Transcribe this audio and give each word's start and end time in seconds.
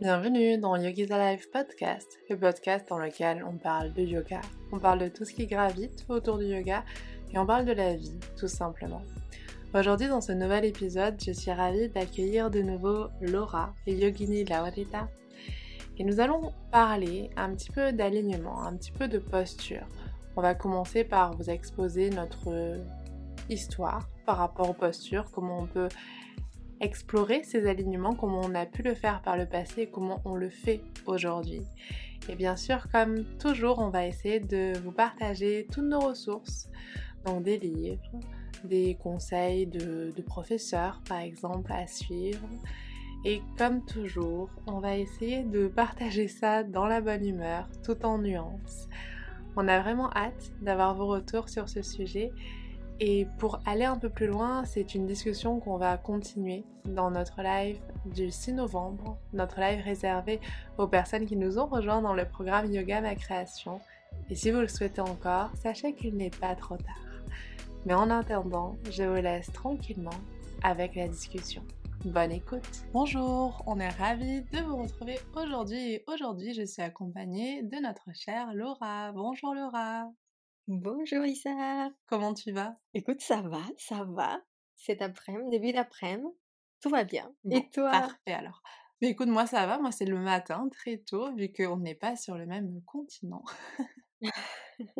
Bienvenue 0.00 0.58
dans 0.58 0.76
Yogi's 0.76 1.10
Alive 1.10 1.50
Podcast, 1.50 2.20
le 2.30 2.38
podcast 2.38 2.88
dans 2.88 3.00
lequel 3.00 3.42
on 3.42 3.58
parle 3.58 3.92
de 3.94 4.02
yoga, 4.02 4.40
on 4.70 4.78
parle 4.78 5.00
de 5.00 5.08
tout 5.08 5.24
ce 5.24 5.32
qui 5.32 5.48
gravite 5.48 6.06
autour 6.08 6.38
du 6.38 6.44
yoga 6.44 6.84
et 7.32 7.38
on 7.38 7.44
parle 7.44 7.64
de 7.64 7.72
la 7.72 7.96
vie, 7.96 8.16
tout 8.38 8.46
simplement. 8.46 9.02
Aujourd'hui, 9.74 10.06
dans 10.06 10.20
ce 10.20 10.30
nouvel 10.30 10.66
épisode, 10.66 11.16
je 11.20 11.32
suis 11.32 11.50
ravie 11.50 11.88
d'accueillir 11.88 12.48
de 12.48 12.62
nouveau 12.62 13.08
Laura 13.20 13.74
et 13.88 13.94
Yogini 13.96 14.44
Laurita. 14.44 15.08
Et 15.98 16.04
nous 16.04 16.20
allons 16.20 16.52
parler 16.70 17.30
un 17.36 17.52
petit 17.56 17.72
peu 17.72 17.92
d'alignement, 17.92 18.62
un 18.62 18.76
petit 18.76 18.92
peu 18.92 19.08
de 19.08 19.18
posture. 19.18 19.84
On 20.36 20.42
va 20.42 20.54
commencer 20.54 21.02
par 21.02 21.36
vous 21.36 21.50
exposer 21.50 22.10
notre 22.10 22.78
histoire 23.50 24.08
par 24.26 24.36
rapport 24.36 24.70
aux 24.70 24.74
postures, 24.74 25.28
comment 25.32 25.58
on 25.58 25.66
peut 25.66 25.88
explorer 26.80 27.42
ces 27.44 27.66
alignements, 27.66 28.14
comment 28.14 28.40
on 28.42 28.54
a 28.54 28.66
pu 28.66 28.82
le 28.82 28.94
faire 28.94 29.22
par 29.22 29.36
le 29.36 29.46
passé 29.46 29.82
et 29.82 29.86
comment 29.86 30.20
on 30.24 30.34
le 30.34 30.48
fait 30.50 30.80
aujourd'hui. 31.06 31.62
Et 32.28 32.34
bien 32.34 32.56
sûr, 32.56 32.88
comme 32.92 33.24
toujours, 33.38 33.78
on 33.78 33.88
va 33.88 34.06
essayer 34.06 34.40
de 34.40 34.78
vous 34.80 34.92
partager 34.92 35.66
toutes 35.72 35.84
nos 35.84 36.00
ressources, 36.00 36.68
donc 37.24 37.42
des 37.42 37.58
livres, 37.58 38.02
des 38.64 38.96
conseils 39.00 39.66
de, 39.66 40.12
professeurs 40.26 41.00
par 41.08 41.18
exemple 41.18 41.72
à 41.72 41.86
suivre. 41.86 42.46
Et 43.24 43.42
comme 43.56 43.84
toujours, 43.84 44.50
on 44.66 44.78
va 44.78 44.96
essayer 44.96 45.42
de 45.42 45.66
partager 45.66 46.28
ça 46.28 46.62
dans 46.62 46.86
la 46.86 47.00
bonne 47.00 47.24
humeur, 47.24 47.68
tout 47.84 48.04
en 48.04 48.18
nuances. 48.18 48.88
On 49.56 49.66
a 49.66 49.80
vraiment 49.80 50.10
hâte 50.14 50.52
d'avoir 50.60 50.94
vos 50.94 51.06
retours 51.06 51.48
sur 51.48 51.68
ce 51.68 51.82
sujet. 51.82 52.30
Et 53.00 53.26
pour 53.38 53.60
aller 53.64 53.84
un 53.84 53.96
peu 53.96 54.08
plus 54.08 54.26
loin, 54.26 54.64
c'est 54.64 54.94
une 54.94 55.06
discussion 55.06 55.60
qu'on 55.60 55.76
va 55.76 55.96
continuer 55.96 56.64
dans 56.84 57.10
notre 57.10 57.42
live 57.42 57.80
du 58.06 58.30
6 58.30 58.54
novembre, 58.54 59.18
notre 59.32 59.60
live 59.60 59.84
réservé 59.84 60.40
aux 60.78 60.88
personnes 60.88 61.26
qui 61.26 61.36
nous 61.36 61.58
ont 61.58 61.66
rejoints 61.66 62.02
dans 62.02 62.14
le 62.14 62.24
programme 62.24 62.72
Yoga 62.72 63.00
Ma 63.00 63.14
Création. 63.14 63.80
Et 64.30 64.34
si 64.34 64.50
vous 64.50 64.60
le 64.60 64.68
souhaitez 64.68 65.00
encore, 65.00 65.50
sachez 65.54 65.94
qu'il 65.94 66.16
n'est 66.16 66.30
pas 66.30 66.56
trop 66.56 66.76
tard. 66.76 67.22
Mais 67.86 67.94
en 67.94 68.10
attendant, 68.10 68.76
je 68.90 69.04
vous 69.04 69.22
laisse 69.22 69.52
tranquillement 69.52 70.10
avec 70.64 70.96
la 70.96 71.06
discussion. 71.06 71.62
Bonne 72.04 72.32
écoute. 72.32 72.84
Bonjour, 72.92 73.62
on 73.66 73.78
est 73.78 73.88
ravis 73.88 74.42
de 74.42 74.58
vous 74.58 74.76
retrouver 74.76 75.18
aujourd'hui 75.36 75.94
et 75.94 76.04
aujourd'hui 76.08 76.52
je 76.52 76.64
suis 76.64 76.82
accompagnée 76.82 77.62
de 77.62 77.76
notre 77.76 78.08
chère 78.12 78.52
Laura. 78.54 79.12
Bonjour 79.12 79.54
Laura. 79.54 80.08
Bonjour 80.70 81.24
Issa. 81.24 81.90
Comment 82.08 82.34
tu 82.34 82.52
vas? 82.52 82.76
Écoute, 82.92 83.22
ça 83.22 83.40
va, 83.40 83.62
ça 83.78 84.04
va. 84.04 84.38
Cet 84.76 85.00
après-midi, 85.00 85.48
début 85.48 85.72
d'après-midi, 85.72 86.28
tout 86.82 86.90
va 86.90 87.04
bien. 87.04 87.32
et 87.50 87.70
toi? 87.70 87.90
Parfait 87.90 88.34
alors. 88.34 88.62
Mais 89.00 89.08
écoute, 89.08 89.28
moi 89.28 89.46
ça 89.46 89.66
va, 89.66 89.78
moi 89.78 89.92
c'est 89.92 90.04
le 90.04 90.18
matin, 90.18 90.68
très 90.70 90.98
tôt, 90.98 91.34
vu 91.36 91.50
qu'on 91.50 91.78
n'est 91.78 91.94
pas 91.94 92.16
sur 92.16 92.36
le 92.36 92.44
même 92.44 92.82
continent. 92.84 93.44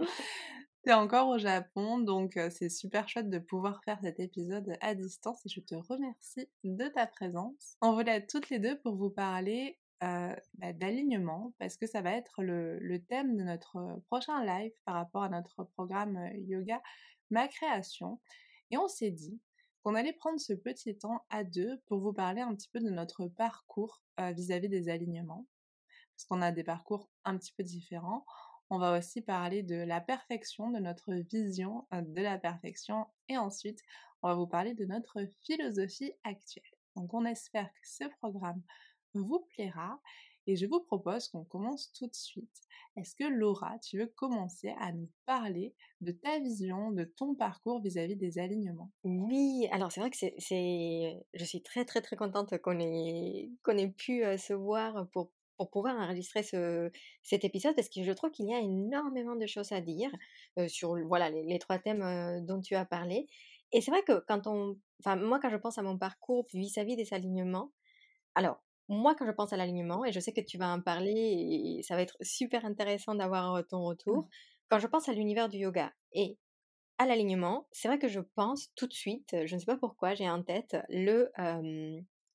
T'es 0.84 0.94
encore 0.94 1.28
au 1.28 1.36
Japon, 1.36 1.98
donc 1.98 2.40
c'est 2.48 2.70
super 2.70 3.06
chouette 3.06 3.28
de 3.28 3.38
pouvoir 3.38 3.84
faire 3.84 3.98
cet 4.00 4.20
épisode 4.20 4.72
à 4.80 4.94
distance 4.94 5.44
et 5.44 5.50
je 5.50 5.60
te 5.60 5.74
remercie 5.74 6.48
de 6.64 6.88
ta 6.88 7.06
présence. 7.06 7.76
On 7.82 7.92
voulait 7.92 8.16
être 8.16 8.30
toutes 8.30 8.48
les 8.48 8.58
deux 8.58 8.80
pour 8.80 8.96
vous 8.96 9.10
parler 9.10 9.78
bah, 10.00 10.72
d'alignement 10.74 11.52
parce 11.58 11.76
que 11.76 11.86
ça 11.86 12.02
va 12.02 12.12
être 12.12 12.42
le, 12.42 12.98
thème 13.08 13.36
de 13.36 13.42
notre 13.42 14.00
prochain 14.06 14.44
live 14.44 14.72
par 14.84 14.94
rapport 14.94 15.22
à 15.22 15.28
notre 15.28 15.64
programme 15.64 16.30
yoga 16.46 16.82
Ma 17.30 17.48
Création. 17.48 18.20
Et 18.70 18.78
on 18.78 18.88
s'est 18.88 19.10
dit 19.10 19.40
qu'on 19.82 19.94
allait 19.94 20.12
prendre 20.12 20.40
ce 20.40 20.52
petit 20.52 20.96
temps 20.96 21.24
à 21.30 21.44
deux 21.44 21.80
pour 21.86 22.00
vous 22.00 22.12
parler 22.12 22.40
un 22.40 22.54
petit 22.54 22.68
peu 22.68 22.80
de 22.80 22.90
notre 22.90 23.26
parcours 23.26 24.02
vis-à-vis 24.18 24.68
-vis 24.68 24.70
des 24.70 24.88
alignements. 24.88 25.46
Parce 26.14 26.24
qu'on 26.26 26.42
a 26.42 26.52
des 26.52 26.64
parcours 26.64 27.10
un 27.24 27.36
petit 27.36 27.52
peu 27.52 27.62
différents. 27.62 28.24
On 28.70 28.78
va 28.78 28.98
aussi 28.98 29.22
parler 29.22 29.62
de 29.62 29.76
la 29.76 30.00
perfection, 30.00 30.70
de 30.70 30.78
notre 30.78 31.14
vision 31.14 31.86
de 31.92 32.22
la 32.22 32.38
perfection. 32.38 33.06
Et 33.28 33.38
ensuite, 33.38 33.80
on 34.22 34.28
va 34.28 34.34
vous 34.34 34.46
parler 34.46 34.74
de 34.74 34.84
notre 34.84 35.24
philosophie 35.40 36.12
actuelle. 36.24 36.64
Donc 36.96 37.14
on 37.14 37.24
espère 37.24 37.72
que 37.72 37.88
ce 37.88 38.04
programme 38.20 38.60
vous 39.14 39.46
plaira 39.50 40.00
et 40.46 40.56
je 40.56 40.64
vous 40.66 40.80
propose 40.80 41.28
qu'on 41.28 41.44
commence 41.44 41.92
tout 41.92 42.06
de 42.06 42.14
suite. 42.14 42.62
Est-ce 42.96 43.14
que 43.14 43.24
Laura, 43.24 43.78
tu 43.80 43.98
veux 43.98 44.06
commencer 44.06 44.74
à 44.80 44.92
nous 44.92 45.10
parler 45.26 45.74
de 46.00 46.10
ta 46.10 46.38
vision, 46.38 46.90
de 46.90 47.04
ton 47.04 47.34
parcours 47.34 47.82
vis-à-vis 47.82 48.16
des 48.16 48.38
alignements? 48.38 48.90
Oui, 49.04 49.68
alors 49.72 49.92
c'est 49.92 50.00
vrai 50.00 50.10
que 50.10 50.16
c'est, 50.16 51.22
je 51.34 51.44
suis 51.44 51.62
très 51.62 51.84
très 51.84 52.00
très 52.00 52.16
contente 52.16 52.56
qu'on 52.62 52.80
ait, 52.80 53.50
qu'on 53.62 53.76
ait 53.76 53.90
pu 53.90 54.22
se 54.38 54.54
voir 54.54 55.08
pour 55.10 55.30
pour 55.58 55.70
pouvoir 55.70 55.96
enregistrer 55.96 56.44
ce, 56.44 56.90
cet 57.24 57.44
épisode 57.44 57.74
parce 57.74 57.88
que 57.88 58.04
je 58.04 58.12
trouve 58.12 58.30
qu'il 58.30 58.46
y 58.48 58.54
a 58.54 58.60
énormément 58.60 59.34
de 59.34 59.46
choses 59.46 59.72
à 59.72 59.80
dire 59.80 60.10
sur 60.68 60.96
voilà, 61.06 61.30
les, 61.30 61.58
trois 61.58 61.80
thèmes 61.80 62.46
dont 62.46 62.60
tu 62.60 62.76
as 62.76 62.84
parlé. 62.84 63.26
Et 63.72 63.80
c'est 63.80 63.90
vrai 63.90 64.02
que 64.02 64.24
quand 64.26 64.46
on. 64.46 64.78
Enfin, 65.00 65.16
moi, 65.16 65.38
quand 65.40 65.50
je 65.50 65.56
pense 65.56 65.76
à 65.78 65.82
mon 65.82 65.98
parcours 65.98 66.46
vis-à-vis 66.54 66.96
des 66.96 67.12
alignements, 67.12 67.72
alors, 68.34 68.62
moi, 68.88 69.14
quand 69.14 69.26
je 69.26 69.32
pense 69.32 69.52
à 69.52 69.56
l'alignement, 69.56 70.04
et 70.04 70.12
je 70.12 70.20
sais 70.20 70.32
que 70.32 70.40
tu 70.40 70.58
vas 70.58 70.70
en 70.72 70.80
parler 70.80 71.12
et 71.78 71.82
ça 71.82 71.94
va 71.96 72.02
être 72.02 72.16
super 72.22 72.64
intéressant 72.64 73.14
d'avoir 73.14 73.66
ton 73.68 73.84
retour, 73.84 74.24
mmh. 74.24 74.28
quand 74.70 74.78
je 74.78 74.86
pense 74.86 75.08
à 75.08 75.12
l'univers 75.12 75.48
du 75.48 75.58
yoga 75.58 75.92
et 76.12 76.38
à 76.98 77.06
l'alignement, 77.06 77.68
c'est 77.72 77.88
vrai 77.88 77.98
que 77.98 78.08
je 78.08 78.20
pense 78.20 78.72
tout 78.74 78.86
de 78.86 78.92
suite, 78.92 79.36
je 79.46 79.54
ne 79.54 79.60
sais 79.60 79.66
pas 79.66 79.76
pourquoi, 79.76 80.14
j'ai 80.14 80.28
en 80.28 80.42
tête 80.42 80.76
le, 80.88 81.30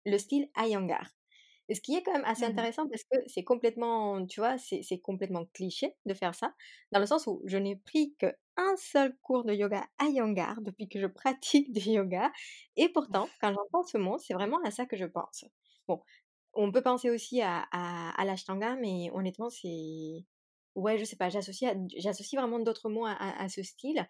le 0.06 0.18
style 0.18 0.50
Iyengar. 0.58 1.12
Ce 1.74 1.80
qui 1.80 1.96
est 1.96 2.04
quand 2.04 2.12
même 2.14 2.26
assez 2.26 2.46
mmh 2.46 2.50
intéressant 2.52 2.88
parce 2.90 3.04
que 3.06 3.18
c'est 3.28 3.44
complètement, 3.44 4.26
tu 4.28 4.42
vois, 4.42 4.58
c'est 4.58 5.00
complètement 5.00 5.46
cliché 5.54 5.96
de 6.06 6.14
faire 6.14 6.36
ça, 6.36 6.54
dans 6.92 7.00
le 7.00 7.06
sens 7.06 7.26
où 7.26 7.42
je 7.46 7.58
n'ai 7.58 7.78
pris 7.78 8.16
qu'un 8.18 8.76
seul 8.78 9.16
cours 9.22 9.46
de 9.46 9.54
yoga 9.54 9.86
à 9.98 10.06
Yangar 10.08 10.62
depuis 10.62 10.90
que 10.90 11.00
je 11.00 11.08
pratique 11.08 11.72
du 11.72 11.80
yoga, 11.92 12.32
et 12.76 12.90
pourtant, 12.90 13.30
quand 13.42 13.54
j'entends 13.54 13.84
ce 13.84 13.98
mot, 13.98 14.18
c'est 14.18 14.34
vraiment 14.34 14.60
à 14.64 14.72
ça 14.72 14.86
que 14.86 14.98
je 14.98 15.06
pense. 15.06 15.46
Bon, 15.88 16.02
on 16.54 16.72
peut 16.72 16.82
penser 16.82 17.10
aussi 17.10 17.42
à, 17.42 17.66
à, 17.72 18.26
l'ashtanga, 18.26 18.76
mais 18.76 19.10
honnêtement, 19.14 19.50
c'est... 19.50 20.26
Ouais, 20.76 20.98
je 20.98 21.06
sais 21.06 21.16
pas, 21.16 21.30
j'associe, 21.30 21.76
vraiment 22.34 22.60
d'autres 22.60 22.90
mots 22.90 23.06
à, 23.06 23.48
ce 23.50 23.62
style. 23.64 24.08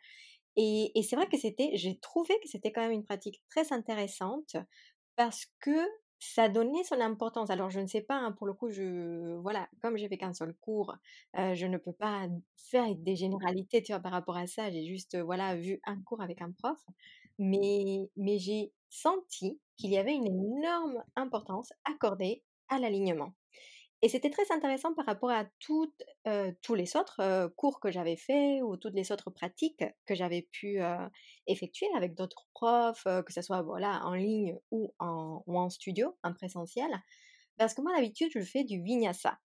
Et, 0.56 0.92
c'est 1.08 1.16
vrai 1.16 1.28
que 1.28 1.38
c'était, 1.38 1.72
j'ai 1.76 2.00
trouvé 2.00 2.36
que 2.42 2.48
c'était 2.48 2.72
quand 2.72 2.82
même 2.82 2.92
une 2.92 3.04
pratique 3.04 3.42
très 3.50 3.74
intéressante 3.74 4.56
parce 5.16 5.48
que 5.60 5.78
ça 6.20 6.48
donnait 6.48 6.86
son 6.86 7.02
importance. 7.02 7.50
Alors, 7.50 7.70
je 7.70 7.82
ne 7.82 7.88
sais 7.88 8.02
pas, 8.02 8.16
hein, 8.16 8.32
pour 8.32 8.48
le 8.48 8.54
coup, 8.54 8.70
je, 8.70 9.36
voilà, 9.40 9.68
comme 9.82 9.98
j'ai 9.98 10.08
fait 10.08 10.18
qu'un 10.18 10.34
seul 10.34 10.54
cours, 10.62 10.96
je 11.34 11.66
ne 11.66 11.78
peux 11.78 11.92
pas 11.92 12.28
faire 12.56 12.96
des 12.96 13.16
généralités, 13.16 13.84
tu 13.84 13.94
par 14.00 14.12
rapport 14.12 14.38
à 14.38 14.48
ça. 14.48 14.72
J'ai 14.72 14.86
juste, 14.86 15.18
voilà, 15.18 15.56
vu 15.56 15.82
un 15.86 16.02
cours 16.02 16.22
avec 16.22 16.42
un 16.42 16.52
prof. 16.52 16.80
Mais, 17.40 18.10
mais 18.16 18.38
j'ai 18.40 18.74
senti 18.90 19.60
qu'il 19.78 19.92
y 19.92 19.98
avait 19.98 20.14
une 20.14 20.28
énorme 20.28 21.04
importance 21.16 21.74
accordée 21.86 22.44
à 22.70 22.80
l'alignement. 22.80 23.34
Et 24.02 24.10
c'était 24.10 24.30
très 24.30 24.52
intéressant 24.52 24.94
par 24.94 25.06
rapport 25.06 25.32
à 25.32 25.46
tous 25.62 25.94
les 26.26 26.96
autres 26.98 27.48
cours 27.56 27.80
que 27.80 27.90
j'avais 27.90 28.18
faits 28.18 28.62
ou 28.62 28.76
toutes 28.76 28.96
les 28.96 29.14
autres 29.14 29.32
pratiques 29.32 29.84
que 30.06 30.14
j'avais 30.14 30.48
pu 30.52 30.80
effectuer 31.48 31.88
avec 31.96 32.14
d'autres 32.14 32.46
profs, 32.54 33.06
que 33.06 33.32
ce 33.34 33.42
soit 33.42 33.62
voilà, 33.62 34.02
en 34.04 34.14
ligne 34.14 34.60
ou 34.72 34.94
en, 35.00 35.42
ou 35.48 35.58
en 35.58 35.70
studio, 35.70 36.18
en 36.22 36.34
présentiel. 36.34 36.92
Parce 37.58 37.74
que 37.74 37.82
moi, 37.82 37.96
d'habitude, 37.96 38.32
je 38.34 38.42
fais 38.42 38.66
du 38.66 38.82
vinyasa. 38.84 39.40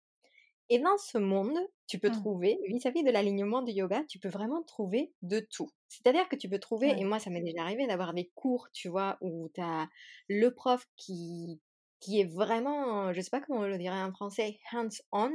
Et 0.69 0.79
dans 0.79 0.97
ce 0.97 1.17
monde, 1.17 1.57
tu 1.87 1.97
peux 1.97 2.09
mmh. 2.09 2.21
trouver, 2.21 2.59
vis-à-vis 2.67 3.03
de 3.03 3.11
l'alignement 3.11 3.61
du 3.61 3.71
yoga, 3.71 4.03
tu 4.09 4.19
peux 4.19 4.27
vraiment 4.27 4.63
trouver 4.63 5.13
de 5.21 5.39
tout. 5.39 5.69
C'est-à-dire 5.87 6.27
que 6.27 6.35
tu 6.35 6.49
peux 6.49 6.59
trouver, 6.59 6.89
et 6.89 7.03
moi 7.05 7.19
ça 7.19 7.29
m'est 7.29 7.41
déjà 7.41 7.61
arrivé 7.61 7.87
d'avoir 7.87 8.13
des 8.13 8.29
cours, 8.35 8.67
tu 8.73 8.89
vois, 8.89 9.17
où 9.21 9.49
tu 9.53 9.61
as 9.61 9.87
le 10.27 10.53
prof 10.53 10.85
qui, 10.97 11.61
qui 12.01 12.19
est 12.19 12.25
vraiment, 12.25 13.13
je 13.13 13.21
sais 13.21 13.29
pas 13.29 13.39
comment 13.39 13.61
on 13.61 13.67
le 13.67 13.77
dirait 13.77 14.01
en 14.01 14.11
français, 14.11 14.59
hands-on, 14.73 15.31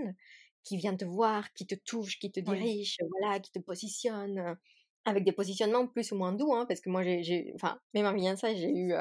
qui 0.65 0.77
vient 0.77 0.95
te 0.97 1.07
voir, 1.07 1.53
qui 1.55 1.67
te 1.67 1.75
touche, 1.75 2.19
qui 2.19 2.31
te 2.31 2.41
dirige, 2.41 2.99
voilà, 3.19 3.41
qui 3.41 3.51
te 3.53 3.59
positionne 3.59 4.59
avec 5.05 5.25
des 5.25 5.33
positionnements 5.33 5.87
plus 5.89 6.13
ou 6.13 6.17
moins 6.17 6.33
doux, 6.33 6.53
hein, 6.55 6.67
parce 6.67 6.81
que 6.81 6.91
moi 6.91 7.03
j'ai, 7.03 7.53
enfin, 7.55 7.81
même 7.95 8.07
en 8.07 8.37
ça, 8.37 8.55
j'ai 8.55 8.71
eu, 8.71 8.93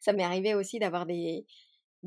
ça 0.00 0.12
m'est 0.12 0.22
arrivé 0.22 0.54
aussi 0.54 0.78
d'avoir 0.78 1.06
des, 1.06 1.46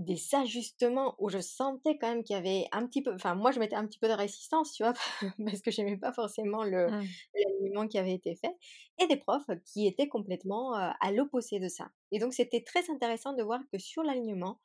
des 0.02 0.36
ajustements 0.36 1.16
où 1.20 1.30
je 1.30 1.40
sentais 1.40 1.98
quand 1.98 2.10
même 2.10 2.24
qu'il 2.24 2.36
y 2.36 2.40
avait 2.40 2.68
un 2.72 2.86
petit 2.86 3.02
peu, 3.02 3.14
enfin 3.14 3.36
moi 3.36 3.52
je 3.52 3.60
mettais 3.60 3.76
un 3.76 3.86
petit 3.86 4.00
peu 4.00 4.08
de 4.08 4.14
résistance, 4.14 4.74
tu 4.74 4.84
vois, 4.84 4.94
parce 5.46 5.62
que 5.62 5.72
j'aimais 5.72 5.98
pas 5.98 6.14
forcément 6.14 6.64
le 6.64 6.88
mmh. 6.90 7.08
l'alignement 7.36 7.88
qui 7.88 7.98
avait 7.98 8.14
été 8.14 8.36
fait, 8.36 8.56
et 9.00 9.08
des 9.08 9.18
profs 9.18 9.50
qui 9.66 9.88
étaient 9.88 10.08
complètement 10.08 10.74
à 10.74 11.12
l'opposé 11.12 11.60
de 11.60 11.68
ça. 11.68 11.90
Et 12.12 12.20
donc 12.20 12.34
c'était 12.34 12.62
très 12.62 12.90
intéressant 12.90 13.34
de 13.34 13.44
voir 13.44 13.62
que 13.72 13.78
sur 13.80 14.04
l'alignement, 14.04 14.60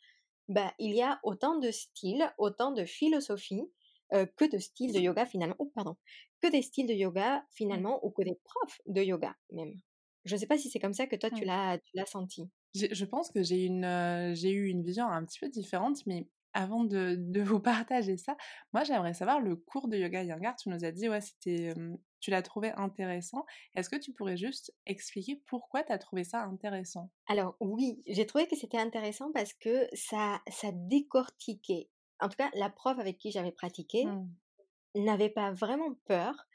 bah, 0.49 0.73
il 0.79 0.95
y 0.95 1.03
a 1.03 1.21
autant 1.23 1.59
de 1.59 1.71
styles, 1.71 2.33
autant 2.39 2.73
de 2.73 2.85
philosophies 2.85 3.71
que 4.11 4.51
de 4.51 4.59
styles 4.59 4.93
de 4.93 5.01
yoga 5.01 5.27
finalement, 5.27 5.57
oh, 5.59 5.71
pardon, 5.75 5.97
que 6.41 6.49
des 6.49 6.63
styles 6.63 6.87
de 6.87 6.95
yoga 6.95 7.39
mmh. 7.39 7.45
finalement, 7.51 8.05
ou 8.05 8.11
que 8.11 8.23
des 8.23 8.39
profs 8.45 8.81
de 8.87 9.03
yoga 9.03 9.35
même. 9.51 9.81
Je 10.27 10.35
ne 10.35 10.41
sais 10.41 10.47
pas 10.47 10.59
si 10.59 10.69
c'est 10.69 10.79
comme 10.79 10.93
ça 10.93 11.07
que 11.07 11.17
toi 11.17 11.31
tu 11.31 11.45
l'as 11.45 11.79
senti. 12.07 12.51
Je 12.75 13.05
pense 13.05 13.31
que 13.31 13.43
j'ai 13.43 13.65
eu 13.65 14.69
une 14.69 14.83
vision 14.83 15.07
un 15.09 15.25
petit 15.25 15.39
peu 15.39 15.49
différente, 15.49 16.05
mais 16.07 16.29
avant 16.53 16.85
de, 16.85 17.17
de, 17.19 17.43
vous 17.43 17.61
partager 17.87 18.17
ça, 18.17 18.37
moi 18.73 18.83
j'aimerais 18.83 19.15
savoir 19.15 19.41
le 19.41 19.57
cours 19.57 19.89
de 19.89 19.97
yoga 19.97 20.23
Yangar. 20.23 20.57
Tu 20.57 20.69
nous 20.69 20.85
as 20.85 20.91
dit, 20.91 21.09
ouais, 21.09 21.21
c'était, 21.21 21.75
tu 22.21 22.31
l'as 22.31 22.43
trouvé 22.43 22.73
intéressant. 22.73 23.45
Est-ce 23.75 23.89
que 23.89 23.97
tu 23.97 24.13
pourrais 24.13 24.37
juste 24.37 24.75
expliquer 24.87 25.43
pourquoi 25.47 25.85
tu 25.85 25.93
as 25.93 25.99
trouvé 25.99 26.25
ça 26.25 26.43
intéressant? 26.43 27.11
Alors 27.29 27.57
oui, 27.61 28.03
j'ai 28.07 28.27
trouvé 28.27 28.47
que 28.49 28.57
c'était 28.57 28.79
intéressant 28.79 29.31
parce 29.33 29.53
que 29.53 29.87
ça, 29.93 30.41
ça 30.49 30.71
décortiquait. 30.73 31.89
En 32.21 32.29
tout 32.29 32.37
cas, 32.37 32.51
la 32.55 32.71
prof 32.71 32.99
avec 32.99 33.19
qui 33.19 33.31
j'avais 33.31 33.53
pratiqué 33.53 34.07
mmh. 34.07 35.05
n'avait 35.05 35.29
pas 35.29 35.53
vraiment 35.53 35.95
peur 36.07 36.47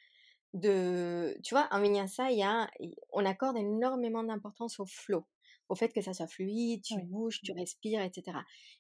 de, 0.54 1.38
tu 1.44 1.54
vois, 1.54 1.68
en 1.72 1.82
vinyasa, 1.82 2.32
il 2.32 2.40
y 2.40 2.44
a, 2.44 2.70
on 3.14 3.26
accorde 3.26 3.58
énormément 3.58 4.24
d'importance 4.24 4.80
au 4.80 4.86
flow 4.86 5.26
au 5.70 5.76
fait 5.76 5.90
que 5.94 6.02
ça 6.02 6.14
soit 6.14 6.28
fluide, 6.28 6.82
tu 6.84 7.02
bouges, 7.02 7.40
tu 7.42 7.54
respires, 7.54 8.02
etc. 8.02 8.38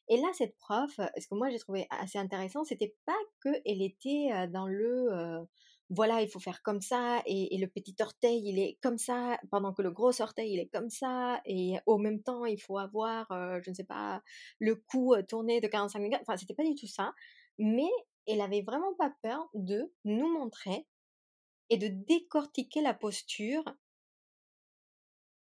Et 0.09 0.18
là, 0.18 0.27
cette 0.33 0.57
prof, 0.57 0.91
ce 0.97 1.25
que 1.25 1.35
moi 1.35 1.50
j'ai 1.50 1.57
trouvé 1.57 1.88
assez 1.89 2.18
intéressant, 2.18 2.65
c'était 2.65 2.94
pas 3.06 3.18
qu'elle 3.41 3.81
était 3.81 4.27
dans 4.50 4.68
le 4.68 5.47
voilà, 5.91 6.21
il 6.21 6.29
faut 6.29 6.39
faire 6.39 6.63
comme 6.63 6.79
ça, 6.79 7.21
et, 7.25 7.57
le 7.57 7.68
petit 7.68 7.95
orteil, 8.00 8.41
il 8.45 8.59
est 8.59 8.77
comme 8.81 8.97
ça, 8.97 9.38
pendant 9.51 9.74
que 9.74 9.81
le 9.81 9.91
gros 9.91 10.21
orteil, 10.21 10.53
il 10.53 10.59
est 10.59 10.69
comme 10.69 10.89
ça, 10.89 11.41
et 11.45 11.75
au 11.85 11.97
même 11.97 12.24
temps, 12.24 12.45
il 12.45 12.62
faut 12.62 12.77
avoir, 12.77 13.27
je 13.62 13.69
ne 13.69 13.75
sais 13.75 13.83
pas, 13.83 14.21
le 14.59 14.75
cou 14.75 15.13
tourné 15.27 15.59
de 15.59 15.67
45 15.67 16.01
degrés. 16.01 16.19
Enfin, 16.21 16.38
c'était 16.38 16.53
pas 16.53 16.63
du 16.63 16.75
tout 16.75 16.88
ça, 16.88 17.13
mais 17.59 17.89
elle 18.25 18.39
avait 18.39 18.62
vraiment 18.62 18.94
pas 18.97 19.13
peur 19.21 19.50
de 19.53 19.91
nous 20.06 20.31
montrer 20.31 20.88
et 21.71 21.77
de 21.77 21.88
décortiquer 21.88 22.81
la 22.81 22.94
posture 22.94 23.63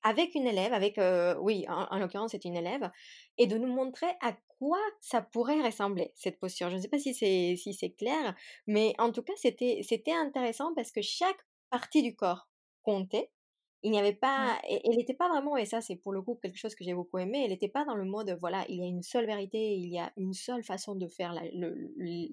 avec 0.03 0.35
une 0.35 0.47
élève, 0.47 0.73
avec, 0.73 0.99
oui, 1.41 1.65
en, 1.69 1.99
l'occurrence, 1.99 2.33
c'est 2.33 2.45
une 2.45 2.57
élève, 2.57 2.91
et 3.39 3.47
de 3.47 3.59
nous 3.59 3.73
montrer 3.73 4.09
à 4.21 4.33
quoi 4.59 4.79
ça 5.01 5.21
pourrait 5.23 5.63
ressembler, 5.63 6.13
cette 6.15 6.39
posture. 6.39 6.71
Je 6.71 6.77
ne 6.77 6.81
sais 6.81 6.89
pas 6.89 6.99
si 6.99 7.15
c'est 7.15 7.57
si 7.57 7.75
c'est 7.75 7.91
clair, 7.91 8.35
mais 8.67 8.95
en 8.99 9.13
tout 9.13 9.23
cas, 9.23 9.33
c'était 9.37 9.81
c'était 9.83 10.13
intéressant 10.13 10.75
parce 10.75 10.93
que 10.93 11.03
chaque 11.03 11.39
partie 11.71 12.03
du 12.03 12.15
corps 12.17 12.49
comptait. 12.83 13.31
Il 13.85 13.91
n'y 13.91 13.99
avait 13.99 14.15
pas, 14.15 14.61
elle 14.69 14.97
n'était 14.97 15.15
pas 15.15 15.29
vraiment, 15.29 15.57
et 15.57 15.67
ça 15.67 15.81
c'est 15.81 15.97
pour 15.97 16.13
le 16.13 16.23
coup 16.23 16.37
quelque 16.41 16.57
chose 16.57 16.77
que 16.77 16.85
j'ai 16.85 16.95
beaucoup 16.95 17.19
aimé, 17.19 17.43
elle 17.45 17.51
n'était 17.51 17.69
pas 17.69 17.85
dans 17.85 17.97
le 17.97 18.05
mode, 18.05 18.37
voilà, 18.41 18.65
il 18.69 18.79
y 18.79 18.83
a 18.85 18.87
une 18.87 19.03
seule 19.03 19.27
vérité, 19.27 19.75
il 19.75 19.89
y 19.93 19.99
a 19.99 20.13
une 20.17 20.35
seule 20.35 20.63
façon 20.63 20.95
de 20.95 21.09
faire 21.09 21.33
la, 21.33 21.43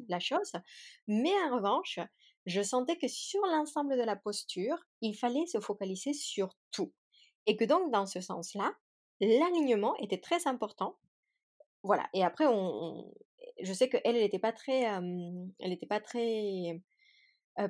la 0.07 0.19
chose, 0.19 0.51
mais 1.07 1.33
en 1.49 1.55
revanche, 1.55 1.99
je 2.49 2.61
sentais 2.61 2.97
que 2.97 3.07
sur 3.07 3.41
l'ensemble 3.45 3.97
de 3.97 4.03
la 4.03 4.15
posture, 4.15 4.77
il 5.01 5.13
fallait 5.13 5.45
se 5.45 5.59
focaliser 5.59 6.13
sur 6.13 6.49
tout. 6.71 6.91
Et 7.45 7.55
que 7.55 7.65
donc, 7.65 7.91
dans 7.91 8.05
ce 8.05 8.21
sens-là, 8.21 8.75
l'alignement 9.21 9.95
était 9.97 10.19
très 10.19 10.47
important. 10.47 10.97
Voilà. 11.83 12.09
Et 12.13 12.23
après, 12.23 12.45
on, 12.47 13.13
je 13.61 13.73
sais 13.73 13.89
qu'elle, 13.89 14.01
elle 14.03 14.15
n'était 14.15 14.39
pas 14.39 14.51
très, 14.51 14.81
elle 14.81 15.69
n'était 15.69 15.85
pas 15.85 15.99
très, 15.99 16.81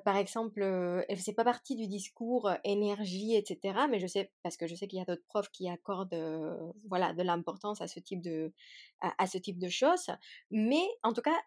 par 0.06 0.18
exemple, 0.18 0.62
elle 1.08 1.18
faisait 1.18 1.34
pas 1.34 1.44
partie 1.44 1.76
du 1.76 1.88
discours 1.88 2.52
énergie, 2.64 3.36
etc. 3.36 3.88
Mais 3.90 4.00
je 4.00 4.08
sais, 4.08 4.32
parce 4.44 4.58
que 4.58 4.68
je 4.68 4.76
sais 4.76 4.88
qu'il 4.88 5.00
y 5.00 5.02
a 5.02 5.06
d'autres 5.06 5.26
profs 5.26 5.52
qui 5.52 5.70
accordent, 5.70 6.74
voilà, 6.88 7.14
de 7.14 7.24
l'importance 7.24 7.82
à 7.82 7.88
ce 7.88 8.00
type 8.00 8.22
de, 8.22 8.54
à, 9.02 9.28
ce 9.28 9.38
type 9.38 9.60
de 9.60 9.70
choses. 9.70 10.10
Mais 10.52 10.88
en 11.04 11.14
tout 11.14 11.22
cas, 11.22 11.38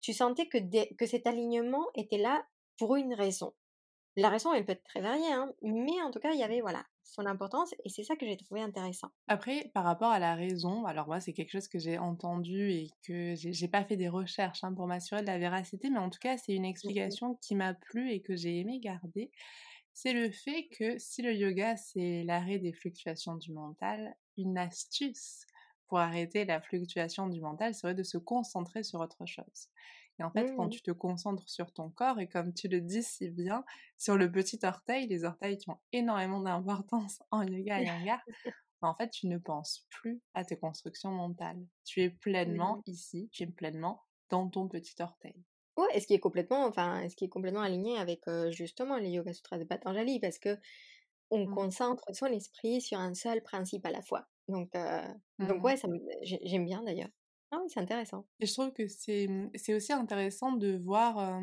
tu 0.00 0.12
sentais 0.12 0.46
que, 0.46 0.94
que 0.94 1.06
cet 1.06 1.26
alignement 1.26 1.86
était 1.94 2.18
là 2.18 2.46
pour 2.78 2.96
une 2.96 3.14
raison. 3.14 3.54
La 4.16 4.30
raison, 4.30 4.54
elle 4.54 4.64
peut 4.64 4.72
être 4.72 4.84
très 4.84 5.02
variée, 5.02 5.30
hein, 5.30 5.52
mais 5.62 6.00
en 6.02 6.10
tout 6.10 6.20
cas, 6.20 6.32
il 6.32 6.40
y 6.40 6.42
avait 6.42 6.62
voilà 6.62 6.86
son 7.02 7.26
importance 7.26 7.74
et 7.84 7.88
c'est 7.90 8.02
ça 8.02 8.16
que 8.16 8.26
j'ai 8.26 8.36
trouvé 8.36 8.62
intéressant. 8.62 9.10
Après, 9.28 9.70
par 9.74 9.84
rapport 9.84 10.10
à 10.10 10.18
la 10.18 10.34
raison, 10.34 10.86
alors 10.86 11.06
moi, 11.06 11.20
c'est 11.20 11.32
quelque 11.34 11.52
chose 11.52 11.68
que 11.68 11.78
j'ai 11.78 11.98
entendu 11.98 12.70
et 12.70 12.90
que 13.02 13.34
j'ai 13.36 13.68
pas 13.68 13.84
fait 13.84 13.96
des 13.96 14.08
recherches 14.08 14.64
hein, 14.64 14.72
pour 14.72 14.86
m'assurer 14.86 15.20
de 15.20 15.26
la 15.26 15.38
véracité, 15.38 15.90
mais 15.90 15.98
en 15.98 16.10
tout 16.10 16.18
cas, 16.18 16.38
c'est 16.38 16.54
une 16.54 16.66
mmh 16.66 16.66
explication 16.66 17.34
qui 17.42 17.54
m'a 17.54 17.74
plu 17.74 18.10
et 18.10 18.22
que 18.22 18.36
j'ai 18.36 18.58
aimé 18.58 18.80
garder. 18.80 19.30
C'est 19.92 20.12
le 20.12 20.30
fait 20.30 20.68
que 20.68 20.98
si 20.98 21.22
le 21.22 21.34
yoga, 21.34 21.76
c'est 21.76 22.22
l'arrêt 22.24 22.58
des 22.58 22.72
fluctuations 22.72 23.36
du 23.36 23.52
mental, 23.52 24.14
une 24.36 24.58
astuce 24.58 25.46
pour 25.88 25.98
arrêter 25.98 26.44
la 26.44 26.60
fluctuation 26.60 27.28
du 27.28 27.40
mental 27.40 27.74
serait 27.74 27.94
de 27.94 28.02
se 28.02 28.18
concentrer 28.18 28.82
sur 28.82 29.00
autre 29.00 29.24
chose. 29.26 29.68
Et 30.18 30.24
en 30.24 30.30
fait, 30.30 30.54
quand 30.56 30.66
mmh. 30.66 30.70
tu 30.70 30.82
te 30.82 30.90
concentres 30.90 31.48
sur 31.48 31.72
ton 31.72 31.90
corps, 31.90 32.18
et 32.20 32.28
comme 32.28 32.54
tu 32.54 32.68
le 32.68 32.80
dis 32.80 33.02
si 33.02 33.28
bien, 33.28 33.64
sur 33.98 34.16
le 34.16 34.30
petit 34.30 34.58
orteil, 34.62 35.06
les 35.06 35.24
orteils 35.24 35.58
qui 35.58 35.68
ont 35.68 35.78
énormément 35.92 36.40
d'importance 36.40 37.22
en 37.30 37.42
yoga 37.42 37.80
et 37.80 37.86
yanga, 37.86 38.22
en 38.80 38.94
fait, 38.94 39.10
tu 39.10 39.26
ne 39.26 39.38
penses 39.38 39.86
plus 39.90 40.22
à 40.34 40.44
tes 40.44 40.56
constructions 40.56 41.10
mentales. 41.10 41.62
Tu 41.84 42.02
es 42.02 42.10
pleinement 42.10 42.82
ici, 42.86 43.28
tu 43.32 43.42
es 43.42 43.46
pleinement 43.46 44.02
dans 44.30 44.48
ton 44.48 44.68
petit 44.68 44.94
orteil. 45.00 45.34
Ouais, 45.76 45.88
est 45.92 46.00
ce 46.00 46.06
qui 46.06 46.14
est 46.14 46.20
complètement, 46.20 46.64
enfin, 46.64 47.06
ce 47.08 47.16
qui 47.16 47.26
est 47.26 47.28
complètement 47.28 47.60
aligné 47.60 47.98
avec 47.98 48.22
justement 48.50 48.96
les 48.96 49.10
Yoga 49.10 49.34
Sutras 49.34 49.58
de 49.58 49.64
Patanjali, 49.64 50.20
parce 50.20 50.38
que 50.38 50.56
on 51.30 51.46
mmh. 51.46 51.54
concentre 51.54 52.04
son 52.14 52.26
esprit 52.26 52.80
sur 52.80 52.98
un 52.98 53.12
seul 53.12 53.42
principe 53.42 53.84
à 53.84 53.90
la 53.90 54.00
fois. 54.00 54.26
Donc, 54.48 54.72
donc 55.38 55.58
mmh 55.58 55.64
ouais, 55.64 55.76
j'aime 56.22 56.64
bien 56.64 56.82
d'ailleurs. 56.82 57.10
Ah 57.56 57.62
c'est 57.68 57.80
intéressant. 57.80 58.26
Et 58.38 58.46
je 58.46 58.52
trouve 58.52 58.72
que 58.72 58.86
c'est, 58.86 59.26
mmh, 59.28 59.50
aussi 59.74 59.92
intéressant 59.92 60.52
de 60.52 60.76
voir 60.76 61.40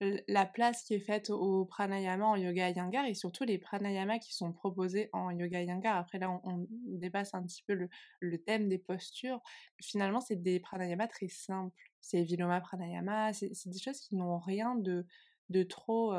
la 0.00 0.44
place 0.44 0.82
qui 0.82 0.94
est 0.94 1.00
faite 1.00 1.30
au 1.30 1.64
pranayama 1.64 2.26
en 2.26 2.36
yoga 2.36 2.68
iyengar 2.68 3.06
et 3.06 3.14
surtout 3.14 3.44
les 3.44 3.56
pranayamas 3.56 4.18
qui 4.18 4.34
sont 4.34 4.52
proposés 4.52 5.08
en 5.12 5.30
yoga 5.30 5.62
iyengar. 5.62 5.96
Après 5.96 6.18
là, 6.18 6.40
on, 6.44 6.66
dépasse 6.86 7.32
un 7.34 7.42
petit 7.44 7.62
peu 7.62 7.74
le, 7.74 7.88
le, 8.20 8.38
thème 8.38 8.68
des 8.68 8.78
postures. 8.78 9.40
Finalement, 9.80 10.20
c'est 10.20 10.42
des 10.42 10.58
pranayamas 10.58 11.06
très 11.06 11.28
simples. 11.28 11.74
C'est 12.00 12.22
Viloma 12.24 12.60
pranayama, 12.60 13.32
c'est, 13.32 13.50
des 13.66 13.78
choses 13.78 14.00
qui 14.00 14.16
n'ont 14.16 14.38
rien 14.38 14.74
de, 14.74 15.06
de 15.48 15.62
trop, 15.62 16.12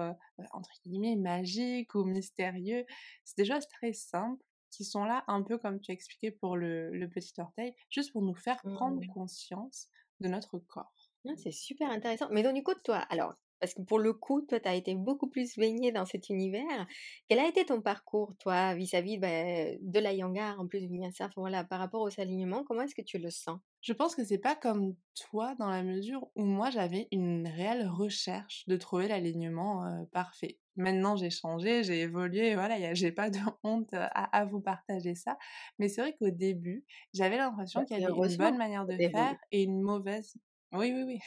entre 0.54 0.72
guillemets, 0.86 1.18
magique 1.18 1.94
ou 1.96 2.06
mystérieux. 2.06 2.86
C'est 3.26 3.38
des 3.38 3.46
choses 3.46 3.68
très 3.68 3.92
simples 3.92 4.44
qui 4.70 4.84
sont 4.84 5.06
là 5.06 5.24
un 5.28 5.42
peu 5.42 5.58
comme 5.58 5.80
tu 5.80 5.92
as 5.92 5.94
expliqué 5.94 6.32
pour 6.32 6.58
le, 6.58 6.92
le 6.92 7.10
petit 7.10 7.34
orteil, 7.40 7.74
juste 7.90 8.12
pour 8.12 8.22
nous 8.22 8.36
faire 8.36 8.62
prendre 8.62 9.02
mmh. 9.02 9.08
conscience 9.08 9.90
de 10.20 10.28
notre 10.28 10.60
corps. 10.60 10.94
C'est 11.36 11.52
super 11.52 11.90
intéressant. 11.90 12.28
Mais 12.32 12.44
donc 12.44 12.56
du 12.56 12.64
coup, 12.64 12.74
toi, 12.84 12.98
alors, 13.10 13.34
parce 13.60 13.74
que 13.74 13.82
pour 13.82 14.00
le 14.00 14.14
coup, 14.14 14.42
toi, 14.42 14.60
tu 14.60 14.70
as 14.70 14.76
été 14.76 14.96
beaucoup 14.96 15.28
plus 15.28 15.58
baigné 15.58 15.92
dans 15.92 16.06
cet 16.06 16.30
univers. 16.30 16.88
Quel 17.28 17.40
a 17.40 17.48
été 17.48 17.66
ton 17.66 17.82
parcours, 17.82 18.34
toi, 18.40 18.76
vis-à-vis 18.76 19.18
bah, 19.18 19.28
de 19.28 20.00
la 20.00 20.14
Yangar, 20.14 20.60
en 20.60 20.68
plus 20.68 20.80
du 20.80 20.88
Vinyasa, 20.88 21.30
voilà, 21.36 21.64
par 21.64 21.80
rapport 21.80 22.02
aux 22.02 22.20
alignements, 22.20 22.64
comment 22.64 22.84
est-ce 22.84 22.96
que 22.96 23.02
tu 23.02 23.18
le 23.18 23.30
sens? 23.30 23.60
Je 23.82 23.94
pense 23.94 24.16
que 24.16 24.24
c'est 24.24 24.38
pas 24.38 24.56
comme 24.56 24.96
toi 25.16 25.56
dans 25.56 25.70
la 25.70 25.84
mesure 25.84 26.28
où 26.36 26.44
moi, 26.44 26.70
j'avais 26.70 27.08
une 27.12 27.48
réelle 27.48 27.88
recherche 27.88 28.66
de 28.68 28.78
trouver 28.78 29.08
l'alignement 29.08 30.06
parfait. 30.12 30.60
Maintenant, 30.78 31.16
j'ai 31.16 31.30
changé, 31.30 31.84
j'ai 31.84 32.02
évolué, 32.02 32.56
voilà, 32.56 32.94
j'ai 32.94 33.12
pas 33.12 33.30
de 33.30 33.40
honte 33.64 33.90
à, 33.94 34.46
vous 34.46 34.62
partager 34.62 35.16
ça. 35.16 35.38
Mais 35.80 35.90
c'est 35.90 36.02
vrai 36.02 36.16
qu'au 36.18 36.30
début, 36.30 36.86
j'avais 37.14 37.38
l'impression 37.38 37.84
qu'il 37.84 38.00
y 38.00 38.06
avait 38.06 38.14
une 38.14 38.38
bonne 38.38 38.58
manière 38.58 38.86
de 38.86 38.96
faire 38.96 39.36
et 39.52 39.64
une 39.64 39.82
mauvaise 39.82 40.36
oui, 40.74 40.94
oui, 40.94 41.20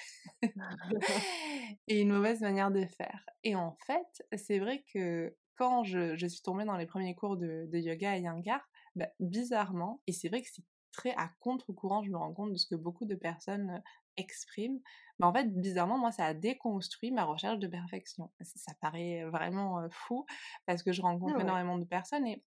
oui. 0.43 0.43
et 1.89 2.03
une 2.03 2.13
mauvaise 2.13 2.41
manière 2.41 2.71
de 2.71 2.85
faire. 2.85 3.25
Et 3.43 3.55
en 3.55 3.77
fait, 3.87 4.23
c'est 4.37 4.59
vrai 4.59 4.85
que 4.93 5.35
quand 5.57 5.85
je, 5.85 6.15
suis 6.27 6.43
tombée 6.43 6.65
dans 6.65 6.77
les 6.77 6.87
premiers 6.87 7.15
cours 7.15 7.37
de, 7.37 7.69
yoga 7.73 8.13
à 8.13 8.19
Yangar, 8.19 8.61
bah, 8.97 9.09
bizarrement, 9.19 10.03
et 10.07 10.13
c'est 10.13 10.29
vrai 10.29 10.43
que 10.43 10.49
c'est 10.53 10.65
très 10.93 11.15
à 11.17 11.31
contre-courant, 11.41 12.03
je 12.03 12.11
me 12.11 12.19
rends 12.19 12.33
compte 12.35 12.53
de 12.53 12.57
ce 12.57 12.67
que 12.67 12.75
beaucoup 12.75 13.07
de 13.07 13.15
personnes 13.15 13.83
expriment, 14.17 14.81
mais 15.19 15.27
en 15.27 15.33
fait, 15.33 15.47
bizarrement, 15.53 15.99
moi, 15.99 16.13
ça 16.13 16.27
a 16.27 16.35
déconstruit 16.35 17.11
ma 17.11 17.25
recherche 17.25 17.59
de 17.59 17.69
perfection. 17.69 18.31
Ça, 18.43 18.73
paraît 18.81 19.25
vraiment 19.25 19.89
fou, 19.91 20.27
parce 20.67 20.83
que 20.83 20.93
je 20.93 21.03
rencontre 21.03 21.37
ah 21.39 21.43
énormément 21.43 21.79
de 21.79 21.85
personnes, 21.85 22.27
et 22.27 22.43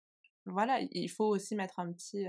voilà, 0.46 0.80
il 0.92 1.10
faut 1.10 1.26
aussi 1.26 1.56
mettre 1.56 1.80
un 1.80 1.92
petit 1.92 2.26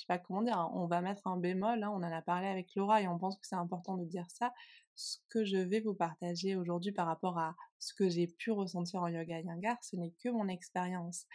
je 0.00 0.04
sais 0.04 0.06
pas 0.06 0.18
comment 0.18 0.40
dire, 0.40 0.58
hein, 0.58 0.70
on 0.72 0.86
va 0.86 1.02
mettre 1.02 1.26
un 1.26 1.36
bémol, 1.36 1.82
hein, 1.82 1.90
on 1.90 1.96
en 1.96 2.10
a 2.10 2.22
parlé 2.22 2.46
avec 2.46 2.74
Laura 2.74 3.02
et 3.02 3.08
on 3.08 3.18
pense 3.18 3.36
que 3.36 3.46
c'est 3.46 3.56
important 3.56 3.98
de 3.98 4.04
dire 4.06 4.24
ça. 4.30 4.54
Ce 4.94 5.18
que 5.28 5.44
je 5.44 5.58
vais 5.58 5.80
vous 5.80 5.92
partager 5.94 6.56
aujourd'hui 6.56 6.92
par 6.92 7.06
rapport 7.06 7.38
à 7.38 7.54
ce 7.78 7.92
que 7.92 8.08
j'ai 8.08 8.26
pu 8.26 8.50
ressentir 8.50 9.02
en 9.02 9.08
yoga 9.08 9.40
yangar, 9.40 9.76
ce 9.82 9.96
n'est 9.96 10.14
que 10.22 10.30
mon 10.30 10.48
expérience. 10.48 11.26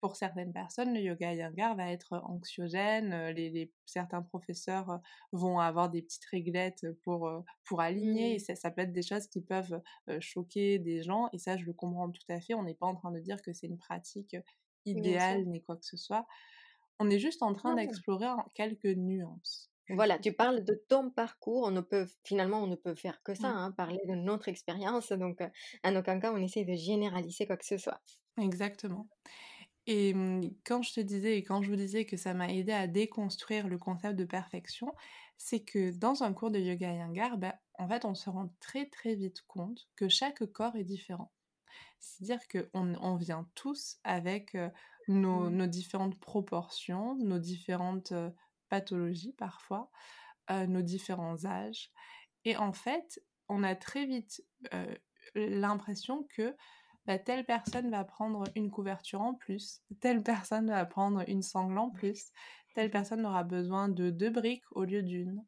Pour 0.00 0.16
certaines 0.16 0.52
personnes, 0.52 0.94
le 0.94 1.00
yoga 1.00 1.34
yangar 1.34 1.76
va 1.76 1.90
être 1.90 2.22
anxiogène, 2.24 3.30
les, 3.30 3.70
certains 3.84 4.22
professeurs 4.22 5.00
vont 5.32 5.58
avoir 5.58 5.90
des 5.90 6.00
petites 6.00 6.24
réglettes 6.24 6.86
pour, 7.02 7.30
pour 7.64 7.80
aligner, 7.80 8.34
et 8.34 8.36
mmh. 8.36 8.56
ça, 8.56 8.70
peut 8.70 8.80
être 8.80 8.92
des 8.92 9.02
choses 9.02 9.26
qui 9.26 9.42
peuvent 9.42 9.80
choquer 10.20 10.78
des 10.78 11.02
gens, 11.02 11.28
et 11.32 11.38
ça 11.38 11.58
je 11.58 11.64
le 11.64 11.74
comprends 11.74 12.10
tout 12.10 12.22
à 12.30 12.40
fait, 12.40 12.54
on 12.54 12.62
n'est 12.62 12.74
pas 12.74 12.86
en 12.86 12.94
train 12.94 13.10
de 13.10 13.20
dire 13.20 13.42
que 13.42 13.52
c'est 13.52 13.66
une 13.66 13.78
pratique 13.78 14.36
idéale 14.86 15.44
ni 15.46 15.62
quoi 15.62 15.76
que 15.76 15.84
ce 15.84 15.96
soit. 15.96 16.26
On 16.98 17.08
est 17.10 17.18
juste 17.18 17.42
en 17.42 17.54
train 17.54 17.74
d'explorer 17.74 18.26
quelques 18.54 18.84
nuances. 18.96 19.70
Voilà, 19.88 20.18
tu 20.18 20.32
parles 20.32 20.64
de 20.64 20.74
ton 20.88 21.10
parcours. 21.10 21.64
On 21.66 21.70
ne 21.70 21.80
peut 21.80 22.06
finalement, 22.24 22.62
on 22.62 22.66
ne 22.66 22.76
peut 22.76 22.94
faire 22.94 23.22
que 23.22 23.34
ça, 23.34 23.48
hein, 23.48 23.72
parler 23.72 24.00
de 24.06 24.14
notre 24.14 24.48
expérience. 24.48 25.12
Donc, 25.12 25.40
en 25.82 25.96
aucun 25.96 26.20
cas, 26.20 26.32
on 26.32 26.42
essaie 26.42 26.64
de 26.64 26.74
généraliser 26.74 27.46
quoi 27.46 27.56
que 27.56 27.66
ce 27.66 27.78
soit. 27.78 28.00
Exactement. 28.38 29.08
Et 29.86 30.14
mmh, 30.14 30.42
quand 30.64 30.82
je 30.82 30.92
te 30.94 31.00
disais 31.00 31.38
et 31.38 31.42
quand 31.44 31.62
je 31.62 31.70
vous 31.70 31.76
disais 31.76 32.04
que 32.04 32.16
ça 32.16 32.34
m'a 32.34 32.48
aidé 32.52 32.72
à 32.72 32.86
déconstruire 32.86 33.68
le 33.68 33.78
concept 33.78 34.16
de 34.16 34.24
perfection, 34.24 34.94
c'est 35.36 35.60
que 35.60 35.90
dans 35.96 36.22
un 36.22 36.32
cours 36.32 36.50
de 36.50 36.58
yoga 36.58 36.92
Iyengar, 36.92 37.38
bah, 37.38 37.56
en 37.78 37.88
fait, 37.88 38.04
on 38.04 38.14
se 38.14 38.28
rend 38.30 38.54
très 38.60 38.86
très 38.86 39.14
vite 39.14 39.42
compte 39.46 39.88
que 39.96 40.08
chaque 40.08 40.44
corps 40.52 40.76
est 40.76 40.84
différent. 40.84 41.32
C'est-à-dire 41.98 42.46
qu'on 42.48 42.94
on 43.00 43.16
vient 43.16 43.48
tous 43.54 43.98
avec 44.04 44.56
nos, 45.08 45.50
Mmh. 45.50 45.50
nos 45.50 45.66
différentes 45.66 46.18
proportions, 46.20 47.14
nos 47.16 47.38
différentes 47.38 48.12
pathologies 48.68 49.34
parfois, 49.34 49.90
nos 50.50 50.82
différents 50.82 51.44
âges. 51.44 51.90
Et 52.44 52.56
en 52.56 52.72
fait, 52.72 53.22
on 53.48 53.62
a 53.62 53.74
très 53.76 54.06
vite 54.06 54.42
l'impression 55.34 56.26
que 56.34 56.56
bah, 57.06 57.18
telle 57.18 57.44
personne 57.44 57.90
va 57.90 58.04
prendre 58.04 58.44
une 58.54 58.70
couverture 58.70 59.22
en 59.22 59.34
plus, 59.34 59.82
telle 60.00 60.22
personne 60.22 60.68
va 60.68 60.84
prendre 60.84 61.22
une 61.28 61.42
sangle 61.42 61.78
en 61.78 61.90
plus, 61.90 62.32
telle 62.74 62.90
personne 62.90 63.26
aura 63.26 63.44
besoin 63.44 63.88
de 63.88 64.10
deux 64.10 64.30
briques 64.30 64.64
au 64.72 64.84
lieu 64.84 65.02
d'une, 65.02 65.44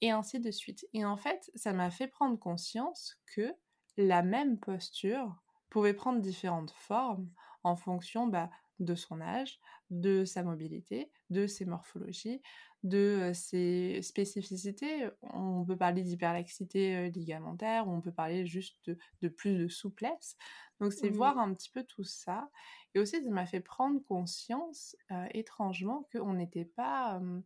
et 0.00 0.10
ainsi 0.10 0.40
de 0.40 0.50
suite. 0.50 0.86
Et 0.92 1.04
en 1.04 1.16
fait, 1.16 1.50
ça 1.54 1.72
m'a 1.72 1.90
fait 1.90 2.06
prendre 2.06 2.38
conscience 2.38 3.18
que 3.34 3.52
la 3.96 4.22
même 4.22 4.58
posture 4.58 5.36
pouvait 5.68 5.94
prendre 5.94 6.20
différentes 6.20 6.72
formes 6.72 7.28
en 7.62 7.76
fonction 7.76 8.26
bah, 8.26 8.50
de 8.78 8.94
son 8.94 9.20
âge, 9.20 9.60
de 9.90 10.24
sa 10.24 10.42
mobilité, 10.42 11.10
de 11.30 11.46
ses 11.46 11.64
morphologies, 11.64 12.42
de 12.82 13.32
ses 13.34 14.00
spécificités. 14.02 15.08
On 15.22 15.64
peut 15.64 15.76
parler 15.76 16.02
d'hyperlaxité 16.02 17.10
ligamentaire, 17.10 17.88
on 17.88 18.00
peut 18.00 18.12
parler 18.12 18.46
juste 18.46 18.76
de, 18.86 18.98
de 19.22 19.28
plus 19.28 19.56
de 19.56 19.68
souplesse. 19.68 20.36
Donc 20.80 20.92
c'est 20.92 21.10
Mmh. 21.10 21.14
voir 21.14 21.38
un 21.38 21.54
petit 21.54 21.70
peu 21.70 21.84
tout 21.84 22.04
ça. 22.04 22.50
Et 22.94 23.00
aussi, 23.00 23.22
ça 23.22 23.30
m'a 23.30 23.46
fait 23.46 23.60
prendre 23.60 24.00
conscience, 24.06 24.96
euh, 25.10 25.26
étrangement, 25.32 26.08
qu'on 26.12 26.34
n'était 26.34 26.64
pas... 26.64 27.18
euh, 27.20 27.40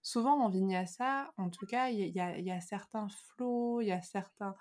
souvent 0.00 0.40
en 0.42 0.48
vinyasa, 0.48 1.32
en 1.36 1.50
tout 1.50 1.66
cas, 1.66 1.88
il 1.90 1.98
y, 1.98 2.12
y 2.12 2.50
a 2.50 2.60
certains 2.60 3.08
flots, 3.08 3.80
il 3.80 3.88
y 3.88 3.92
a 3.92 4.00
certains 4.00 4.54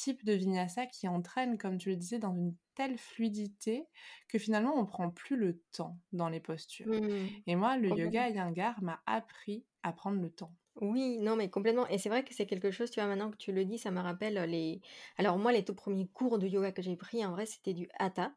types 0.00 0.24
de 0.24 0.32
vinyasa 0.32 0.86
qui 0.86 1.08
entraînent, 1.08 1.58
comme 1.58 1.78
tu 1.78 1.90
le 1.90 1.96
disais, 1.96 2.18
dans 2.18 2.34
une 2.34 2.54
telle 2.74 2.96
fluidité 2.96 3.84
que 4.28 4.38
finalement 4.38 4.74
on 4.78 4.86
prend 4.86 5.10
plus 5.10 5.36
le 5.36 5.60
temps 5.72 5.98
dans 6.12 6.28
les 6.28 6.40
postures. 6.40 6.86
Mmh. 6.86 7.28
Et 7.46 7.56
moi, 7.56 7.76
le 7.76 7.90
yoga 7.90 8.28
Iyengar 8.28 8.82
m'a 8.82 9.02
appris 9.06 9.64
à 9.82 9.92
prendre 9.92 10.20
le 10.20 10.30
temps. 10.30 10.54
Oui, 10.80 11.18
non, 11.18 11.36
mais 11.36 11.50
complètement. 11.50 11.86
Et 11.88 11.98
c'est 11.98 12.08
vrai 12.08 12.24
que 12.24 12.32
c'est 12.32 12.46
quelque 12.46 12.70
chose, 12.70 12.90
tu 12.90 13.00
vois, 13.00 13.08
maintenant 13.08 13.30
que 13.30 13.36
tu 13.36 13.52
le 13.52 13.64
dis, 13.64 13.76
ça 13.76 13.90
me 13.90 14.00
rappelle 14.00 14.34
les. 14.48 14.80
Alors, 15.18 15.36
moi, 15.36 15.52
les 15.52 15.64
tout 15.64 15.74
premiers 15.74 16.08
cours 16.08 16.38
de 16.38 16.46
yoga 16.46 16.72
que 16.72 16.80
j'ai 16.80 16.96
pris, 16.96 17.24
en 17.26 17.32
vrai, 17.32 17.44
c'était 17.44 17.74
du 17.74 17.88
hatha. 17.98 18.32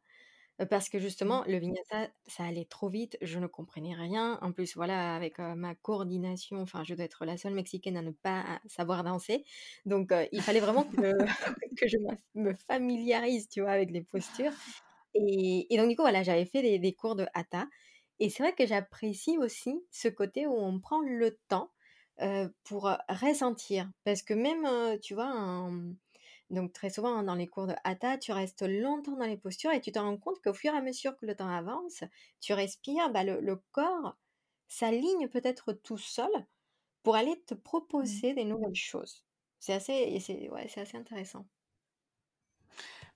Euh, 0.62 0.66
Parce 0.66 0.90
que 0.90 1.00
Mmh. 1.00 1.00
justement, 1.00 1.44
le 1.48 1.58
vinyasa, 1.58 2.10
ça 2.28 2.44
allait 2.46 2.66
trop 2.66 2.90
vite, 2.90 3.18
je 3.22 3.40
ne 3.40 3.48
comprenais 3.48 3.96
rien. 3.96 4.40
En 4.42 4.52
plus, 4.52 4.76
voilà, 4.76 5.16
avec 5.16 5.40
euh, 5.40 5.56
ma 5.56 5.76
coordination, 5.76 6.62
enfin, 6.62 6.84
je 6.84 6.94
dois 6.96 7.06
être 7.06 7.26
la 7.26 7.38
seule 7.38 7.54
mexicaine 7.54 7.98
à 7.98 8.02
ne 8.02 8.12
pas 8.12 8.60
savoir 8.68 9.04
danser. 9.04 9.46
Donc, 9.86 10.12
euh, 10.12 10.26
il 10.32 10.44
fallait 10.44 10.60
vraiment 10.60 10.86
que, 10.86 11.12
que 11.78 11.88
je 11.88 11.98
me 12.36 12.54
familiarise, 12.56 13.50
tu 13.50 13.62
vois, 13.62 13.72
avec 13.72 13.92
les 13.92 14.04
postures. 14.04 14.54
Et, 15.16 15.74
et 15.74 15.78
donc, 15.78 15.90
du 15.90 15.96
coup, 15.96 16.02
voilà, 16.04 16.24
j'avais 16.24 16.46
fait 16.46 16.62
des, 16.62 16.80
des 16.80 16.94
cours 16.96 17.16
de 17.16 17.26
hatha. 17.34 17.68
Et 18.20 18.30
c'est 18.30 18.44
vrai 18.44 18.54
que 18.54 18.66
j'apprécie 18.66 19.38
aussi 19.38 19.76
ce 19.92 20.08
côté 20.08 20.48
où 20.48 20.54
on 20.54 20.80
prend 20.80 21.02
le 21.02 21.38
temps 21.50 21.72
euh, 22.22 22.50
pour 22.64 22.90
ressentir. 23.10 23.92
Parce 24.06 24.22
que 24.24 24.34
même, 24.34 25.00
tu 25.02 25.14
vois, 25.16 25.28
un- 25.28 25.94
donc 26.54 26.74
très 26.74 26.90
souvent 26.90 27.24
dans 27.24 27.36
les 27.36 27.48
cours 27.48 27.68
de 27.68 27.76
hatha, 27.84 28.18
tu 28.18 28.32
restes 28.32 28.64
longtemps 28.64 29.18
dans 29.18 29.26
les 29.26 29.38
postures 29.38 29.72
et 29.72 29.82
tu 29.82 29.92
te 29.92 30.00
rends 30.00 30.18
compte 30.18 30.42
qu'au 30.44 30.54
fur 30.54 30.74
et 30.74 30.78
à 30.78 30.82
mesure 30.82 31.18
que 31.18 31.26
le 31.26 31.36
temps 31.36 31.50
avance, 31.50 32.04
tu 32.42 32.54
respires, 32.54 33.10
bah, 33.12 33.24
le, 33.24 33.40
le 33.42 33.58
corps 33.72 34.18
s'aligne 34.68 35.28
peut-être 35.30 35.74
tout 35.74 35.98
seul 35.98 36.30
pour 37.04 37.16
aller 37.16 37.42
te 37.46 37.54
Mmh. 38.00 38.24
proposer 38.24 38.34
des 38.36 38.46
nouvelles 38.46 38.76
choses. 38.76 39.26
C'est 39.60 39.74
assez, 39.74 39.94
et 39.94 40.20
c'est, 40.22 40.50
ouais, 40.52 40.68
c'est 40.70 40.82
assez 40.82 40.98
intéressant. 40.98 41.48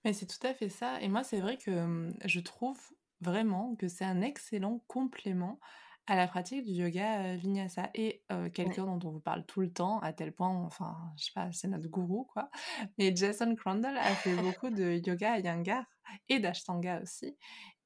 Mais 0.04 0.14
c'est 0.14 0.26
tout 0.26 0.46
à 0.46 0.54
fait 0.54 0.70
ça. 0.70 1.02
Et 1.02 1.08
moi, 1.10 1.24
c'est 1.24 1.40
vrai 1.42 1.58
que 1.58 1.72
hum, 1.72 2.14
je 2.26 2.40
trouve 2.40 2.80
vraiment 3.22 3.76
que 3.76 3.88
c'est 3.88 4.06
un 4.06 4.22
excellent 4.22 4.80
complément 4.88 5.60
à 6.08 6.16
la 6.16 6.28
pratique 6.28 6.64
du 6.66 6.72
yoga 6.72 7.34
euh, 7.34 7.36
vinyasa. 7.36 7.90
Et 7.94 8.24
euh, 8.32 8.50
Ouais. 8.64 8.78
quelqu'un 8.78 8.86
dont 8.86 9.00
on 9.08 9.12
vous 9.12 9.20
parle 9.20 9.46
tout 9.46 9.62
le 9.62 9.72
temps, 9.72 10.00
à 10.00 10.14
tel 10.14 10.34
point, 10.34 10.50
enfin, 10.50 10.98
je 11.18 11.26
sais 11.26 11.32
pas, 11.36 11.52
c'est 11.52 11.68
notre 11.68 11.90
gourou, 11.90 12.26
quoi. 12.26 12.50
Mais 12.98 13.16
Jason 13.16 13.56
Crandall 13.56 13.98
a 13.98 14.16
fait 14.16 14.36
beaucoup 14.38 14.70
de 14.70 15.02
yoga 15.06 15.40
Iyengar 15.40 15.86
et 16.30 16.40
d'ashtanga 16.40 17.02
aussi. 17.02 17.38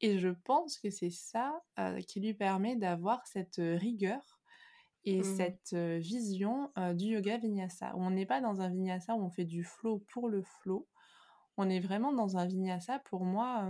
Et 0.01 0.19
je 0.19 0.29
pense 0.29 0.77
que 0.79 0.89
c'est 0.91 1.09
ça 1.11 1.61
euh, 1.79 1.99
qui 2.01 2.19
lui 2.21 2.33
permet 2.33 2.75
d'avoir 2.75 3.25
cette 3.27 3.57
rigueur 3.59 4.39
et 5.03 5.23
Mhm. 5.23 5.23
cette 5.23 5.73
vision 5.73 6.71
du 6.95 7.05
yoga 7.07 7.37
vinyasa, 7.37 7.95
où 7.95 8.03
on 8.03 8.11
n'est 8.11 8.27
pas 8.27 8.39
dans 8.41 8.61
un 8.61 8.69
vinyasa 8.69 9.15
où 9.15 9.23
on 9.23 9.31
fait 9.31 9.45
du 9.45 9.63
flow 9.63 10.03
pour 10.13 10.29
le 10.29 10.43
flow, 10.43 10.87
on 11.57 11.69
est 11.69 11.79
vraiment 11.79 12.13
dans 12.13 12.37
un 12.37 12.45
vinyasa 12.45 12.99
pour 12.99 13.25
moi 13.25 13.69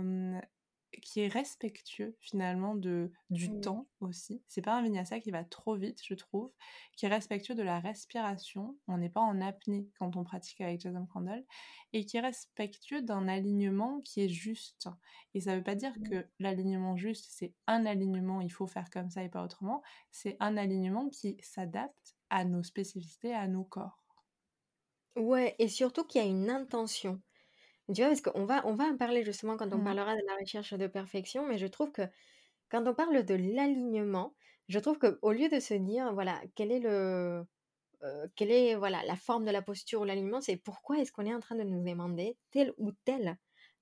qui 1.00 1.20
est 1.20 1.28
respectueux 1.28 2.16
finalement 2.20 2.74
de 2.74 3.10
du 3.30 3.48
Mhm. 3.48 3.60
temps 3.60 3.88
aussi. 4.00 4.42
C'est 4.48 4.62
pas 4.62 4.74
un 4.76 4.82
vinyasa 4.82 5.20
qui 5.20 5.30
va 5.30 5.44
trop 5.44 5.74
vite, 5.76 6.00
je 6.04 6.14
trouve, 6.14 6.52
qui 6.96 7.06
est 7.06 7.08
respectueux 7.08 7.54
de 7.54 7.62
la 7.62 7.80
respiration. 7.80 8.76
On 8.88 8.98
n'est 8.98 9.08
pas 9.10 9.20
en 9.20 9.40
apnée 9.40 9.88
quand 9.98 10.16
on 10.16 10.24
pratique 10.24 10.60
avec 10.60 10.80
Jason 10.80 11.06
Crandall 11.06 11.44
et 11.92 12.04
qui 12.06 12.16
est 12.16 12.20
respectueux 12.20 13.02
d'un 13.02 13.28
alignement 13.28 14.00
qui 14.02 14.22
est 14.22 14.28
juste. 14.28 14.88
Et 15.34 15.40
ça 15.40 15.56
veut 15.56 15.62
pas 15.62 15.74
dire 15.74 15.94
que 16.02 16.26
l'alignement 16.38 16.96
juste 16.96 17.26
c'est 17.30 17.54
un 17.66 17.86
alignement, 17.86 18.40
il 18.40 18.50
faut 18.52 18.66
faire 18.66 18.90
comme 18.90 19.10
ça 19.10 19.22
et 19.24 19.28
pas 19.28 19.44
autrement. 19.44 19.82
C'est 20.10 20.36
un 20.40 20.56
alignement 20.56 21.08
qui 21.08 21.36
s'adapte 21.42 22.16
à 22.30 22.44
nos 22.44 22.62
spécificités, 22.62 23.34
à 23.34 23.48
nos 23.48 23.64
corps. 23.64 24.04
Ouais, 25.16 25.54
et 25.58 25.68
surtout 25.68 26.04
qu'il 26.04 26.20
y 26.20 26.24
a 26.24 26.28
une 26.28 26.50
intention. 26.50 27.22
Tu 27.94 28.00
vois, 28.00 28.08
parce 28.08 28.20
qu'on 28.22 28.44
va, 28.44 28.66
on 28.66 28.74
va 28.74 28.84
en 28.84 28.96
parler 28.96 29.24
justement 29.24 29.56
quand 29.56 29.72
on 29.72 29.80
Mm. 29.80 29.82
parlera 29.82 30.14
de 30.16 30.22
la 30.26 30.36
recherche 30.40 30.72
de 30.74 30.86
perfection, 30.86 31.46
mais 31.46 31.58
je 31.58 31.66
trouve 31.66 31.92
que 31.92 32.02
quand 32.70 32.86
on 32.88 32.94
parle 32.94 33.24
de 33.24 33.34
l'alignement, 33.34 34.34
je 34.68 34.78
trouve 34.80 34.98
qu'au 34.98 35.32
lieu 35.32 35.48
de 35.50 35.60
se 35.60 35.74
dire, 35.74 36.14
voilà, 36.14 36.42
quel 36.56 36.72
est 36.72 36.80
le, 36.80 37.46
euh, 38.04 38.28
quelle 38.36 38.52
est 38.52 38.76
voilà, 38.76 39.04
la 39.04 39.16
forme 39.16 39.44
de 39.46 39.50
la 39.52 39.62
posture 39.62 40.02
ou 40.02 40.04
l'alignement, 40.04 40.40
c'est 40.42 40.56
pourquoi 40.58 40.98
est-ce 41.00 41.12
qu'on 41.12 41.26
est 41.26 41.34
en 41.34 41.40
train 41.40 41.56
de 41.56 41.64
nous 41.64 41.84
demander 41.84 42.38
tel 42.52 42.74
ou 42.78 42.92
tel 43.04 43.38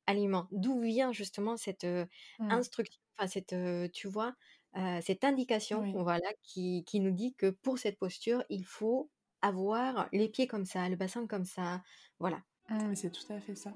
aliment? 0.06 0.48
D'où 0.52 0.80
vient 0.80 1.12
justement 1.12 1.56
cette 1.58 1.84
euh, 1.84 2.06
Mm. 2.38 2.60
instruction, 2.60 3.00
enfin 3.18 3.28
cette, 3.28 3.52
euh, 3.54 3.88
tu 3.92 4.08
vois, 4.08 4.34
cette 5.02 5.24
indication, 5.24 5.84
Oui, 5.84 6.02
voilà, 6.04 6.28
qui, 6.42 6.84
qui 6.86 7.00
nous 7.00 7.12
dit 7.12 7.34
que 7.36 7.50
pour 7.50 7.78
cette 7.78 7.98
posture, 7.98 8.44
il 8.50 8.64
faut 8.64 9.10
avoir 9.42 10.08
les 10.12 10.28
pieds 10.28 10.46
comme 10.48 10.64
ça, 10.66 10.88
le 10.88 10.96
bassin 10.96 11.26
comme 11.26 11.44
ça, 11.44 11.82
voilà. 12.20 12.42
Mais 12.70 12.94
c'est 12.94 13.10
tout 13.10 13.32
à 13.32 13.40
fait 13.40 13.54
ça. 13.54 13.72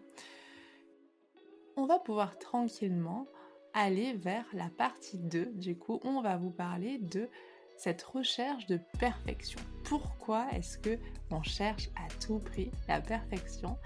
on 1.77 1.87
va 1.87 1.99
pouvoir 1.99 2.39
tranquillement 2.39 3.27
aller 3.75 4.15
vers 4.15 4.47
la 4.53 4.71
partie 4.71 5.19
2. 5.19 5.47
Du 5.55 5.77
coup, 5.77 6.01
on 6.05 6.23
va 6.23 6.37
vous 6.37 6.51
parler 6.51 6.99
de 6.99 7.29
cette 7.77 8.03
recherche 8.03 8.67
de 8.67 8.79
perfection. 8.99 9.61
Pourquoi 9.83 10.47
est-ce 10.53 10.79
que 10.79 10.99
on 11.31 11.43
cherche 11.43 11.91
à 11.97 12.09
tout 12.25 12.39
prix 12.39 12.71
la 12.89 13.01
perfection? 13.01 13.77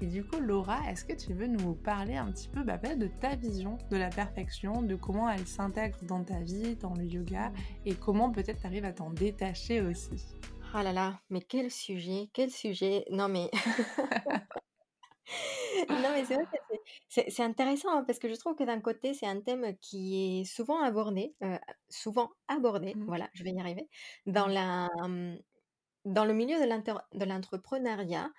Et 0.00 0.06
du 0.06 0.24
coup, 0.24 0.40
Laura, 0.40 0.80
est-ce 0.90 1.04
que 1.04 1.12
tu 1.12 1.34
veux 1.34 1.46
nous 1.46 1.74
parler 1.74 2.16
un 2.16 2.32
petit 2.32 2.48
peu 2.48 2.62
bah, 2.64 2.78
de 2.78 3.06
ta 3.06 3.36
vision 3.36 3.78
de 3.90 3.96
la 3.96 4.08
perfection, 4.08 4.82
de 4.82 4.96
comment 4.96 5.30
elle 5.30 5.46
s'intègre 5.46 5.98
dans 6.02 6.24
ta 6.24 6.40
vie, 6.40 6.74
dans 6.76 6.94
le 6.94 7.04
yoga, 7.04 7.52
et 7.84 7.94
comment 7.94 8.30
peut-être 8.30 8.60
tu 8.60 8.66
arrives 8.66 8.84
à 8.84 8.92
t'en 8.92 9.10
détacher 9.10 9.80
aussi? 9.80 10.26
Ah 10.72 10.82
là 10.82 10.92
là, 10.92 11.20
mais 11.30 11.40
quel 11.40 11.70
sujet, 11.70 12.28
quel 12.32 12.50
sujet. 12.50 13.04
Non 13.12 13.28
mais 13.28 13.48
non 15.90 16.12
mais 16.12 16.24
c'est 16.24 16.34
vrai 16.34 16.44
que 16.52 16.76
c'est 17.08 17.42
intéressant, 17.42 17.90
hein, 17.98 18.04
parce 18.04 18.18
que 18.18 18.28
je 18.28 18.34
trouve 18.36 18.54
que 18.56 18.64
d'un 18.64 18.80
côté, 18.80 19.14
c'est 19.14 19.26
un 19.26 19.40
thème 19.40 19.76
qui 19.80 20.40
est 20.40 20.44
souvent 20.44 20.82
abordé, 20.82 21.36
heu, 21.42 21.58
souvent 21.88 22.30
abordé, 22.48 22.96
Mm. 22.96 23.06
voilà, 23.06 23.30
je 23.34 23.44
vais 23.44 23.50
y 23.52 23.60
arriver, 23.60 23.88
dans 24.26 24.46
la, 24.46 24.88
mmh, 25.08 25.38
dans 26.06 26.24
le 26.26 26.34
milieu 26.34 26.60
de 26.60 26.66
l'inter 26.66 26.94
de 27.14 27.24
l'entrepreneuriat 27.26 28.30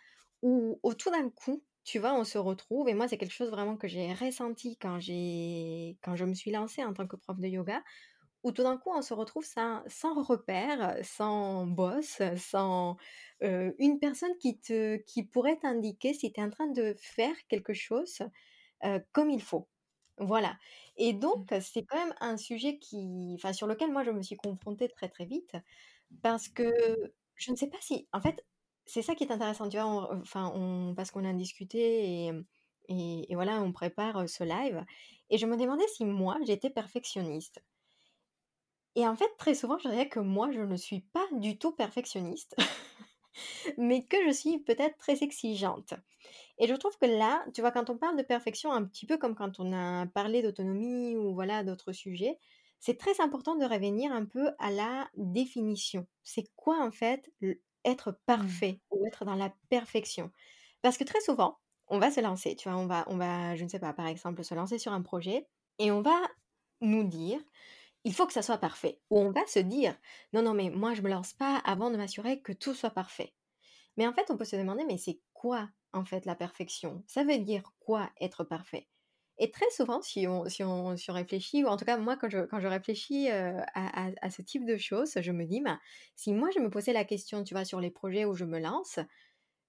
où 0.43 0.79
où 0.83 0.93
tout 0.95 1.11
d'un 1.11 1.29
coup, 1.31 1.65
tu 1.85 1.99
vois, 1.99 2.13
on 2.15 2.23
se 2.25 2.37
retrouve 2.39 2.89
et 2.89 2.93
moi, 2.95 3.07
c'est 3.07 3.17
quelque 3.17 3.31
chose 3.33 3.51
vraiment 3.51 3.77
que 3.77 3.87
j'ai 3.87 4.13
ressenti 4.13 4.77
quand 4.77 4.99
j'ai 4.99 5.99
quand 6.03 6.15
je 6.15 6.25
me 6.25 6.33
suis 6.35 6.51
lancée 6.51 6.83
en 6.85 6.93
tant 6.93 7.07
que 7.07 7.15
prof 7.17 7.39
de 7.39 7.47
yoga, 7.47 7.83
où 8.45 8.51
tout 8.53 8.63
d'un 8.63 8.77
coup, 8.77 8.91
on 8.95 9.01
se 9.03 9.13
retrouve 9.15 9.45
sans 9.45 9.83
sans 9.87 10.21
repère, 10.23 10.97
sans 11.03 11.67
boss, 11.67 12.21
sans, 12.37 12.97
une 13.41 13.99
personne 13.99 14.37
qui 14.39 14.59
te 14.61 14.97
qui 14.97 15.23
pourrait 15.25 15.57
t'indiquer 15.59 16.13
si 16.13 16.31
tu 16.33 16.39
es 16.41 16.43
en 16.43 16.49
train 16.51 16.67
de 16.71 16.95
faire 16.99 17.35
quelque 17.49 17.73
chose, 17.73 18.19
comme 19.11 19.29
il 19.29 19.41
faut. 19.41 19.69
Voilà 20.17 20.57
et 20.95 21.11
donc 21.13 21.41
Mm. 21.41 21.49
c'est 21.61 21.83
quand 21.85 21.97
même 21.97 22.15
un 22.21 22.37
sujet 22.37 22.79
qui 22.79 23.33
enfin, 23.37 23.51
sur 23.53 23.67
lequel 23.67 23.91
moi 23.91 24.03
je 24.05 24.11
me 24.11 24.21
suis 24.21 24.37
confrontée 24.37 24.87
très, 24.87 25.09
très 25.09 25.25
vite 25.25 25.51
parce 26.23 26.49
que 26.49 26.65
je 27.35 27.51
ne 27.51 27.55
sais 27.57 27.69
pas 27.69 27.77
si 27.81 28.07
en 28.13 28.21
fait, 28.21 28.45
c'est 28.85 29.01
ça 29.01 29.15
qui 29.15 29.23
est 29.25 29.31
intéressant, 29.31 29.69
tu 29.69 29.77
vois? 29.77 29.87
On 30.13 30.21
enfin, 30.21 30.51
on 30.55 30.95
parce 30.95 31.11
qu'on 31.11 31.25
a 31.25 31.33
discuté 31.33 32.25
et 32.27 32.31
et, 32.89 33.31
et 33.31 33.35
voilà, 33.35 33.61
on 33.63 33.71
prépare 33.73 34.29
ce 34.29 34.43
live. 34.43 34.85
Et 35.31 35.37
je 35.39 35.45
me 35.47 35.57
demandais 35.57 35.87
si 35.89 36.05
moi, 36.05 36.37
j'étais 36.45 36.69
perfectionniste. 36.69 37.61
Et 38.95 39.05
en 39.07 39.15
fait, 39.15 39.29
très 39.37 39.55
souvent, 39.55 39.77
je 39.77 39.89
dirais 39.89 40.09
que 40.09 40.19
moi, 40.19 40.51
je 40.51 40.61
ne 40.61 40.77
suis 40.77 41.01
pas 41.01 41.25
du 41.33 41.57
tout 41.57 41.73
perfectionniste, 41.73 42.55
mais 43.77 44.05
que 44.05 44.17
je 44.27 44.31
suis 44.33 44.59
peut-être 44.59 44.97
très 44.97 45.23
exigeante. 45.23 45.93
Et 46.59 46.67
je 46.67 46.75
trouve 46.75 46.97
que 46.99 47.05
là, 47.05 47.45
tu 47.53 47.61
vois, 47.61 47.71
quand 47.71 47.89
on 47.91 47.97
parle 47.97 48.17
de 48.17 48.23
perfection, 48.23 48.71
un 48.73 48.85
petit 48.85 49.05
peu 49.07 49.17
comme 49.17 49.35
quand 49.35 49.59
on 49.59 49.73
a 49.73 50.07
parlé 50.07 50.41
d'autonomie 50.41 51.17
ou 51.17 51.33
voilà 51.33 51.63
d'autres 51.63 51.93
sujets, 51.93 52.39
c'est 52.79 52.97
très 52.99 53.21
important 53.21 53.55
de 53.55 53.65
revenir 53.65 54.11
un 54.13 54.25
peu 54.25 54.51
à 54.59 54.71
la 54.71 55.09
définition. 55.17 56.07
C'est 56.23 56.45
quoi 56.55 56.81
en 56.85 56.91
fait 56.91 57.31
être 57.85 58.19
Mmh. 58.35 58.65
parfait 58.65 58.81
ou 58.91 59.05
être 59.07 59.25
dans 59.25 59.35
la 59.35 59.53
perfection? 59.69 60.31
Parce 60.81 60.97
que 60.97 61.03
très 61.05 61.21
souvent, 61.21 61.59
on 61.87 61.99
va 61.99 62.11
se 62.11 62.21
lancer, 62.21 62.55
tu 62.55 62.69
vois, 62.69 62.77
on 62.79 62.87
va, 62.87 63.05
on 63.09 63.17
va, 63.17 63.55
je 63.55 63.63
ne 63.63 63.69
sais 63.69 63.79
pas, 63.79 63.93
par 63.93 64.07
exemple, 64.07 64.43
se 64.43 64.55
lancer 64.55 64.79
sur 64.79 64.93
un 64.93 65.01
projet 65.01 65.47
et 65.79 65.91
on 65.91 66.01
va 66.01 66.21
nous 66.81 67.03
dire, 67.05 67.39
il 68.05 68.13
faut 68.13 68.27
que 68.27 68.33
ça 68.33 68.43
soit 68.43 68.59
parfait. 68.59 69.01
Ou 69.09 69.19
on 69.19 69.31
va 69.31 69.45
se 69.47 69.59
dire, 69.59 69.97
non, 70.31 70.43
non, 70.43 70.53
mais 70.53 70.69
moi, 70.69 70.93
je 70.93 71.01
me 71.01 71.09
lance 71.09 71.33
pas 71.33 71.57
avant 71.65 71.89
de 71.89 71.97
m'assurer 71.97 72.39
que 72.41 72.53
tout 72.53 72.73
soit 72.73 72.91
parfait. 72.91 73.33
Mais 73.97 74.07
en 74.07 74.13
fait, 74.13 74.29
on 74.29 74.37
peut 74.37 74.45
se 74.45 74.55
demander, 74.55 74.85
mais 74.85 74.97
c'est 74.97 75.19
quoi 75.33 75.69
en 75.91 76.05
fait 76.05 76.25
la 76.25 76.35
perfection? 76.35 77.03
Ça 77.07 77.23
veut 77.23 77.39
dire 77.39 77.73
quoi 77.79 78.11
être 78.21 78.43
parfait? 78.43 78.87
Et 79.37 79.51
très 79.51 79.69
souvent, 79.71 80.01
si 80.01 80.27
on, 80.27 80.47
si, 80.47 80.63
on, 80.63 80.95
si 80.95 81.11
on 81.11 81.13
réfléchit, 81.13 81.63
ou 81.63 81.67
en 81.67 81.75
tout 81.75 81.83
cas 81.83 81.97
moi 81.97 82.15
quand 82.15 82.29
je, 82.29 82.45
quand 82.45 82.61
je 82.61 82.67
réfléchis 82.67 83.29
à, 83.29 83.65
à, 83.73 84.29
ce 84.29 84.41
type 84.41 84.65
de 84.65 84.77
choses, 84.77 85.17
je 85.19 85.31
me 85.31 85.45
dis, 85.45 85.59
bah, 85.59 85.79
si 86.15 86.31
moi 86.33 86.49
je 86.55 86.61
me 86.61 86.69
posais 86.69 86.93
la 86.93 87.03
question, 87.03 87.43
tu 87.43 87.53
vois, 87.53 87.65
sur 87.65 87.81
les 87.81 87.91
projets 87.91 88.23
où 88.23 88.33
je 88.33 88.45
me 88.45 88.59
lance, 88.59 88.99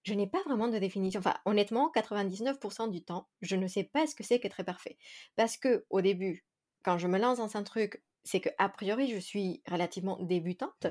je 0.05 0.14
n'ai 0.14 0.28
pas 0.28 0.43
vraiment 0.45 0.69
de 0.69 0.78
définition. 0.78 1.19
Enfin, 1.19 1.35
honnêtement, 1.47 1.90
99% 1.93 2.90
du 2.90 3.02
temps, 3.02 3.28
je 3.40 3.57
ne 3.57 3.66
sais 3.66 3.83
pas 3.83 4.07
ce 4.07 4.14
que 4.14 4.23
c'est 4.23 4.38
qu'être 4.38 4.62
parfait. 4.62 4.99
Parce 5.35 5.57
que 5.57 5.85
au 5.90 6.00
début, 6.00 6.47
quand 6.85 6.99
je 6.99 7.09
me 7.09 7.19
lance 7.19 7.38
dans 7.38 7.57
un 7.57 7.64
truc, 7.64 8.05
c'est 8.26 8.40
que 8.40 8.50
a 8.59 8.68
priori, 8.68 9.09
je 9.09 9.18
suis 9.18 9.62
relativement 9.71 10.18
débutante. 10.23 10.87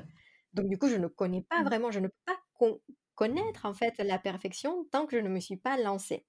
Donc 0.52 0.68
du 0.68 0.78
coup, 0.78 0.88
je 0.88 0.96
ne 0.96 1.06
connais 1.06 1.42
pas 1.42 1.62
Mmh. 1.62 1.64
vraiment, 1.64 1.90
je 1.90 2.00
ne 2.00 2.08
peux 2.08 2.22
pas 2.24 2.38
con- 2.54 2.80
connaître 3.14 3.66
en 3.66 3.74
fait 3.74 3.94
la 3.98 4.18
perfection 4.18 4.86
tant 4.90 5.06
que 5.06 5.16
je 5.16 5.22
ne 5.22 5.28
me 5.28 5.40
suis 5.40 5.56
pas 5.56 5.76
lancée. 5.78 6.26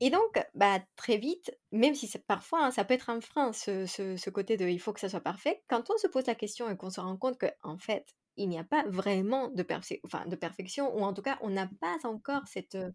Et 0.00 0.10
donc, 0.10 0.38
bah, 0.54 0.80
très 0.96 1.16
vite, 1.16 1.50
même 1.72 1.94
si 1.94 2.10
parfois 2.26 2.66
hein, 2.66 2.70
ça 2.70 2.84
peut 2.84 2.94
être 2.94 3.08
un 3.10 3.20
frein, 3.20 3.52
ce, 3.52 3.86
ce, 3.86 4.16
ce, 4.16 4.30
côté 4.30 4.56
de 4.56 4.66
il 4.68 4.78
faut 4.78 4.92
que 4.92 5.00
ça 5.00 5.08
soit 5.08 5.20
parfait, 5.20 5.62
quand 5.68 5.90
on 5.90 5.96
se 5.96 6.06
pose 6.06 6.26
la 6.26 6.34
question 6.34 6.68
et 6.68 6.76
qu'on 6.76 6.90
se 6.90 7.00
rend 7.00 7.16
compte 7.16 7.38
qu'en 7.38 7.48
en 7.62 7.78
fait, 7.78 8.06
il 8.36 8.48
n'y 8.50 8.58
a 8.58 8.64
pas 8.64 8.84
vraiment 8.88 9.48
de, 9.48 9.64
enfin, 10.04 10.26
de, 10.26 10.36
perfection, 10.36 10.94
ou 10.94 11.02
en 11.02 11.14
tout 11.14 11.22
cas, 11.22 11.38
on 11.40 11.50
n'a 11.50 11.70
pas 11.80 11.96
encore 12.04 12.46
cette 12.46 12.74
euh, 12.74 12.90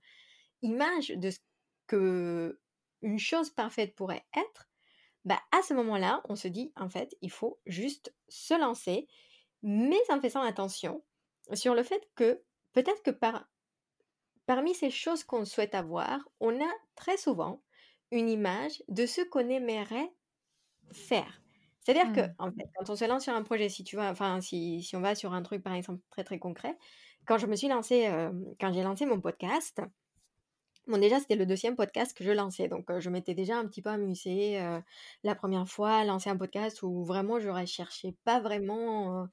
image 0.61 1.09
de 1.09 1.31
ce 1.31 1.39
que 1.87 2.59
une 3.01 3.19
chose 3.19 3.49
parfaite 3.49 3.95
pourrait 3.95 4.23
être, 4.35 4.69
bah, 5.25 5.41
à 5.51 5.61
ce 5.63 5.73
moment-là, 5.73 6.21
on 6.29 6.35
se 6.35 6.47
dit, 6.47 6.73
en 6.75 6.89
fait, 6.89 7.15
il 7.21 7.31
faut 7.31 7.59
juste 7.65 8.15
se 8.29 8.53
lancer, 8.59 9.07
mais 9.63 9.99
en 10.09 10.21
faisant 10.21 10.41
attention 10.43 11.03
sur 11.53 11.75
le 11.75 11.83
fait 11.83 12.09
que 12.15 12.43
peut-être 12.73 13.03
que 13.03 13.11
par 13.11 13.47
Parmi 14.45 14.73
ces 14.75 14.89
choses 14.89 15.23
qu'on 15.23 15.45
souhaite 15.45 15.75
avoir, 15.75 16.27
on 16.39 16.59
a 16.61 16.69
très 16.95 17.17
souvent 17.17 17.63
une 18.11 18.29
image 18.29 18.83
de 18.89 19.05
ce 19.05 19.21
qu'on 19.21 19.47
aimerait 19.49 20.11
faire. 20.93 21.41
C'est-à-dire 21.81 22.11
que, 22.11 22.21
Mmh. 22.21 22.35
en 22.39 22.51
fait, 22.51 22.65
quand 22.75 22.89
on 22.91 22.95
se 22.95 23.05
lance 23.05 23.23
sur 23.23 23.33
un 23.35 23.43
projet, 23.43 23.69
si 23.69 23.83
tu 23.83 23.95
vois, 23.97 24.09
enfin, 24.09 24.41
si, 24.41 24.83
si 24.83 24.95
on 24.95 25.01
va 25.01 25.15
sur 25.15 25.33
un 25.33 25.43
truc, 25.43 25.63
par 25.63 25.73
exemple, 25.73 26.01
très 26.11 26.23
très 26.23 26.39
concret, 26.39 26.77
quand 27.25 27.37
je 27.37 27.47
me 27.47 27.55
suis 27.55 27.67
lancée, 27.69 28.07
euh, 28.07 28.31
quand 28.59 28.73
j'ai 28.73 28.83
lancé 28.83 29.05
mon 29.05 29.21
podcast, 29.21 29.81
bon, 30.91 30.97
déjà, 30.99 31.19
c'était 31.19 31.35
le 31.35 31.45
deuxième 31.45 31.75
podcast 31.75 32.15
que 32.15 32.23
je 32.23 32.31
lançais, 32.31 32.67
donc 32.67 32.89
euh, 32.89 32.99
je 32.99 33.09
m'étais 33.09 33.33
déjà 33.33 33.57
un 33.57 33.65
petit 33.67 33.81
peu 33.81 33.89
amusée 33.89 34.61
euh, 34.61 34.79
la 35.23 35.35
première 35.35 35.67
fois 35.67 35.95
à 35.95 36.03
lancer 36.05 36.29
un 36.29 36.37
podcast 36.37 36.83
où 36.83 37.03
vraiment, 37.03 37.39
je 37.39 37.49
recherchais 37.49 38.15
pas 38.23 38.39
vraiment 38.39 39.27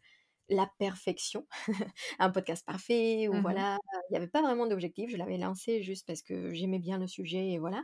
la 0.48 0.70
perfection, 0.78 1.46
un 2.18 2.30
podcast 2.30 2.64
parfait, 2.64 3.28
ou 3.28 3.34
Mmh 3.34 3.42
voilà, 3.42 3.78
il 4.08 4.12
n'y 4.12 4.16
avait 4.16 4.28
pas 4.28 4.42
vraiment 4.42 4.66
d'objectif, 4.66 5.10
je 5.10 5.16
l'avais 5.16 5.36
lancé 5.36 5.82
juste 5.82 6.06
parce 6.06 6.22
que 6.22 6.54
j'aimais 6.54 6.78
bien 6.78 6.98
le 6.98 7.06
sujet 7.06 7.50
et 7.50 7.58
voilà, 7.58 7.82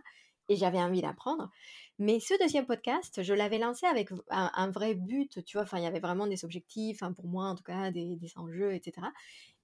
et 0.48 0.56
j'avais 0.56 0.78
envie 0.78 1.02
d'apprendre. 1.02 1.50
Mais 1.98 2.20
ce 2.20 2.34
deuxième 2.40 2.66
podcast, 2.66 3.22
je 3.22 3.34
l'avais 3.34 3.58
lancé 3.58 3.86
avec 3.86 4.10
un, 4.30 4.50
un, 4.54 4.70
vrai 4.70 4.94
but, 4.94 5.44
tu 5.44 5.56
vois, 5.56 5.64
enfin, 5.64 5.78
il 5.78 5.84
y 5.84 5.86
avait 5.86 6.00
vraiment 6.00 6.26
des 6.26 6.44
objectifs, 6.44 7.02
hein, 7.02 7.12
pour 7.12 7.26
moi 7.26 7.46
en 7.46 7.54
tout 7.54 7.64
cas, 7.64 7.90
des, 7.90 8.16
des 8.16 8.32
enjeux, 8.36 8.74
etc. 8.74 9.06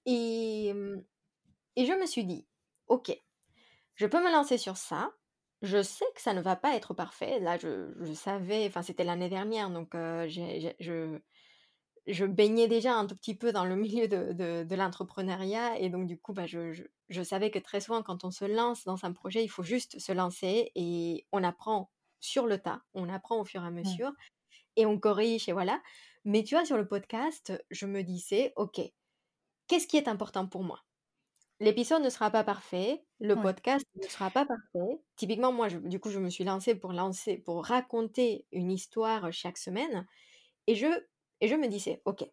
Et, 0.05 0.73
et 1.75 1.85
je 1.85 1.93
me 1.93 2.05
suis 2.05 2.25
dit, 2.25 2.45
ok, 2.87 3.17
je 3.95 4.05
peux 4.05 4.23
me 4.23 4.31
lancer 4.31 4.57
sur 4.57 4.77
ça, 4.77 5.11
je 5.61 5.81
sais 5.81 6.05
que 6.15 6.21
ça 6.21 6.33
ne 6.33 6.41
va 6.41 6.55
pas 6.55 6.75
être 6.75 6.93
parfait. 6.93 7.39
Là, 7.39 7.57
je, 7.57 7.93
je 8.01 8.13
savais, 8.13 8.65
enfin, 8.67 8.81
c'était 8.81 9.03
l'année 9.03 9.29
dernière, 9.29 9.69
donc 9.69 9.93
euh, 9.93 10.27
je, 10.27 11.19
je 12.07 12.25
baignais 12.25 12.67
déjà 12.67 12.95
un 12.95 13.05
tout 13.05 13.15
petit 13.15 13.35
peu 13.35 13.51
dans 13.51 13.65
le 13.65 13.75
milieu 13.75 14.07
de, 14.07 14.33
de, 14.33 14.63
de 14.63 14.75
l'entrepreneuriat 14.75 15.79
et 15.79 15.89
donc 15.89 16.07
du 16.07 16.19
coup, 16.19 16.33
bah, 16.33 16.47
je, 16.47 16.73
je, 16.73 16.83
je, 17.09 17.21
savais 17.21 17.51
que 17.51 17.59
très 17.59 17.81
souvent, 17.81 18.03
quand 18.03 18.23
on 18.23 18.31
se 18.31 18.45
lance 18.45 18.83
dans 18.85 19.05
un 19.05 19.13
projet, 19.13 19.43
il 19.43 19.49
faut 19.49 19.63
juste 19.63 19.99
se 19.99 20.11
lancer 20.11 20.71
et 20.75 21.27
on 21.31 21.43
apprend 21.43 21.91
sur 22.19 22.45
le 22.45 22.59
tas, 22.59 22.81
on 22.93 23.09
apprend 23.09 23.39
au 23.39 23.45
fur 23.45 23.63
et 23.63 23.67
à 23.67 23.71
mesure 23.71 24.09
mmh. 24.09 24.15
et 24.77 24.85
on 24.85 24.99
corrige 24.99 25.49
et 25.49 25.53
voilà. 25.53 25.81
Mais 26.23 26.43
tu 26.43 26.55
vois, 26.55 26.65
sur 26.65 26.77
le 26.77 26.87
podcast, 26.87 27.53
je 27.71 27.87
me 27.87 28.03
disais, 28.03 28.53
ok, 28.55 28.79
qu'est-ce 29.67 29.87
qui 29.87 29.97
est 29.97 30.07
important 30.07 30.47
pour 30.47 30.63
moi? 30.63 30.79
L'épisode 31.59 32.03
ne 32.03 32.09
sera 32.09 32.29
pas 32.29 32.43
parfait, 32.43 33.03
le 33.21 33.35
ouais. 33.35 33.41
podcast 33.41 33.85
ne 33.95 34.07
sera 34.07 34.31
pas 34.31 34.45
parfait. 34.45 34.99
Typiquement, 35.15 35.51
moi, 35.51 35.69
je, 35.69 35.77
du 35.77 35.99
coup, 35.99 36.09
je 36.09 36.19
me 36.19 36.29
suis 36.29 36.43
lancée 36.43 36.75
pour 36.75 36.91
lancer, 36.91 37.37
pour 37.37 37.65
raconter 37.65 38.45
une 38.51 38.71
histoire 38.71 39.31
chaque 39.31 39.57
semaine, 39.57 40.07
et 40.67 40.75
je 40.75 40.87
et 41.39 41.47
je 41.47 41.55
me 41.55 41.67
disais, 41.67 42.01
ok, 42.05 42.23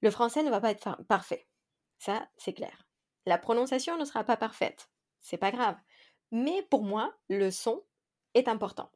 le 0.00 0.10
français 0.10 0.42
ne 0.42 0.50
va 0.50 0.60
pas 0.60 0.70
être 0.70 1.02
parfait. 1.08 1.48
Ça, 1.98 2.28
c'est 2.36 2.52
clair. 2.52 2.86
La 3.26 3.38
prononciation 3.38 3.96
ne 3.96 4.04
sera 4.04 4.24
pas 4.24 4.36
parfaite. 4.36 4.90
C'est 5.20 5.38
pas 5.38 5.50
grave. 5.50 5.76
Mais 6.30 6.62
pour 6.70 6.82
moi, 6.84 7.14
le 7.28 7.50
son 7.50 7.82
est 8.34 8.48
important. 8.48 8.90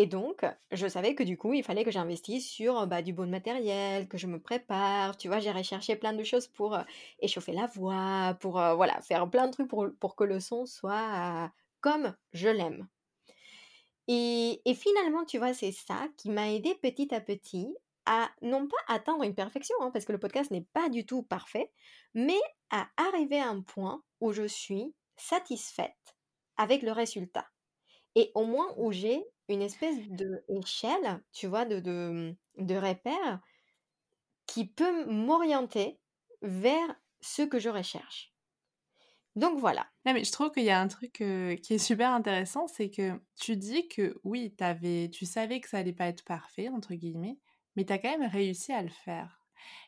Et 0.00 0.06
donc, 0.06 0.46
je 0.70 0.86
savais 0.86 1.16
que 1.16 1.24
du 1.24 1.36
coup, 1.36 1.54
il 1.54 1.64
fallait 1.64 1.82
que 1.82 1.90
j'investisse 1.90 2.48
sur 2.48 2.86
bah, 2.86 3.02
du 3.02 3.12
bon 3.12 3.28
matériel, 3.28 4.06
que 4.06 4.16
je 4.16 4.28
me 4.28 4.38
prépare. 4.38 5.16
Tu 5.16 5.26
vois, 5.26 5.40
j'ai 5.40 5.50
recherché 5.50 5.96
plein 5.96 6.12
de 6.12 6.22
choses 6.22 6.46
pour 6.46 6.76
euh, 6.76 6.84
échauffer 7.18 7.50
la 7.50 7.66
voix, 7.66 8.36
pour 8.38 8.60
euh, 8.60 8.76
voilà, 8.76 9.00
faire 9.00 9.28
plein 9.28 9.48
de 9.48 9.52
trucs 9.52 9.66
pour, 9.66 9.88
pour 9.98 10.14
que 10.14 10.22
le 10.22 10.38
son 10.38 10.66
soit 10.66 10.92
euh, 10.92 11.48
comme 11.80 12.14
je 12.32 12.48
l'aime. 12.48 12.86
Et, 14.06 14.62
et, 14.64 14.74
finalement, 14.74 15.24
tu 15.24 15.38
vois, 15.38 15.52
c'est 15.52 15.72
ça 15.72 16.06
qui 16.16 16.30
m'a 16.30 16.48
aidé 16.52 16.76
petit 16.76 17.12
à 17.12 17.20
petit 17.20 17.68
à 18.06 18.30
non 18.40 18.68
pas 18.68 18.94
atteindre 18.94 19.24
une 19.24 19.34
perfection, 19.34 19.74
hein, 19.80 19.90
parce 19.90 20.04
que 20.04 20.12
le 20.12 20.20
podcast 20.20 20.52
n'est 20.52 20.68
pas 20.74 20.88
du 20.90 21.06
tout 21.06 21.24
parfait, 21.24 21.72
mais 22.14 22.40
à 22.70 22.86
arriver 22.96 23.40
à 23.40 23.48
un 23.48 23.62
point 23.62 24.04
où 24.20 24.32
je 24.32 24.46
suis 24.46 24.94
satisfaite 25.16 26.16
avec 26.56 26.82
le 26.82 26.92
résultat. 26.92 27.48
Et 28.14 28.30
au 28.36 28.44
moins 28.44 28.72
où 28.76 28.92
j'ai 28.92 29.24
une 29.48 29.62
espèce 29.62 29.96
d'échelle, 30.08 31.22
tu 31.32 31.46
vois, 31.46 31.64
de, 31.64 31.80
de, 31.80 32.36
de 32.58 32.74
repère 32.74 33.40
qui 34.46 34.66
peut 34.66 35.04
m'orienter 35.06 36.00
vers 36.42 36.96
ce 37.20 37.42
que 37.42 37.58
je 37.58 37.68
recherche. 37.68 38.34
Donc 39.36 39.58
voilà. 39.58 39.86
Non, 40.04 40.14
mais 40.14 40.24
je 40.24 40.32
trouve 40.32 40.50
qu'il 40.50 40.64
y 40.64 40.70
a 40.70 40.80
un 40.80 40.88
truc 40.88 41.12
qui 41.12 41.74
est 41.74 41.78
super 41.78 42.12
intéressant, 42.12 42.66
c'est 42.66 42.90
que 42.90 43.20
tu 43.40 43.56
dis 43.56 43.86
que 43.88 44.18
oui, 44.24 44.54
tu 45.12 45.26
savais 45.26 45.60
que 45.60 45.68
ça 45.68 45.78
allait 45.78 45.92
pas 45.92 46.08
être 46.08 46.24
parfait, 46.24 46.68
entre 46.68 46.94
guillemets, 46.94 47.38
mais 47.76 47.84
tu 47.84 47.92
as 47.92 47.98
quand 47.98 48.18
même 48.18 48.28
réussi 48.28 48.72
à 48.72 48.82
le 48.82 48.88
faire. 48.88 49.37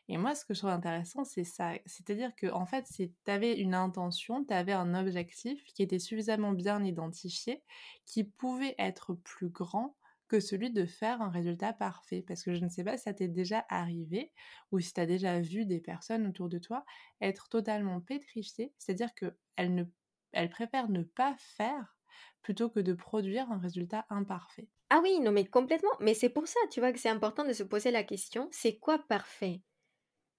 Et 0.09 0.17
moi, 0.17 0.35
ce 0.35 0.45
que 0.45 0.53
je 0.53 0.59
trouve 0.59 0.71
intéressant, 0.71 1.23
c'est 1.23 1.43
ça. 1.43 1.73
C'est-à-dire 1.85 2.35
que, 2.35 2.47
en 2.51 2.65
fait, 2.65 2.85
tu 2.93 3.09
avais 3.27 3.59
une 3.59 3.73
intention, 3.75 4.43
tu 4.45 4.53
avais 4.53 4.73
un 4.73 4.93
objectif 4.95 5.63
qui 5.73 5.83
était 5.83 5.99
suffisamment 5.99 6.51
bien 6.53 6.83
identifié, 6.83 7.63
qui 8.05 8.23
pouvait 8.23 8.75
être 8.77 9.13
plus 9.13 9.49
grand 9.49 9.97
que 10.27 10.39
celui 10.39 10.71
de 10.71 10.85
faire 10.85 11.21
un 11.21 11.29
résultat 11.29 11.73
parfait. 11.73 12.23
Parce 12.25 12.43
que 12.43 12.53
je 12.55 12.63
ne 12.63 12.69
sais 12.69 12.83
pas 12.83 12.97
si 12.97 13.03
ça 13.03 13.13
t'est 13.13 13.27
déjà 13.27 13.65
arrivé 13.69 14.31
ou 14.71 14.79
si 14.79 14.93
tu 14.93 14.99
as 15.01 15.05
déjà 15.05 15.39
vu 15.41 15.65
des 15.65 15.79
personnes 15.81 16.27
autour 16.27 16.49
de 16.49 16.57
toi 16.59 16.85
être 17.21 17.49
totalement 17.49 17.99
pétrifiées, 18.01 18.73
c'est-à-dire 18.77 19.13
qu'elles 19.15 19.87
elles 20.33 20.49
préfèrent 20.49 20.89
ne 20.89 21.03
pas 21.03 21.35
faire 21.37 21.97
plutôt 22.41 22.69
que 22.69 22.79
de 22.79 22.93
produire 22.93 23.51
un 23.51 23.57
résultat 23.59 24.05
imparfait. 24.09 24.69
Ah 24.93 24.99
oui, 25.03 25.19
non 25.21 25.31
mais 25.31 25.45
complètement. 25.45 25.89
Mais 25.99 26.13
c'est 26.13 26.29
pour 26.29 26.47
ça, 26.47 26.59
tu 26.71 26.79
vois, 26.81 26.91
que 26.91 26.99
c'est 26.99 27.09
important 27.09 27.45
de 27.45 27.53
se 27.53 27.63
poser 27.63 27.91
la 27.91 28.03
question, 28.03 28.49
c'est 28.51 28.77
quoi 28.77 28.99
parfait? 28.99 29.61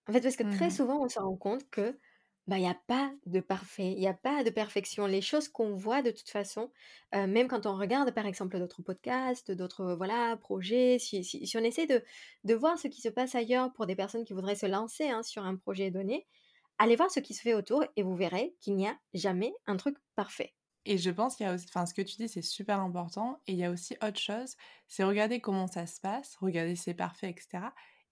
En 0.09 0.13
fait, 0.13 0.21
parce 0.23 0.37
que 0.37 0.45
très 0.45 0.71
Mmh 0.71 0.73
souvent, 0.73 1.05
on 1.05 1.09
se 1.09 1.21
rend 1.21 1.37
compte 1.37 1.69
que 1.71 1.99
bah, 2.49 2.59
il 2.59 2.63
n'y 2.63 2.69
a 2.69 2.75
pas 2.89 3.13
de 3.27 3.41
parfait, 3.41 3.93
il 3.93 4.01
n'y 4.01 4.09
a 4.09 4.15
pas 4.15 4.45
de 4.45 4.51
perfection. 4.51 5.07
Les 5.07 5.23
choses 5.23 5.49
qu'on 5.49 5.77
voit 5.77 6.03
de 6.03 6.11
toute 6.13 6.29
façon, 6.31 6.73
euh, 7.15 7.27
même 7.29 7.49
quand 7.49 7.67
on 7.67 7.77
regarde 7.79 8.13
par 8.15 8.27
exemple 8.27 8.59
d'autres 8.59 8.83
podcasts, 8.83 9.53
d'autres 9.53 9.95
voilà, 9.95 10.37
projets, 10.39 10.99
si, 11.01 11.25
si, 11.25 11.47
si 11.47 11.59
on 11.59 11.63
essaie 11.65 11.87
de, 11.89 12.05
de, 12.45 12.55
voir 12.55 12.79
ce 12.79 12.89
qui 12.89 13.01
se 13.03 13.11
passe 13.11 13.35
ailleurs 13.37 13.73
pour 13.75 13.87
des 13.87 13.97
personnes 13.97 14.25
qui 14.25 14.35
voudraient 14.35 14.57
se 14.57 14.67
lancer 14.67 15.09
hein, 15.11 15.23
sur 15.25 15.45
un 15.45 15.57
projet 15.57 15.91
donné, 15.93 16.27
allez 16.79 16.97
voir 16.97 17.11
ce 17.13 17.21
qui 17.21 17.35
se 17.35 17.43
fait 17.43 17.55
autour 17.55 17.85
et 17.97 18.03
vous 18.05 18.17
verrez 18.17 18.57
qu'il 18.61 18.77
n'y 18.77 18.89
a 18.89 18.99
jamais 19.15 19.55
un 19.67 19.77
truc 19.77 19.97
parfait. 20.17 20.55
Et 20.85 20.99
je 20.99 21.11
pense 21.11 21.37
qu'il 21.37 21.47
y 21.47 21.49
a 21.49 21.55
aussi, 21.55 21.67
enfin, 21.69 21.87
ce 21.87 21.95
que 21.95 22.03
tu 22.03 22.17
dis, 22.17 22.29
c'est 22.29 22.43
super 22.43 22.81
important. 22.81 23.41
Et 23.47 23.53
il 23.53 23.59
y 23.59 23.65
a 23.65 23.71
aussi 23.71 23.97
autre 24.03 24.19
chose, 24.19 24.57
c'est 24.89 25.05
regarder 25.05 25.41
comment 25.41 25.69
ça 25.69 25.87
se 25.87 26.01
passe, 26.01 26.37
regarder 26.41 26.75
si 26.75 26.83
c'est 26.83 26.95
parfait, 26.95 27.31
etc. 27.31 27.65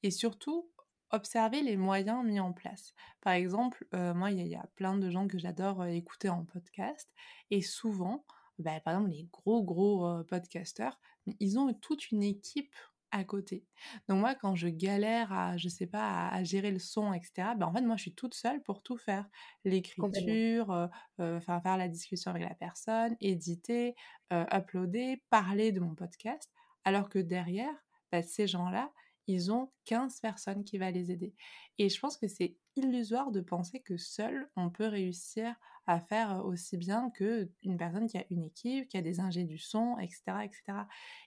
Et 0.02 0.10
surtout, 0.10 0.70
observer 1.10 1.62
les 1.62 1.76
moyens 1.76 2.24
mis 2.24 2.40
en 2.40 2.52
place. 2.52 2.94
Par 3.20 3.32
exemple, 3.32 3.86
euh, 3.94 4.14
moi, 4.14 4.30
il 4.30 4.46
y, 4.46 4.54
a 4.54 4.66
plein 4.76 4.96
de 4.96 5.10
gens 5.10 5.26
que 5.26 5.38
j'adore 5.38 5.82
euh, 5.82 5.86
écouter 5.86 6.28
en 6.28 6.44
podcast. 6.44 7.12
Et 7.50 7.62
souvent, 7.62 8.24
bah, 8.58 8.80
par 8.80 8.94
exemple, 8.94 9.10
les 9.10 9.28
gros, 9.32 9.62
gros 9.62 10.06
euh, 10.06 10.22
podcasteurs, 10.24 10.98
ils 11.38 11.58
ont 11.58 11.72
toute 11.74 12.10
une 12.10 12.22
équipe 12.22 12.74
à 13.12 13.24
côté. 13.24 13.64
Donc 14.08 14.20
moi, 14.20 14.34
quand 14.34 14.54
je 14.54 14.68
galère 14.68 15.32
à, 15.32 15.56
je 15.56 15.68
sais 15.68 15.86
pas, 15.86 16.28
à, 16.28 16.44
gérer 16.44 16.70
le 16.70 16.78
son, 16.78 17.12
etc., 17.12 17.54
ben 17.56 17.66
en 17.66 17.72
fait, 17.72 17.82
moi, 17.82 17.96
je 17.96 18.02
suis 18.02 18.14
toute 18.14 18.34
seule 18.34 18.62
pour 18.62 18.82
tout 18.82 18.96
faire. 18.96 19.28
L'écriture, 19.64 20.70
euh, 20.70 20.86
euh, 21.20 21.40
faire 21.40 21.76
la 21.76 21.88
discussion 21.88 22.30
avec 22.30 22.44
la 22.44 22.54
personne, 22.54 23.16
éditer, 23.20 23.94
euh, 24.32 24.44
uploader, 24.52 25.22
parler 25.30 25.72
de 25.72 25.80
mon 25.80 25.94
podcast. 25.94 26.50
Alors 26.84 27.08
que 27.08 27.18
derrière, 27.18 27.74
bah, 28.12 28.22
ces 28.22 28.46
gens-là, 28.46 28.90
ils 29.26 29.52
ont 29.52 29.70
15 29.84 30.20
personnes 30.20 30.64
qui 30.64 30.78
vont 30.78 30.90
les 30.90 31.10
aider. 31.12 31.34
Et 31.78 31.88
je 31.88 32.00
pense 32.00 32.16
que 32.16 32.26
c'est 32.26 32.56
illusoire 32.76 33.30
de 33.30 33.40
penser 33.40 33.80
que 33.80 33.96
seul, 33.96 34.50
on 34.56 34.70
peut 34.70 34.86
réussir 34.86 35.54
à 35.90 36.00
faire 36.00 36.44
aussi 36.44 36.76
bien 36.76 37.10
qu'une 37.10 37.76
personne 37.76 38.06
qui 38.06 38.16
a 38.16 38.24
une 38.30 38.44
équipe, 38.44 38.88
qui 38.88 38.96
a 38.96 39.02
des 39.02 39.18
ingés 39.18 39.42
du 39.42 39.58
son, 39.58 39.98
etc. 39.98 40.22
etc. 40.44 40.62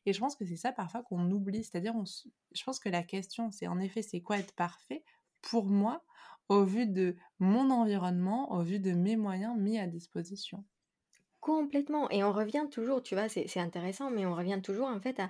Et 0.06 0.14
je 0.14 0.20
pense 0.20 0.38
que 0.38 0.46
c'est 0.46 0.56
ça 0.56 0.72
parfois 0.72 1.04
qu'on 1.04 1.30
oublie. 1.32 1.64
C'est-à-dire, 1.64 1.94
je 2.54 2.64
pense 2.64 2.80
que 2.80 2.90
la 2.90 3.04
question, 3.04 3.52
c'est 3.52 3.68
en 3.68 3.80
effet, 3.80 4.02
c'est 4.02 4.22
quoi 4.22 4.38
être 4.38 4.56
parfait 4.56 5.04
pour 5.42 5.66
moi 5.66 6.04
au 6.48 6.64
vu 6.64 6.88
de 6.88 7.18
mon 7.40 7.70
environnement, 7.72 8.54
au 8.54 8.64
vu 8.64 8.80
de 8.80 8.94
mes 8.94 9.18
moyens 9.18 9.58
mis 9.58 9.78
à 9.78 9.88
disposition? 9.88 10.64
Complètement. 11.42 12.10
Et 12.10 12.24
on 12.24 12.32
revient 12.32 12.68
toujours, 12.72 13.04
tu 13.04 13.16
vois, 13.16 13.28
c'est 13.28 13.60
intéressant, 13.60 14.10
mais 14.12 14.26
on 14.26 14.34
revient 14.34 14.62
toujours 14.64 14.88
en 14.88 15.02
fait 15.02 15.20
à, 15.20 15.30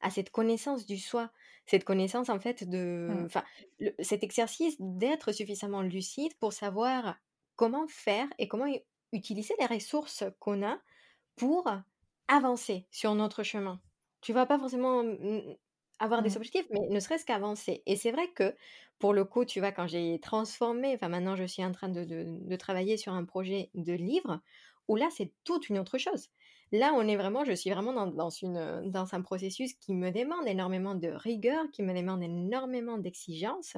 à 0.00 0.08
cette 0.08 0.30
connaissance 0.30 0.86
du 0.86 0.96
soi, 0.96 1.30
cette 1.66 1.84
connaissance 1.84 2.30
en 2.30 2.40
fait 2.40 2.66
de, 2.66 3.10
mmh. 3.10 3.24
enfin, 3.26 3.44
cet 3.98 4.24
exercice 4.24 4.76
d'être 4.78 5.32
suffisamment 5.32 5.82
lucide 5.82 6.32
pour 6.38 6.54
savoir 6.54 7.18
comment 7.60 7.86
faire 7.88 8.26
et 8.38 8.48
comment 8.48 8.72
utiliser 9.12 9.52
les 9.60 9.66
ressources 9.66 10.24
qu'on 10.38 10.66
a 10.66 10.78
pour 11.36 11.70
avancer 12.26 12.86
sur 12.90 13.14
notre 13.14 13.42
chemin. 13.42 13.82
Tu 14.22 14.32
vas 14.32 14.46
pas 14.46 14.58
forcément 14.58 15.04
avoir 15.98 16.22
des 16.22 16.30
mmh. 16.30 16.36
objectifs, 16.36 16.66
mais 16.70 16.88
ne 16.88 16.98
serait-ce 17.00 17.26
qu'avancer. 17.26 17.82
Et 17.84 17.96
c'est 17.96 18.12
vrai 18.12 18.28
que 18.28 18.56
pour 18.98 19.12
le 19.12 19.26
coup, 19.26 19.44
tu 19.44 19.60
vois, 19.60 19.72
quand 19.72 19.86
j'ai 19.86 20.18
transformé, 20.20 20.94
enfin 20.94 21.10
maintenant 21.10 21.36
je 21.36 21.44
suis 21.44 21.62
en 21.62 21.70
train 21.72 21.90
de, 21.90 22.04
de 22.06 22.56
travailler 22.56 22.96
sur 22.96 23.12
un 23.12 23.26
projet 23.26 23.68
de 23.74 23.92
livre, 23.92 24.40
où 24.88 24.96
là 24.96 25.08
c'est 25.10 25.34
toute 25.44 25.68
une 25.68 25.78
autre 25.78 25.98
chose. 25.98 26.28
Là, 26.72 26.94
on 26.94 27.06
est 27.06 27.16
vraiment, 27.16 27.44
je 27.44 27.52
suis 27.52 27.68
vraiment 27.68 28.06
dans, 28.06 28.30
une, 28.30 28.90
dans 28.90 29.14
un 29.14 29.20
processus 29.20 29.74
qui 29.74 29.92
me 29.92 30.10
demande 30.10 30.46
énormément 30.46 30.94
de 30.94 31.08
rigueur, 31.08 31.64
qui 31.72 31.82
me 31.82 31.92
demande 31.92 32.22
énormément 32.22 32.96
d'exigence, 32.96 33.76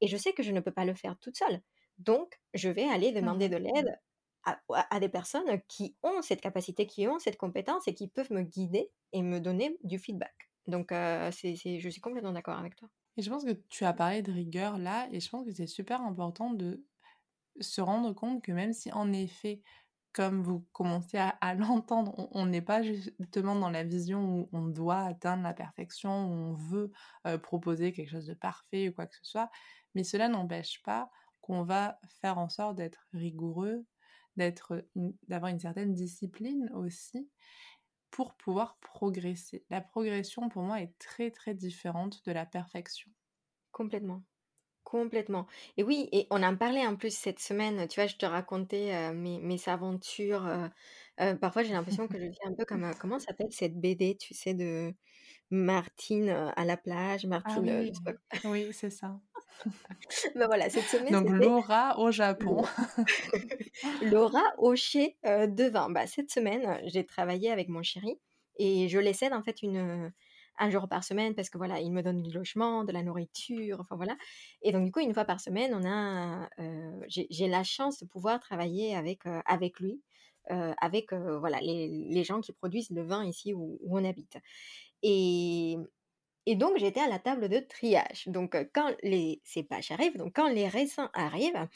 et 0.00 0.08
je 0.08 0.16
sais 0.16 0.32
que 0.32 0.42
je 0.42 0.50
ne 0.50 0.58
peux 0.58 0.72
pas 0.72 0.84
le 0.84 0.94
faire 0.94 1.16
toute 1.20 1.36
seule. 1.36 1.60
Donc, 2.00 2.40
je 2.54 2.68
vais 2.68 2.88
aller 2.88 3.12
demander 3.12 3.48
mmh 3.48 3.52
de 3.52 3.56
l'aide 3.56 4.00
à, 4.44 5.00
des 5.00 5.08
personnes 5.08 5.60
qui 5.68 5.96
ont 6.02 6.22
cette 6.22 6.40
capacité, 6.40 6.86
qui 6.86 7.06
ont 7.06 7.18
cette 7.18 7.36
compétence 7.36 7.86
et 7.88 7.94
qui 7.94 8.08
peuvent 8.08 8.32
me 8.32 8.42
guider 8.42 8.90
et 9.12 9.22
me 9.22 9.38
donner 9.38 9.76
du 9.84 9.98
feedback. 9.98 10.50
Donc, 10.66 10.92
euh, 10.92 11.30
je 11.30 11.88
suis 11.88 12.00
complètement 12.00 12.32
d'accord 12.32 12.58
avec 12.58 12.74
toi. 12.76 12.88
Et 13.16 13.22
je 13.22 13.30
pense 13.30 13.44
que 13.44 13.52
tu 13.68 13.84
as 13.84 13.92
parlé 13.92 14.22
de 14.22 14.32
rigueur 14.32 14.78
là, 14.78 15.08
et 15.12 15.20
je 15.20 15.28
pense 15.28 15.44
que 15.44 15.52
c'est 15.52 15.66
super 15.66 16.00
important 16.00 16.50
de 16.50 16.82
se 17.60 17.82
rendre 17.82 18.14
compte 18.14 18.42
que 18.42 18.52
même 18.52 18.72
si 18.72 18.90
en 18.92 19.12
effet 19.12 19.60
comme 20.12 20.42
vous 20.42 20.66
commencez 20.72 21.18
à, 21.18 21.54
l'entendre, 21.54 22.28
on 22.32 22.46
n'est 22.46 22.62
pas 22.62 22.82
justement 22.82 23.54
dans 23.54 23.70
la 23.70 23.84
vision 23.84 24.24
où 24.24 24.48
on 24.52 24.66
doit 24.66 25.02
atteindre 25.02 25.42
la 25.42 25.54
perfection, 25.54 26.10
où 26.10 26.32
on 26.32 26.54
veut 26.54 26.90
proposer 27.42 27.92
quelque 27.92 28.10
chose 28.10 28.26
de 28.26 28.34
parfait 28.34 28.88
ou 28.88 28.92
quoi 28.92 29.06
que 29.06 29.16
ce 29.16 29.24
soit, 29.24 29.50
mais 29.94 30.02
cela 30.02 30.28
n'empêche 30.28 30.82
pas 30.82 31.10
qu'on 31.50 31.64
va 31.64 31.98
faire 32.20 32.38
en 32.38 32.48
sorte 32.48 32.76
d'être 32.76 33.08
rigoureux, 33.12 33.84
d'être, 34.36 34.86
d'avoir 35.26 35.50
une 35.50 35.58
certaine 35.58 35.94
discipline 35.94 36.70
aussi 36.74 37.28
pour 38.12 38.34
pouvoir 38.36 38.78
progresser. 38.78 39.64
La 39.68 39.80
progression 39.80 40.48
pour 40.48 40.62
moi 40.62 40.80
est 40.80 40.96
très 40.98 41.32
très 41.32 41.54
différente 41.54 42.24
de 42.24 42.30
la 42.30 42.46
perfection. 42.46 43.10
Complètement. 43.72 44.22
Complètement. 44.84 45.46
Et 45.76 45.82
oui, 45.82 46.08
et 46.12 46.28
on 46.30 46.42
en 46.42 46.56
parlait 46.56 46.86
en 46.86 46.96
plus 46.96 47.16
cette 47.16 47.40
semaine, 47.40 47.88
tu 47.88 48.00
vois, 48.00 48.06
je 48.06 48.16
te 48.16 48.26
racontais 48.26 49.12
mes, 49.12 49.40
mes 49.40 49.68
aventures. 49.68 50.48
parfois, 51.40 51.62
j'ai 51.64 51.72
l'impression 51.72 52.08
que 52.08 52.18
je 52.18 52.24
vis 52.26 52.38
un 52.44 52.54
peu 52.54 52.64
comme, 52.64 52.92
comment 53.00 53.18
s'appelle 53.18 53.52
cette 53.52 53.80
BD, 53.80 54.16
tu 54.16 54.34
sais, 54.34 54.54
de 54.54 54.94
Martine 55.50 56.30
à 56.30 56.64
la 56.64 56.76
plage, 56.76 57.26
Ah 57.44 57.60
Martine, 57.60 57.60
oui, 57.60 57.92
oui, 58.44 58.68
c'est 58.72 58.90
ça. 58.90 59.20
Ben 60.34 60.46
voilà, 60.46 60.70
cette 60.70 60.84
semaine, 60.84 61.12
Donc 61.12 61.28
Laura 61.28 61.98
au 61.98 62.10
Japon. 62.10 62.64
Laura 64.02 64.42
au 64.58 64.74
chez 64.74 65.16
de 65.24 65.68
vin. 65.68 65.90
Bah, 65.90 66.06
cette 66.06 66.30
semaine, 66.30 66.80
j'ai 66.84 67.04
travaillé 67.04 67.50
avec 67.50 67.68
mon 67.68 67.82
chéri 67.82 68.18
et 68.58 68.88
je 68.88 68.98
laissais 68.98 69.32
en 69.32 69.42
fait 69.42 69.62
une, 69.62 70.12
un 70.60 70.70
jour 70.70 70.88
par 70.88 71.02
semaine 71.02 71.34
parce 71.34 71.50
que 71.50 71.58
voilà, 71.58 71.80
il 71.80 71.90
me 71.90 72.02
donne 72.02 72.22
du 72.22 72.30
logement, 72.30 72.84
de 72.84 72.92
la 72.92 73.02
nourriture, 73.02 73.80
enfin 73.80 73.96
voilà. 73.96 74.16
Et 74.62 74.72
donc 74.72 74.84
du 74.84 74.92
coup, 74.92 75.00
une 75.00 75.14
fois 75.14 75.24
par 75.24 75.40
semaine, 75.40 75.74
on 75.74 75.84
a, 75.88 76.48
euh, 76.60 77.00
j'ai 77.08 77.48
la 77.48 77.64
chance 77.64 77.98
de 77.98 78.06
pouvoir 78.06 78.38
travailler 78.38 78.94
avec 78.94 79.26
euh, 79.26 79.40
avec 79.46 79.80
lui, 79.80 80.02
euh, 80.50 80.72
avec 80.80 81.12
voilà 81.12 81.60
les, 81.60 81.88
les, 81.88 82.24
gens 82.24 82.40
qui 82.40 82.52
produisent 82.52 82.90
le 82.90 83.02
vin 83.02 83.24
ici 83.24 83.54
où, 83.54 83.78
on 83.88 84.04
habite. 84.04 84.36
Et 85.02 85.76
et 86.46 86.56
donc 86.56 86.78
j'étais 86.78 87.00
à 87.00 87.08
la 87.08 87.18
table 87.18 87.48
de 87.48 87.58
triage. 87.60 88.28
Donc 88.28 88.56
quand 88.72 88.94
les 89.02 89.40
ces 89.44 89.62
pages 89.62 89.90
arrivent, 89.90 90.16
donc 90.16 90.34
quand 90.34 90.48
les 90.48 90.68
raisins 90.68 91.10
arrivent, 91.14 91.68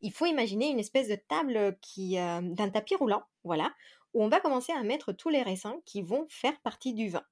il 0.00 0.12
faut 0.12 0.26
imaginer 0.26 0.70
une 0.70 0.78
espèce 0.78 1.08
de 1.08 1.16
table 1.16 1.76
qui 1.80 2.14
d'un 2.14 2.70
tapis 2.70 2.94
roulant, 2.94 3.22
voilà, 3.44 3.72
où 4.14 4.22
on 4.24 4.28
va 4.28 4.40
commencer 4.40 4.72
à 4.72 4.82
mettre 4.82 5.12
tous 5.12 5.28
les 5.28 5.42
raisins 5.42 5.76
qui 5.84 6.02
vont 6.02 6.26
faire 6.28 6.58
partie 6.60 6.94
du 6.94 7.08
vin 7.08 7.24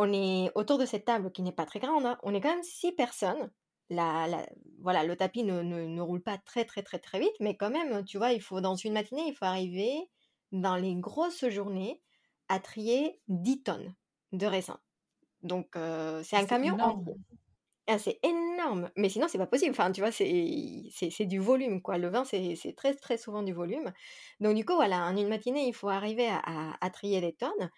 on 0.00 0.12
est 0.14 0.50
autour 0.54 0.78
de 0.78 0.86
cette 0.86 1.04
table 1.04 1.30
qui 1.30 1.42
n'est 1.42 1.52
pas 1.52 1.66
très 1.66 1.78
grande, 1.78 2.06
hein. 2.06 2.18
on 2.22 2.32
est 2.34 2.40
quand 2.40 2.54
même 2.54 2.62
six 2.62 2.92
personnes. 2.92 3.50
La, 3.90 4.46
voilà, 4.80 5.04
le 5.04 5.16
tapis 5.16 5.42
ne, 5.42 6.00
roule 6.00 6.22
pas 6.22 6.38
très 6.38 6.64
très 6.64 6.82
très 6.82 6.98
très 6.98 7.18
vite, 7.18 7.34
mais 7.40 7.56
quand 7.56 7.70
même, 7.70 8.04
tu 8.04 8.16
vois, 8.16 8.32
il 8.32 8.40
faut 8.40 8.60
dans 8.62 8.76
une 8.76 8.94
matinée, 8.94 9.26
il 9.26 9.34
faut 9.34 9.44
arriver 9.44 10.08
dans 10.52 10.76
les 10.76 10.94
grosses 10.94 11.46
journées 11.48 12.00
à 12.48 12.60
trier 12.60 13.20
10 13.28 13.62
tonnes 13.62 13.94
de 14.32 14.46
raisins. 14.46 14.78
Donc 15.42 15.76
euh, 15.76 16.22
c'est 16.22 16.36
un 16.36 16.46
camion 16.46 16.78
entier. 16.78 17.14
Ah, 17.86 17.98
c'est 17.98 18.20
énorme, 18.22 18.88
mais 18.96 19.08
sinon 19.08 19.26
c'est 19.26 19.38
pas 19.38 19.48
possible. 19.48 19.72
Enfin, 19.72 19.90
tu 19.90 20.00
vois, 20.00 20.12
c'est 20.12 21.26
du 21.26 21.40
volume, 21.40 21.82
quoi. 21.82 21.98
Le 21.98 22.08
vin, 22.08 22.24
c'est 22.24 22.74
très 22.76 22.94
très 22.94 23.18
souvent 23.18 23.42
du 23.42 23.52
volume. 23.52 23.92
Donc 24.38 24.54
du 24.54 24.64
coup, 24.64 24.74
voilà, 24.74 25.06
en 25.06 25.16
une 25.16 25.28
matinée, 25.28 25.66
il 25.66 25.74
faut 25.74 25.88
arriver 25.88 26.28
à 26.28 26.90
trier 26.90 27.20
des 27.20 27.32
tonnes. 27.32 27.70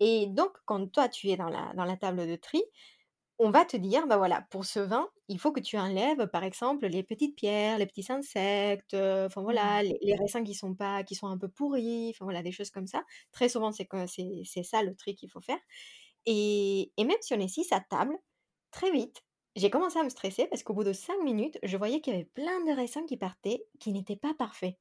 Et 0.00 0.26
donc, 0.28 0.52
quand 0.64 0.86
toi, 0.90 1.08
tu 1.08 1.28
es 1.28 1.36
dans 1.36 1.50
la, 1.50 1.72
dans 1.76 1.84
la 1.84 1.96
table 1.96 2.26
de 2.26 2.36
tri, 2.36 2.62
on 3.38 3.50
va 3.50 3.64
te 3.64 3.76
dire, 3.76 4.06
bah 4.06 4.18
voilà, 4.18 4.46
pour 4.50 4.64
ce 4.66 4.80
vin, 4.80 5.08
il 5.28 5.38
faut 5.38 5.52
que 5.52 5.60
tu 5.60 5.78
enlèves, 5.78 6.26
par 6.28 6.44
exemple, 6.44 6.86
les 6.86 7.02
petites 7.02 7.36
pierres, 7.36 7.78
les 7.78 7.86
petits 7.86 8.10
insectes, 8.12 8.94
enfin 8.94 9.42
voilà, 9.42 9.82
mmh. 9.82 9.92
les, 10.02 10.14
raisins 10.16 10.44
qui 10.44 10.54
sont 10.54 10.74
pas, 10.74 11.04
qui 11.04 11.14
sont 11.14 11.26
un 11.26 11.38
peu 11.38 11.48
pourris, 11.48 12.10
enfin 12.10 12.24
voilà, 12.26 12.42
des 12.42 12.52
choses 12.52 12.70
comme 12.70 12.86
ça. 12.86 13.02
Très 13.32 13.48
souvent, 13.48 13.72
c'est 13.72 14.62
ça 14.62 14.82
le 14.82 14.94
tri 14.94 15.14
qu'il 15.14 15.30
faut 15.30 15.40
faire. 15.40 15.58
Et, 16.26 16.92
et 16.96 17.04
même 17.04 17.16
si 17.20 17.34
on 17.34 17.40
est 17.40 17.48
six 17.48 17.72
à 17.72 17.80
table, 17.80 18.16
très 18.70 18.90
vite, 18.90 19.22
j'ai 19.56 19.70
commencé 19.70 19.98
à 19.98 20.04
me 20.04 20.08
stresser 20.08 20.46
parce 20.46 20.62
qu'au 20.62 20.74
bout 20.74 20.84
de 20.84 20.92
cinq 20.92 21.20
minutes, 21.22 21.58
je 21.62 21.76
voyais 21.76 22.00
qu'il 22.00 22.12
y 22.12 22.16
avait 22.16 22.30
plein 22.34 22.64
de 22.64 22.72
raisins 22.72 23.06
qui 23.06 23.16
partaient, 23.16 23.64
qui 23.78 23.92
n'étaient 23.92 24.16
pas 24.16 24.34
parfaits. 24.34 24.76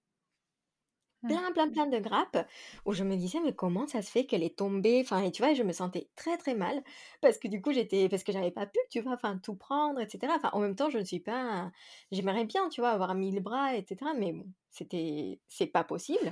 Mmh. 1.21 1.27
plein, 1.27 1.51
plein, 1.51 1.69
plein 1.69 1.87
de 1.87 1.99
grappes 1.99 2.47
où 2.85 2.93
je 2.93 3.03
me 3.03 3.17
disais 3.17 3.41
mais 3.43 3.53
comment 3.53 3.85
ça 3.87 4.01
se 4.01 4.09
fait 4.09 4.25
qu'elle 4.25 4.43
est 4.43 4.57
tombée? 4.57 5.01
Enfin 5.03 5.21
et 5.21 5.31
tu 5.33 5.43
vois 5.43 5.53
je 5.53 5.63
me 5.63 5.73
sentais 5.73 6.07
très 6.15 6.37
très 6.37 6.55
mal 6.55 6.81
parce 7.19 7.37
que 7.37 7.49
du 7.49 7.61
coup 7.61 7.73
j'étais 7.73 8.07
parce 8.07 8.23
que 8.23 8.31
j'avais 8.31 8.51
pas 8.51 8.65
pu 8.65 8.79
tu 8.89 9.01
vois 9.01 9.15
enfin 9.15 9.37
tout 9.37 9.55
prendre 9.55 9.99
etc 9.99 10.31
enfin 10.33 10.49
en 10.53 10.61
même 10.61 10.77
temps 10.77 10.89
je 10.89 10.97
ne 10.97 11.03
suis 11.03 11.19
pas 11.19 11.71
j'aimerais 12.13 12.45
bien 12.45 12.69
tu 12.69 12.79
vois 12.79 12.91
avoir 12.91 13.15
mille 13.15 13.41
bras 13.41 13.75
etc 13.75 14.11
mais 14.17 14.31
bon 14.31 14.45
c'était 14.69 15.41
c'est 15.49 15.67
pas 15.67 15.83
possible. 15.83 16.31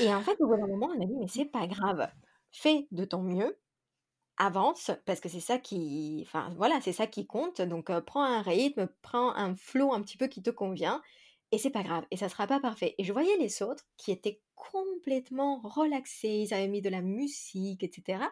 Et 0.00 0.14
en 0.14 0.20
fait 0.20 0.36
au 0.40 0.48
bout 0.48 0.56
d'un 0.56 0.66
moment 0.66 0.90
on 0.94 1.02
a 1.02 1.06
dit 1.06 1.14
mais 1.18 1.28
c'est 1.28 1.46
pas 1.46 1.66
grave. 1.66 2.06
Fais 2.52 2.86
de 2.90 3.06
ton 3.06 3.22
mieux 3.22 3.56
avance 4.36 4.90
parce 5.06 5.20
que 5.20 5.28
c'est 5.28 5.40
ça 5.40 5.58
qui 5.58 6.22
enfin 6.26 6.52
voilà 6.56 6.80
c'est 6.80 6.92
ça 6.92 7.06
qui 7.06 7.26
compte 7.26 7.62
donc 7.62 7.90
prends 8.00 8.24
un 8.24 8.42
rythme 8.42 8.88
prends 9.00 9.32
un 9.34 9.54
flow 9.54 9.92
un 9.92 10.02
petit 10.02 10.16
peu 10.16 10.26
qui 10.26 10.42
te 10.42 10.50
convient 10.50 11.00
et 11.54 11.58
c'est 11.58 11.70
pas 11.70 11.84
grave, 11.84 12.04
et 12.10 12.16
ça 12.16 12.28
sera 12.28 12.48
pas 12.48 12.58
parfait. 12.58 12.96
Et 12.98 13.04
je 13.04 13.12
voyais 13.12 13.36
les 13.36 13.62
autres 13.62 13.86
qui 13.96 14.10
étaient 14.10 14.40
complètement 14.56 15.60
relaxés, 15.60 16.28
ils 16.28 16.52
avaient 16.52 16.66
mis 16.66 16.82
de 16.82 16.88
la 16.88 17.00
musique, 17.00 17.84
etc. 17.84 18.24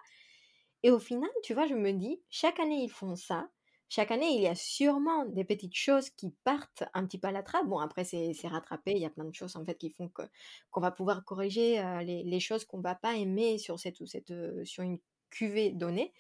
Et 0.82 0.90
au 0.90 0.98
final, 0.98 1.30
tu 1.44 1.54
vois, 1.54 1.68
je 1.68 1.74
me 1.74 1.92
dis, 1.92 2.20
chaque 2.30 2.58
année 2.58 2.82
ils 2.82 2.90
font 2.90 3.14
ça, 3.14 3.48
chaque 3.88 4.10
année, 4.10 4.34
il 4.34 4.42
y 4.42 4.48
a 4.48 4.56
sûrement 4.56 5.24
des 5.26 5.44
petites 5.44 5.76
choses 5.76 6.10
qui 6.10 6.34
partent 6.42 6.82
un 6.94 7.06
petit 7.06 7.18
peu 7.18 7.28
à 7.28 7.30
la 7.30 7.44
trappe. 7.44 7.66
Bon, 7.66 7.78
après, 7.78 8.02
c'est 8.04 8.32
rattrapé. 8.48 8.92
Il 8.92 9.02
y 9.02 9.06
a 9.06 9.10
plein 9.10 9.26
de 9.26 9.34
choses 9.34 9.54
en 9.54 9.64
fait 9.64 9.76
qui 9.76 9.90
font 9.90 10.08
qu'on 10.08 10.80
va 10.80 10.90
pouvoir 10.90 11.24
corriger 11.24 11.80
les, 12.04 12.24
les, 12.24 12.40
choses 12.40 12.64
qu'on 12.64 12.80
va 12.80 12.96
pas 12.96 13.16
aimer 13.16 13.58
sur 13.58 13.78
cette 13.78 14.00
ou 14.00 14.06
cette 14.06 14.32
sur 14.64 14.82
une 14.82 14.98
cuvée 15.32 15.70
donnée. 15.72 16.12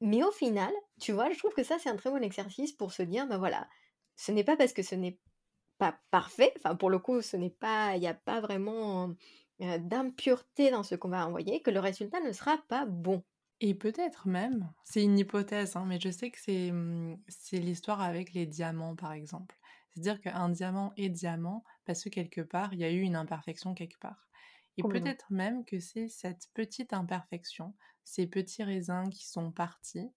Mais 0.00 0.22
au 0.24 0.30
final, 0.32 0.72
tu 1.00 1.12
vois, 1.12 1.30
je 1.32 1.38
trouve 1.38 1.54
que 1.54 1.64
ça 1.64 1.78
c'est 1.78 1.88
un 1.90 1.96
très 1.96 2.10
bon 2.10 2.22
exercice 2.22 2.72
pour 2.72 2.92
se 2.92 3.02
dire, 3.02 3.26
ben 3.28 3.38
voilà, 3.38 3.68
ce 4.16 4.32
n'est 4.32 4.44
pas 4.44 4.56
parce 4.56 4.72
que 4.74 4.82
ce 4.82 4.94
n'est 4.94 5.18
pas 5.78 5.98
parfait. 6.10 6.52
Enfin, 6.58 6.76
pour 6.76 6.90
le 6.90 6.98
coup, 7.00 7.22
ce 7.22 7.36
n'est 7.36 7.50
pas, 7.50 7.96
il 7.96 8.00
n'y 8.00 8.08
a 8.08 8.14
pas 8.14 8.40
vraiment 8.40 9.14
d'impureté 9.60 10.70
dans 10.70 10.82
ce 10.82 10.94
qu'on 10.96 11.08
va 11.10 11.26
envoyer 11.26 11.62
que 11.62 11.70
le 11.70 11.80
résultat 11.80 12.20
ne 12.20 12.32
sera 12.32 12.58
pas 12.68 12.86
bon. 12.86 13.24
Et 13.60 13.74
peut-être 13.74 14.28
même, 14.28 14.72
c'est 14.84 15.02
une 15.02 15.18
hypothèse, 15.18 15.76
hein, 15.76 15.84
mais 15.86 16.00
je 16.00 16.10
sais 16.10 16.30
que 16.30 16.38
c'est 16.40 16.72
mmh, 16.72 17.22
c'est 17.28 17.58
l'histoire 17.58 18.00
avec 18.02 18.32
les 18.34 18.46
diamants, 18.46 18.96
par 18.96 19.12
exemple. 19.12 19.58
C'est-à-dire 19.90 20.20
qu'un 20.20 20.48
diamant 20.50 20.92
est 20.96 21.08
diamant 21.10 21.64
parce 21.86 22.02
que 22.04 22.08
quelque 22.10 22.42
part, 22.42 22.72
il 22.74 22.80
y 22.80 22.84
a 22.84 22.90
eu 22.90 23.00
une 23.00 23.16
imperfection 23.16 23.74
quelque 23.74 23.98
part. 23.98 24.25
Et 24.76 24.82
peut-être 24.82 25.26
même 25.30 25.64
que 25.64 25.80
c'est 25.80 26.08
cette 26.08 26.48
petite 26.54 26.92
imperfection, 26.92 27.74
ces 28.04 28.26
petits 28.26 28.62
raisins 28.62 29.08
qui 29.10 29.26
sont 29.26 29.50
partis, 29.50 30.12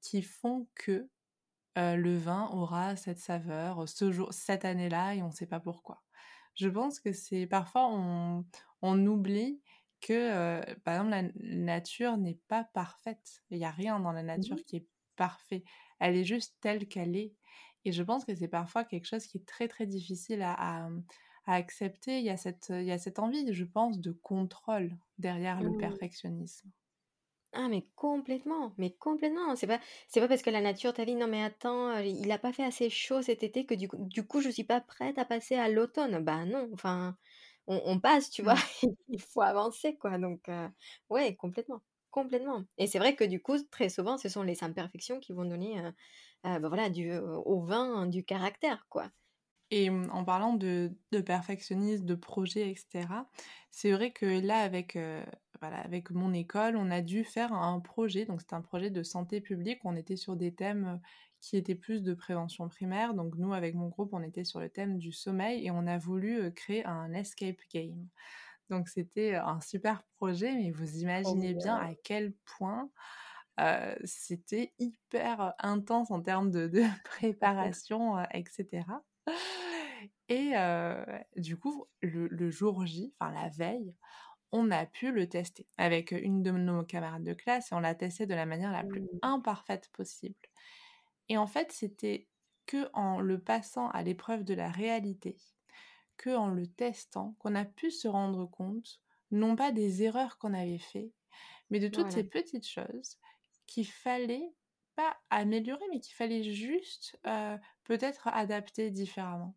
qui 0.00 0.22
font 0.22 0.68
que 0.74 1.08
le 1.76 2.16
vin 2.16 2.48
aura 2.52 2.96
cette 2.96 3.18
saveur 3.18 3.88
ce 3.88 4.10
jour, 4.10 4.32
cette 4.32 4.64
année-là, 4.64 5.14
et 5.14 5.22
on 5.22 5.28
ne 5.28 5.32
sait 5.32 5.46
pas 5.46 5.60
pourquoi. 5.60 6.02
Je 6.56 6.68
pense 6.68 7.00
que 7.00 7.12
c'est 7.12 7.46
parfois 7.46 7.88
on, 7.88 8.44
on 8.82 9.06
oublie 9.06 9.62
que, 10.00 10.74
par 10.80 10.94
exemple, 10.94 11.10
la 11.10 11.22
nature 11.42 12.16
n'est 12.16 12.40
pas 12.48 12.64
parfaite. 12.64 13.42
Il 13.50 13.58
n'y 13.58 13.64
a 13.64 13.70
rien 13.70 14.00
dans 14.00 14.12
la 14.12 14.22
nature 14.22 14.56
qui 14.66 14.76
est 14.76 14.86
parfait. 15.16 15.64
Elle 15.98 16.16
est 16.16 16.24
juste 16.24 16.56
telle 16.60 16.88
qu'elle 16.88 17.16
est. 17.16 17.34
Et 17.84 17.92
je 17.92 18.02
pense 18.02 18.24
que 18.24 18.34
c'est 18.34 18.48
parfois 18.48 18.84
quelque 18.84 19.06
chose 19.06 19.26
qui 19.26 19.38
est 19.38 19.46
très 19.46 19.68
très 19.68 19.86
difficile 19.86 20.42
à, 20.42 20.88
accepter. 21.54 22.18
Il 22.18 22.24
y, 22.24 22.30
a 22.30 22.36
cette, 22.36 22.68
il 22.70 22.84
y 22.84 22.92
a 22.92 22.98
cette 22.98 23.18
envie, 23.18 23.52
je 23.52 23.64
pense, 23.64 23.98
de 23.98 24.12
contrôle 24.12 24.96
derrière 25.18 25.62
le 25.62 25.70
mmh. 25.70 25.78
perfectionnisme. 25.78 26.70
Ah 27.52 27.66
mais 27.68 27.84
complètement, 27.96 28.72
mais 28.78 28.92
complètement. 28.92 29.56
C'est 29.56 29.66
pas 29.66 29.80
c'est 30.08 30.20
pas 30.20 30.28
parce 30.28 30.42
que 30.42 30.50
la 30.50 30.60
nature 30.60 30.94
t'a 30.94 31.04
dit: 31.04 31.16
«Non 31.16 31.26
mais 31.26 31.42
attends, 31.42 31.98
il 31.98 32.28
n'a 32.28 32.38
pas 32.38 32.52
fait 32.52 32.62
assez 32.64 32.90
chaud 32.90 33.22
cet 33.22 33.42
été 33.42 33.66
que 33.66 33.74
du 33.74 33.88
coup 33.88 33.96
du 33.98 34.24
coup 34.24 34.40
je 34.40 34.50
suis 34.50 34.62
pas 34.62 34.80
prête 34.80 35.18
à 35.18 35.24
passer 35.24 35.56
à 35.56 35.68
l'automne». 35.68 36.22
Bah 36.22 36.44
non, 36.44 36.70
enfin 36.72 37.16
on, 37.66 38.00
passe, 38.00 38.30
tu 38.30 38.42
vois, 38.42 38.54
mmh. 38.54 38.86
il 39.08 39.20
faut 39.20 39.42
avancer, 39.42 39.96
quoi. 39.96 40.18
Donc, 40.18 40.50
ouais, 41.10 41.36
complètement, 41.36 41.82
complètement. 42.10 42.64
Et 42.78 42.86
c'est 42.86 42.98
vrai 42.98 43.14
que 43.14 43.24
du 43.24 43.40
coup, 43.40 43.56
très 43.70 43.88
souvent, 43.88 44.18
ce 44.18 44.28
sont 44.28 44.42
les 44.42 44.64
imperfections 44.64 45.20
qui 45.20 45.32
vont 45.32 45.44
donner, 45.44 45.80
bah, 46.42 46.58
voilà, 46.60 46.90
du, 46.90 47.12
au 47.16 47.60
vin 47.64 48.06
du 48.06 48.24
caractère, 48.24 48.86
quoi. 48.88 49.10
Et 49.70 49.90
mmh, 49.90 50.10
en 50.12 50.24
parlant 50.24 50.54
de, 50.54 50.92
de 51.12 51.20
perfectionnisme, 51.20 52.04
de 52.04 52.14
projet, 52.14 52.70
etc., 52.70 53.06
c'est 53.70 53.92
vrai 53.92 54.10
que 54.10 54.26
là, 54.26 54.58
avec, 54.58 54.98
voilà, 55.60 55.78
avec 55.78 56.10
mon 56.10 56.32
école, 56.32 56.76
on 56.76 56.90
a 56.90 57.02
dû 57.02 57.22
faire 57.22 57.52
un 57.52 57.78
projet. 57.78 58.24
Donc, 58.24 58.40
c'est 58.40 58.52
un 58.52 58.62
projet 58.62 58.90
de 58.90 59.04
santé 59.04 59.40
publique. 59.40 59.80
On 59.84 59.94
était 59.94 60.16
sur 60.16 60.34
des 60.34 60.52
thèmes 60.52 61.00
qui 61.40 61.56
était 61.56 61.74
plus 61.74 62.02
de 62.02 62.14
prévention 62.14 62.68
primaire. 62.68 63.14
Donc 63.14 63.34
nous, 63.36 63.52
avec 63.52 63.74
mon 63.74 63.88
groupe, 63.88 64.10
on 64.12 64.22
était 64.22 64.44
sur 64.44 64.60
le 64.60 64.68
thème 64.68 64.98
du 64.98 65.12
sommeil 65.12 65.66
et 65.66 65.70
on 65.70 65.86
a 65.86 65.98
voulu 65.98 66.52
créer 66.52 66.84
un 66.84 67.12
escape 67.12 67.60
game. 67.72 68.08
Donc 68.68 68.88
c'était 68.88 69.34
un 69.34 69.60
super 69.60 70.02
projet, 70.16 70.54
mais 70.54 70.70
vous 70.70 70.98
imaginez 70.98 71.54
bien 71.54 71.76
à 71.76 71.94
quel 72.04 72.32
point 72.58 72.90
c'était 74.04 74.72
hyper 74.78 75.54
intense 75.58 76.10
en 76.10 76.22
termes 76.22 76.50
de, 76.50 76.70
préparation, 77.04 78.18
etc. 78.32 78.84
Et 80.30 80.52
du 81.36 81.58
coup, 81.58 81.86
le, 82.00 82.28
le 82.28 82.50
jour 82.50 82.86
J, 82.86 83.12
enfin 83.18 83.32
la 83.32 83.48
veille, 83.48 83.94
on 84.52 84.70
a 84.70 84.86
pu 84.86 85.12
le 85.12 85.28
tester 85.28 85.66
avec 85.76 86.12
une 86.12 86.42
de 86.42 86.50
nos 86.52 86.84
camarades 86.84 87.24
de 87.24 87.34
classe 87.34 87.70
et 87.70 87.74
on 87.74 87.80
l'a 87.80 87.94
testé 87.94 88.26
de 88.26 88.34
la 88.34 88.46
manière 88.46 88.72
la 88.72 88.84
plus 88.84 89.02
mmh. 89.02 89.18
imparfaite 89.22 89.88
possible. 89.92 90.38
Et 91.28 91.36
en 91.36 91.46
fait, 91.46 91.72
c'était 91.72 92.28
que 92.66 92.88
en 92.92 93.20
le 93.20 93.40
passant 93.40 93.88
à 93.90 94.02
l'épreuve 94.02 94.44
de 94.44 94.54
la 94.54 94.70
réalité, 94.70 95.36
que 96.16 96.30
en 96.30 96.48
le 96.48 96.66
testant, 96.66 97.34
qu'on 97.38 97.54
a 97.54 97.64
pu 97.64 97.90
se 97.90 98.06
rendre 98.06 98.46
compte, 98.46 99.00
non 99.30 99.56
pas 99.56 99.72
des 99.72 100.02
erreurs 100.02 100.38
qu'on 100.38 100.54
avait 100.54 100.78
faites, 100.78 101.12
mais 101.70 101.80
de 101.80 101.88
toutes 101.88 102.10
ces 102.10 102.24
petites 102.24 102.66
choses 102.68 103.18
qu'il 103.66 103.86
fallait 103.86 104.52
pas 104.96 105.16
améliorer, 105.30 105.84
mais 105.90 106.00
qu'il 106.00 106.14
fallait 106.14 106.42
juste 106.42 107.18
peut-être 107.84 108.28
adapter 108.28 108.90
différemment. 108.90 109.56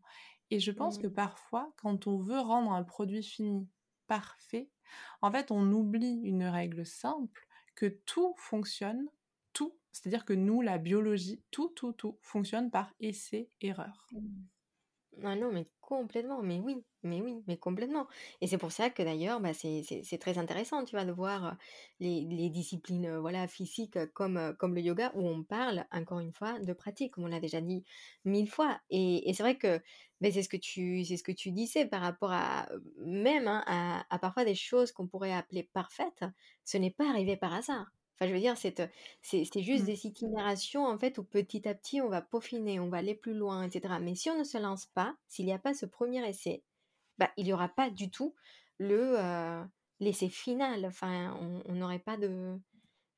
Et 0.53 0.59
je 0.59 0.71
pense 0.71 0.97
que 0.97 1.07
mmh. 1.07 1.13
parfois, 1.13 1.73
quand 1.77 2.07
on 2.07 2.17
veut 2.17 2.39
rendre 2.39 2.71
un 2.71 2.83
produit 2.83 3.23
fini 3.23 3.67
parfait, 4.07 4.69
en 5.21 5.31
fait, 5.31 5.51
on 5.51 5.71
oublie 5.71 6.21
une 6.23 6.43
règle 6.43 6.85
simple, 6.85 7.47
que 7.75 7.87
tout 8.05 8.35
fonctionne 8.37 9.07
c'est-à-dire 9.93 10.25
que 10.25 10.33
nous, 10.33 10.61
la 10.61 10.79
biologie, 10.79 11.41
tout, 11.51 11.69
tout, 11.69 11.93
tout 11.93 12.17
fonctionne 12.21 12.71
par 12.71 12.91
essai-erreur. 12.99 14.07
Mmh. 14.11 15.23
Ah 15.23 15.35
non, 15.35 15.51
mais 15.53 15.69
complètement, 15.97 16.41
mais 16.41 16.59
oui, 16.59 16.83
mais 17.03 17.21
oui, 17.21 17.43
mais 17.47 17.57
complètement. 17.57 18.07
Et 18.41 18.47
c'est 18.47 18.57
pour 18.57 18.71
ça 18.71 18.89
que 18.89 19.03
d'ailleurs, 19.03 19.39
bah, 19.39 19.53
c'est 19.53 20.17
très 20.19 20.37
intéressant, 20.37 20.83
tu 20.85 20.95
vois, 20.95 21.05
de 21.05 21.11
voir 21.11 21.57
les, 21.99 22.49
disciplines 22.49 23.17
voilà, 23.17 23.47
physiques 23.47 23.97
comme, 24.13 24.55
comme 24.59 24.75
le 24.75 24.81
yoga, 24.81 25.11
où 25.15 25.27
on 25.27 25.43
parle, 25.43 25.85
encore 25.91 26.19
une 26.19 26.33
fois, 26.33 26.59
de 26.59 26.73
pratique, 26.73 27.13
comme 27.13 27.25
on 27.25 27.27
l'a 27.27 27.39
déjà 27.39 27.61
dit 27.61 27.83
mille 28.25 28.49
fois. 28.49 28.79
Et, 28.89 29.31
c'est 29.33 29.43
vrai 29.43 29.57
que 29.57 29.79
bah, 30.21 30.29
c'est 30.31 30.43
ce, 30.43 30.49
que 30.49 30.57
tu, 30.57 31.51
disais 31.51 31.85
par 31.85 32.01
rapport 32.01 32.31
à 32.31 32.67
même 32.97 33.47
hein, 33.47 33.63
à 34.09 34.19
parfois 34.19 34.45
des 34.45 34.55
choses 34.55 34.91
qu'on 34.91 35.07
pourrait 35.07 35.33
appeler 35.33 35.69
parfaites, 35.73 36.25
ce 36.65 36.77
n'est 36.77 36.91
pas 36.91 37.09
arrivé 37.09 37.37
par 37.37 37.53
hasard. 37.53 37.87
Enfin, 38.23 38.29
je 38.29 38.33
veux 38.33 38.39
dire, 38.39 38.57
c'est, 38.57 38.89
c'est, 39.21 39.61
juste 39.61 39.83
mmh. 39.83 39.87
des 39.87 40.07
itinérations, 40.07 40.85
en 40.85 40.97
fait, 40.97 41.17
où 41.17 41.23
petit 41.23 41.67
à 41.67 41.73
petit, 41.73 42.01
on 42.01 42.09
va 42.09 42.21
peaufiner, 42.21 42.79
on 42.79 42.87
va 42.87 42.97
aller 42.97 43.15
plus 43.15 43.33
loin, 43.33 43.63
etc. 43.63 43.95
Mais 44.01 44.15
si 44.15 44.29
on 44.29 44.37
ne 44.37 44.43
se 44.43 44.57
lance 44.57 44.85
pas, 44.85 45.15
s'il 45.27 45.45
n'y 45.45 45.53
a 45.53 45.59
pas 45.59 45.73
ce 45.73 45.85
premier 45.85 46.25
essai, 46.27 46.63
bah, 47.17 47.29
il 47.37 47.45
n'y 47.45 47.53
aura 47.53 47.69
pas 47.69 47.89
du 47.89 48.09
tout 48.09 48.33
le 48.79 49.17
l'essai 49.99 50.29
final. 50.29 50.85
Enfin, 50.85 51.37
on 51.65 51.73
n'aurait 51.73 51.99
pas 51.99 52.17
de... 52.17 52.57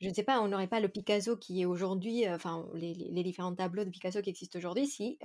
Je 0.02 0.10
ne 0.10 0.14
sais 0.14 0.24
pas, 0.24 0.42
on 0.42 0.50
n'aurait 0.50 0.68
pas 0.68 0.82
le 0.82 0.90
Picasso 0.90 1.38
qui 1.38 1.62
est 1.62 1.66
aujourd'hui, 1.66 2.28
enfin, 2.30 2.68
les, 2.74 2.94
les, 2.94 3.24
différents 3.24 3.56
tableaux 3.56 3.86
de 3.86 3.90
Picasso 3.90 4.22
qui 4.22 4.30
existent 4.30 4.60
aujourd'hui, 4.60 4.88
si, 4.88 5.18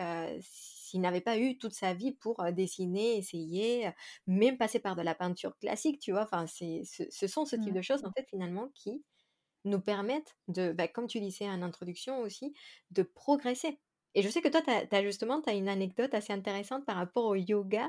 s'il 0.42 1.00
n'avait 1.00 1.20
pas 1.20 1.38
eu 1.38 1.58
toute 1.58 1.74
sa 1.74 1.92
vie 1.92 2.12
pour 2.12 2.44
dessiner, 2.52 3.16
essayer, 3.16 3.90
même 4.26 4.58
passer 4.58 4.78
par 4.78 4.94
de 4.94 5.02
la 5.02 5.14
peinture 5.14 5.58
classique, 5.58 5.98
tu 5.98 6.12
vois. 6.12 6.22
Enfin, 6.22 6.46
c'est, 6.46 6.82
ce, 6.84 7.26
sont 7.26 7.44
ce 7.44 7.56
type 7.56 7.72
mmh. 7.72 7.76
de 7.76 7.82
choses, 7.82 8.04
en 8.04 8.12
fait, 8.12 8.26
finalement, 8.30 8.70
qui 8.74 9.02
nous 9.64 9.80
permettent 9.80 10.36
de, 10.48 10.72
bah, 10.72 10.88
comme 10.88 11.06
tu 11.06 11.20
disais 11.20 11.48
en 11.48 11.62
introduction 11.62 12.20
aussi, 12.20 12.54
de 12.90 13.02
progresser. 13.02 13.78
Et 14.14 14.22
je 14.22 14.28
sais 14.28 14.40
que 14.40 14.48
toi, 14.48 14.62
tu 14.62 14.70
as, 14.70 15.02
justement 15.02 15.40
as 15.46 15.52
une 15.52 15.68
anecdote 15.68 16.14
assez 16.14 16.32
intéressante 16.32 16.84
par 16.84 16.96
rapport 16.96 17.26
au 17.26 17.34
yoga 17.34 17.88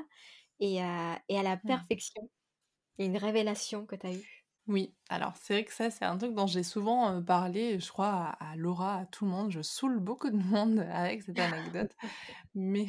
et 0.60 0.80
à, 0.82 1.20
et 1.28 1.38
à 1.38 1.42
la 1.42 1.56
mmh. 1.56 1.62
perfection. 1.66 2.30
Une 2.98 3.16
révélation 3.16 3.86
que 3.86 3.96
tu 3.96 4.06
as 4.06 4.12
eue. 4.12 4.44
Oui, 4.68 4.94
alors 5.08 5.32
c'est 5.36 5.54
vrai 5.54 5.64
que 5.64 5.72
ça, 5.72 5.90
c'est 5.90 6.04
un 6.04 6.16
truc 6.16 6.34
dont 6.34 6.46
j'ai 6.46 6.62
souvent 6.62 7.20
parlé, 7.22 7.80
je 7.80 7.90
crois, 7.90 8.36
à, 8.38 8.52
à, 8.52 8.56
Laura, 8.56 8.98
à 8.98 9.06
tout 9.06 9.24
le 9.24 9.30
monde. 9.32 9.50
Je 9.50 9.60
saoule 9.60 9.98
beaucoup 9.98 10.30
de 10.30 10.36
monde 10.36 10.86
avec 10.92 11.22
cette 11.22 11.38
anecdote. 11.38 11.92
Mais 12.54 12.86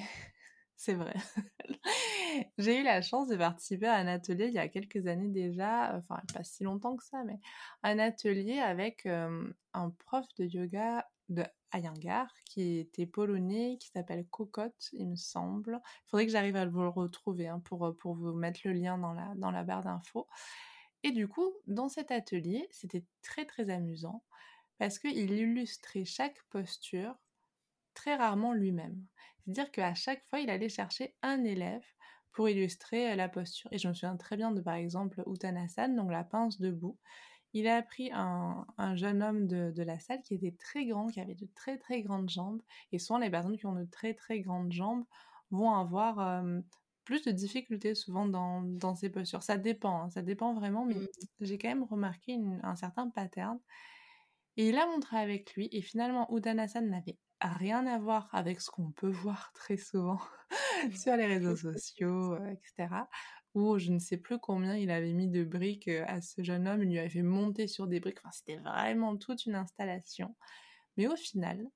c'est 0.84 0.96
vrai. 0.96 1.15
J'ai 2.58 2.82
eu 2.82 2.84
la 2.84 3.02
chance 3.02 3.30
de 3.30 3.38
participer 3.38 3.88
à 3.88 3.96
un 3.96 4.08
atelier 4.08 4.48
il 4.48 4.54
y 4.54 4.60
a 4.60 4.67
quelques 4.67 5.08
années 5.08 5.30
déjà, 5.30 5.96
enfin 5.96 6.22
pas 6.34 6.43
si 6.43 6.63
longtemps 6.65 6.98
que 6.98 7.06
ça, 7.06 7.24
mais 7.24 7.39
un 7.84 8.00
atelier 8.00 8.60
avec 8.60 9.06
un 9.06 9.89
prof 10.00 10.26
de 10.38 10.46
yoga 10.46 11.08
de 11.30 11.46
Ayangar 11.72 12.28
qui 12.46 12.80
était 12.80 13.06
polonais, 13.06 13.78
qui 13.80 13.88
s'appelle 13.88 14.28
Cocotte, 14.30 14.89
il 14.91 15.08
me 15.08 15.15
semble. 15.15 15.80
Il 15.86 16.10
faudrait 16.10 16.26
que 16.26 16.34
j'arrive 16.34 16.58
à 16.58 16.65
vous 16.65 16.82
le 16.82 16.89
retrouver 16.89 17.48
hein, 17.48 17.62
pour, 17.63 17.96
vous 18.04 18.34
mettre 18.34 18.60
le 18.65 18.74
lien 18.74 18.98
dans 18.98 19.13
la, 19.13 19.34
dans 19.38 19.52
la 19.52 19.63
barre 19.63 19.84
d'infos. 19.84 20.28
Et 21.04 21.12
du 21.12 21.30
coup, 21.30 21.50
dans 21.65 21.88
cet 21.88 22.12
atelier, 22.12 22.67
c'était 22.72 23.06
très 23.22 23.46
très 23.46 23.69
amusant 23.69 24.22
parce 24.80 25.00
qu'il 25.00 25.32
illustrait 25.32 26.04
chaque 26.04 26.43
posture 26.50 27.15
très 27.93 28.15
rarement 28.15 28.52
lui-même. 28.52 29.02
C'est-à-dire 29.46 29.72
qu'à 29.72 29.94
chaque 29.94 30.24
fois, 30.26 30.40
il 30.40 30.50
allait 30.50 30.70
chercher 30.70 31.16
un 31.22 31.44
élève 31.44 31.84
pour 32.32 32.50
illustrer 32.50 33.16
la 33.16 33.30
posture. 33.30 33.70
Et 33.72 33.78
je 33.78 33.88
me 33.88 33.94
souviens 33.94 34.18
très 34.18 34.38
bien 34.38 34.52
de, 34.52 34.62
par 34.62 34.76
exemple, 34.76 35.24
Uttanasana, 35.28 35.96
donc 35.96 36.12
la 36.12 36.24
pince 36.24 36.60
debout. 36.60 36.98
Il 37.54 37.68
a 37.68 37.84
pris 37.84 38.10
un, 38.14 38.66
jeune 38.96 39.22
homme 39.22 39.48
de, 39.48 39.84
la 39.84 40.00
salle 40.00 40.22
qui 40.24 40.34
était 40.34 40.56
très 40.60 40.86
grand, 40.86 41.08
qui 41.08 41.20
avait 41.20 41.36
de 41.36 41.48
très 41.54 41.78
très 41.78 42.02
grandes 42.02 42.30
jambes. 42.30 42.62
Et 42.92 42.98
souvent, 42.98 43.20
les 43.20 43.30
personnes 43.30 43.58
qui 43.58 43.68
ont 43.68 43.76
de 43.76 43.86
très 43.86 44.16
très 44.16 44.40
grandes 44.40 44.72
jambes 44.72 45.04
vont 45.52 45.72
avoir 45.72 46.44
plus 47.04 47.22
de 47.24 47.32
difficultés 47.32 47.94
souvent 47.94 48.26
dans, 48.26 48.96
ces 48.96 49.10
postures. 49.10 49.44
Ça 49.44 49.58
dépend, 49.58 50.04
hein, 50.04 50.10
ça 50.10 50.24
dépend 50.24 50.56
vraiment, 50.56 50.86
mais 50.86 50.96
mmh. 50.96 51.08
j'ai 51.42 51.58
quand 51.60 51.68
même 51.68 51.84
remarqué 51.84 52.40
un 52.64 52.76
certain 52.76 53.10
pattern. 53.10 53.60
Et 54.58 54.70
il 54.70 54.78
a 54.78 54.86
montré 54.88 55.18
avec 55.18 55.54
lui, 55.56 55.70
et 55.72 55.82
finalement, 55.82 56.28
Uttanasana 56.36 56.88
n'avait 56.88 57.18
rien 57.50 57.86
à 57.88 58.00
voir 58.00 58.30
avec 58.32 58.62
ce 58.62 58.72
qu'on 58.72 58.92
peut 58.92 59.12
voir 59.12 59.52
très 59.54 59.78
souvent 59.78 60.20
sur 60.96 61.16
les 61.16 61.26
réseaux 61.28 61.56
sociaux, 61.56 62.38
etc. 62.46 62.96
Où 63.54 63.78
je 63.78 63.92
ne 63.92 64.00
sais 64.00 64.18
plus 64.18 64.40
combien 64.40 64.76
il 64.76 64.90
avait 64.90 65.14
mis 65.14 65.28
de 65.28 65.44
briques 65.44 65.88
à 65.88 66.22
ce 66.22 66.42
jeune 66.42 66.68
homme, 66.68 66.84
il 66.84 66.90
lui 66.90 67.00
avait 67.00 67.10
fait 67.10 67.22
monter 67.22 67.68
sur 67.68 67.88
des 67.88 68.00
briques, 68.00 68.20
enfin 68.24 68.32
c'était 68.32 68.58
vraiment 68.58 69.16
toute 69.16 69.46
une 69.46 69.56
installation. 69.56 70.36
Mais 70.98 71.08
au 71.08 71.16
final, 71.16 71.68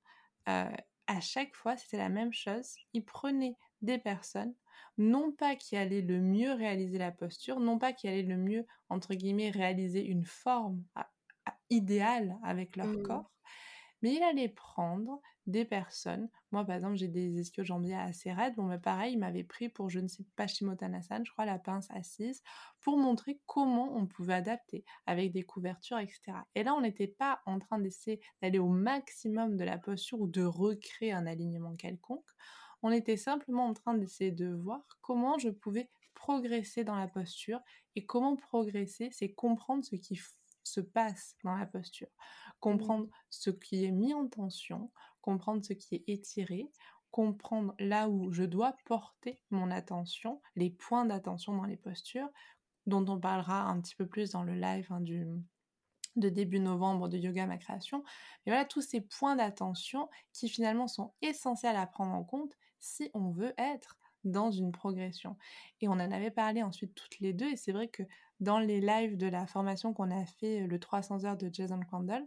à 0.46 1.20
chaque 1.20 1.54
fois, 1.54 1.76
c'était 1.76 1.96
la 1.96 2.08
même 2.08 2.32
chose. 2.32 2.74
Il 2.94 3.04
prenait 3.04 3.56
des 3.80 3.98
personnes, 3.98 4.54
non 4.96 5.30
pas 5.32 5.54
qui 5.54 5.76
allaient 5.76 6.02
le 6.02 6.20
mieux 6.20 6.52
réaliser 6.52 6.98
la 6.98 7.12
posture, 7.12 7.60
non 7.60 7.78
pas 7.78 7.92
qui 7.92 8.08
allaient 8.08 8.22
le 8.22 8.36
mieux, 8.36 8.66
entre 8.88 9.14
guillemets, 9.14 9.50
réaliser 9.50 10.04
une 10.04 10.24
forme 10.24 10.82
idéale 11.70 12.36
avec 12.42 12.76
leur 12.76 12.86
mmh. 12.86 13.02
corps, 13.02 13.30
mais 14.02 14.14
il 14.14 14.22
allait 14.22 14.48
prendre 14.48 15.20
des 15.48 15.64
personnes. 15.64 16.28
Moi, 16.52 16.64
par 16.64 16.76
exemple, 16.76 16.96
j'ai 16.96 17.08
des 17.08 17.40
ischio-jambiers 17.40 17.96
assez 17.96 18.32
raides. 18.32 18.54
Bon, 18.56 18.64
mais 18.64 18.78
pareil, 18.78 19.14
il 19.14 19.18
m'avait 19.18 19.44
pris 19.44 19.68
pour, 19.68 19.90
je 19.90 19.98
ne 19.98 20.06
sais 20.06 20.24
pas, 20.36 20.46
Shimotanasan, 20.46 21.24
je 21.24 21.32
crois, 21.32 21.46
la 21.46 21.58
pince 21.58 21.88
assise, 21.90 22.42
pour 22.80 22.98
montrer 22.98 23.40
comment 23.46 23.96
on 23.96 24.06
pouvait 24.06 24.34
adapter 24.34 24.84
avec 25.06 25.32
des 25.32 25.42
couvertures, 25.42 25.98
etc. 25.98 26.20
Et 26.54 26.62
là, 26.62 26.74
on 26.74 26.82
n'était 26.82 27.08
pas 27.08 27.40
en 27.46 27.58
train 27.58 27.78
d'essayer 27.78 28.20
d'aller 28.42 28.58
au 28.58 28.68
maximum 28.68 29.56
de 29.56 29.64
la 29.64 29.78
posture 29.78 30.20
ou 30.20 30.28
de 30.28 30.44
recréer 30.44 31.12
un 31.12 31.26
alignement 31.26 31.74
quelconque. 31.74 32.28
On 32.82 32.92
était 32.92 33.16
simplement 33.16 33.66
en 33.66 33.74
train 33.74 33.94
d'essayer 33.94 34.30
de 34.30 34.52
voir 34.52 34.82
comment 35.00 35.38
je 35.38 35.48
pouvais 35.48 35.90
progresser 36.14 36.84
dans 36.84 36.96
la 36.96 37.08
posture. 37.08 37.60
Et 37.96 38.04
comment 38.06 38.36
progresser, 38.36 39.08
c'est 39.12 39.32
comprendre 39.32 39.84
ce 39.84 39.96
qui 39.96 40.20
se 40.62 40.80
passe 40.80 41.36
dans 41.42 41.56
la 41.56 41.66
posture, 41.66 42.08
mmh. 42.08 42.50
comprendre 42.60 43.08
ce 43.30 43.50
qui 43.50 43.84
est 43.84 43.90
mis 43.90 44.14
en 44.14 44.28
tension, 44.28 44.90
comprendre 45.28 45.62
ce 45.62 45.74
qui 45.74 45.96
est 45.96 46.04
étiré, 46.06 46.70
comprendre 47.10 47.74
là 47.78 48.08
où 48.08 48.32
je 48.32 48.44
dois 48.44 48.74
porter 48.86 49.42
mon 49.50 49.70
attention, 49.70 50.40
les 50.56 50.70
points 50.70 51.04
d'attention 51.04 51.54
dans 51.54 51.66
les 51.66 51.76
postures, 51.76 52.30
dont 52.86 53.04
on 53.06 53.20
parlera 53.20 53.64
un 53.64 53.78
petit 53.82 53.94
peu 53.94 54.06
plus 54.06 54.30
dans 54.30 54.42
le 54.42 54.54
live 54.54 54.86
hein, 54.90 55.02
de 55.02 56.28
début 56.30 56.60
novembre 56.60 57.10
de 57.10 57.18
Yoga 57.18 57.44
Ma 57.44 57.58
Création. 57.58 58.02
Voilà, 58.46 58.64
tous 58.64 58.80
ces 58.80 59.02
points 59.02 59.36
d'attention 59.36 60.08
qui 60.32 60.48
finalement 60.48 60.88
sont 60.88 61.12
essentiels 61.20 61.76
à 61.76 61.86
prendre 61.86 62.14
en 62.14 62.24
compte 62.24 62.56
si 62.80 63.10
on 63.12 63.30
veut 63.30 63.52
être 63.58 63.98
dans 64.24 64.50
une 64.50 64.72
progression. 64.72 65.36
Et 65.80 65.88
on 65.88 65.92
en 65.92 66.10
avait 66.10 66.30
parlé 66.30 66.62
ensuite 66.62 66.94
toutes 66.94 67.18
les 67.20 67.32
deux, 67.32 67.50
et 67.50 67.56
c'est 67.56 67.72
vrai 67.72 67.88
que 67.88 68.02
dans 68.40 68.58
les 68.58 68.80
lives 68.80 69.16
de 69.16 69.26
la 69.26 69.46
formation 69.46 69.92
qu'on 69.92 70.10
a 70.10 70.24
fait, 70.24 70.66
le 70.66 70.78
300 70.78 71.24
heures 71.24 71.36
de 71.36 71.50
Jason 71.52 71.80
Crandall, 71.80 72.24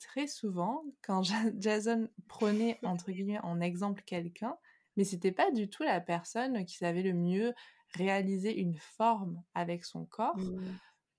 très 0.00 0.26
souvent, 0.26 0.82
quand 1.02 1.22
Jason 1.58 2.08
prenait, 2.28 2.78
entre 2.82 3.12
guillemets, 3.12 3.40
en 3.40 3.60
exemple 3.60 4.02
quelqu'un, 4.04 4.56
mais 4.96 5.04
c'était 5.04 5.32
pas 5.32 5.50
du 5.50 5.68
tout 5.68 5.84
la 5.84 6.00
personne 6.00 6.64
qui 6.64 6.76
savait 6.76 7.02
le 7.02 7.14
mieux 7.14 7.54
réaliser 7.94 8.58
une 8.58 8.76
forme 8.76 9.42
avec 9.54 9.84
son 9.84 10.06
corps, 10.06 10.36
mmh. 10.36 10.78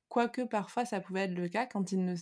quoique 0.09 0.41
parfois 0.41 0.85
ça 0.85 0.99
pouvait 0.99 1.21
être 1.21 1.35
le 1.35 1.47
cas 1.47 1.65
quand 1.65 1.91
il 1.91 2.03
ne 2.03 2.15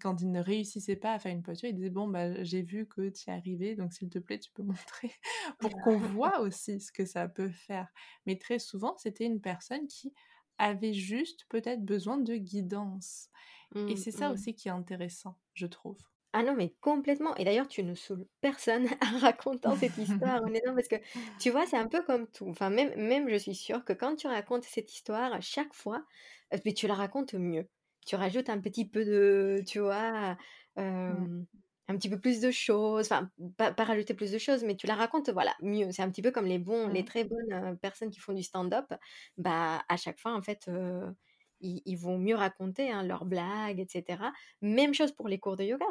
quand 0.00 0.20
il 0.20 0.30
ne 0.30 0.40
réussissait 0.40 0.96
pas 0.96 1.12
à 1.14 1.18
faire 1.18 1.32
une 1.32 1.42
posture, 1.42 1.68
il 1.68 1.74
disait 1.74 1.90
bon 1.90 2.08
bah 2.08 2.42
j'ai 2.44 2.62
vu 2.62 2.86
que 2.86 3.08
tu 3.08 3.28
y 3.28 3.30
arrivais, 3.30 3.74
donc 3.76 3.92
s'il 3.92 4.08
te 4.08 4.18
plaît 4.18 4.38
tu 4.38 4.50
peux 4.52 4.62
montrer 5.02 5.12
pour 5.58 5.70
qu'on 5.80 5.98
voit 6.18 6.40
aussi 6.40 6.80
ce 6.80 6.92
que 6.92 7.04
ça 7.04 7.28
peut 7.28 7.50
faire. 7.50 7.88
Mais 8.26 8.38
très 8.38 8.58
souvent 8.58 8.96
c'était 8.98 9.24
une 9.24 9.40
personne 9.40 9.86
qui 9.86 10.12
avait 10.58 10.94
juste 10.94 11.46
peut-être 11.48 11.84
besoin 11.84 12.18
de 12.18 12.34
guidance. 12.34 13.28
et 13.74 13.94
mmh, 13.94 13.96
c'est 13.96 14.10
ça 14.10 14.28
mmh. 14.28 14.32
aussi 14.32 14.54
qui 14.54 14.68
est 14.68 14.72
intéressant, 14.72 15.36
je 15.54 15.66
trouve. 15.66 15.98
Ah 16.34 16.42
non, 16.42 16.54
mais 16.54 16.74
complètement. 16.80 17.34
Et 17.36 17.44
d'ailleurs, 17.44 17.68
tu 17.68 17.82
ne 17.82 17.94
saoules 17.94 18.26
personne 18.40 18.86
en 19.02 19.18
racontant 19.18 19.76
cette 19.76 19.96
histoire, 19.96 20.42
honnêtement, 20.42 20.74
parce 20.74 20.88
que 20.88 20.96
tu 21.40 21.50
vois, 21.50 21.66
c'est 21.66 21.78
un 21.78 21.88
peu 21.88 22.02
comme 22.02 22.26
tout. 22.26 22.48
Enfin, 22.48 22.68
même, 22.68 22.94
même 22.96 23.30
je 23.30 23.36
suis 23.36 23.54
sûre 23.54 23.84
que 23.84 23.94
quand 23.94 24.14
tu 24.14 24.26
racontes 24.26 24.64
cette 24.64 24.92
histoire, 24.92 25.32
à 25.32 25.40
chaque 25.40 25.72
fois, 25.72 26.04
euh, 26.52 26.72
tu 26.76 26.86
la 26.86 26.94
racontes 26.94 27.34
mieux. 27.34 27.66
Tu 28.06 28.16
rajoutes 28.16 28.48
un 28.48 28.60
petit 28.60 28.88
peu 28.88 29.04
de, 29.04 29.62
tu 29.66 29.80
vois, 29.80 30.36
un 30.76 31.96
petit 31.96 32.10
peu 32.10 32.20
plus 32.20 32.40
de 32.40 32.50
choses, 32.50 33.06
enfin, 33.06 33.30
pas, 33.56 33.72
rajouter 33.84 34.14
plus 34.14 34.30
de 34.32 34.38
choses, 34.38 34.62
mais 34.64 34.76
tu 34.76 34.86
la 34.86 34.94
racontes, 34.94 35.30
voilà, 35.30 35.54
mieux. 35.62 35.90
C'est 35.90 36.02
un 36.02 36.10
petit 36.10 36.22
peu 36.22 36.30
comme 36.30 36.46
les 36.46 36.58
bons, 36.58 36.88
les 36.88 37.04
très 37.04 37.24
bonnes 37.24 37.78
personnes 37.80 38.10
qui 38.10 38.20
font 38.20 38.34
du 38.34 38.42
stand-up. 38.42 38.92
Bah, 39.38 39.82
à 39.88 39.96
chaque 39.96 40.18
fois, 40.18 40.34
en 40.34 40.42
fait, 40.42 40.68
ils, 41.60 41.96
vont 41.96 42.18
mieux 42.18 42.34
raconter 42.34 42.90
hein, 42.90 43.02
leurs 43.02 43.24
blagues, 43.24 43.80
etc. 43.80 44.22
Même 44.62 44.94
chose 44.94 45.12
pour 45.12 45.28
les 45.28 45.38
cours 45.38 45.56
de 45.56 45.64
yoga. 45.64 45.86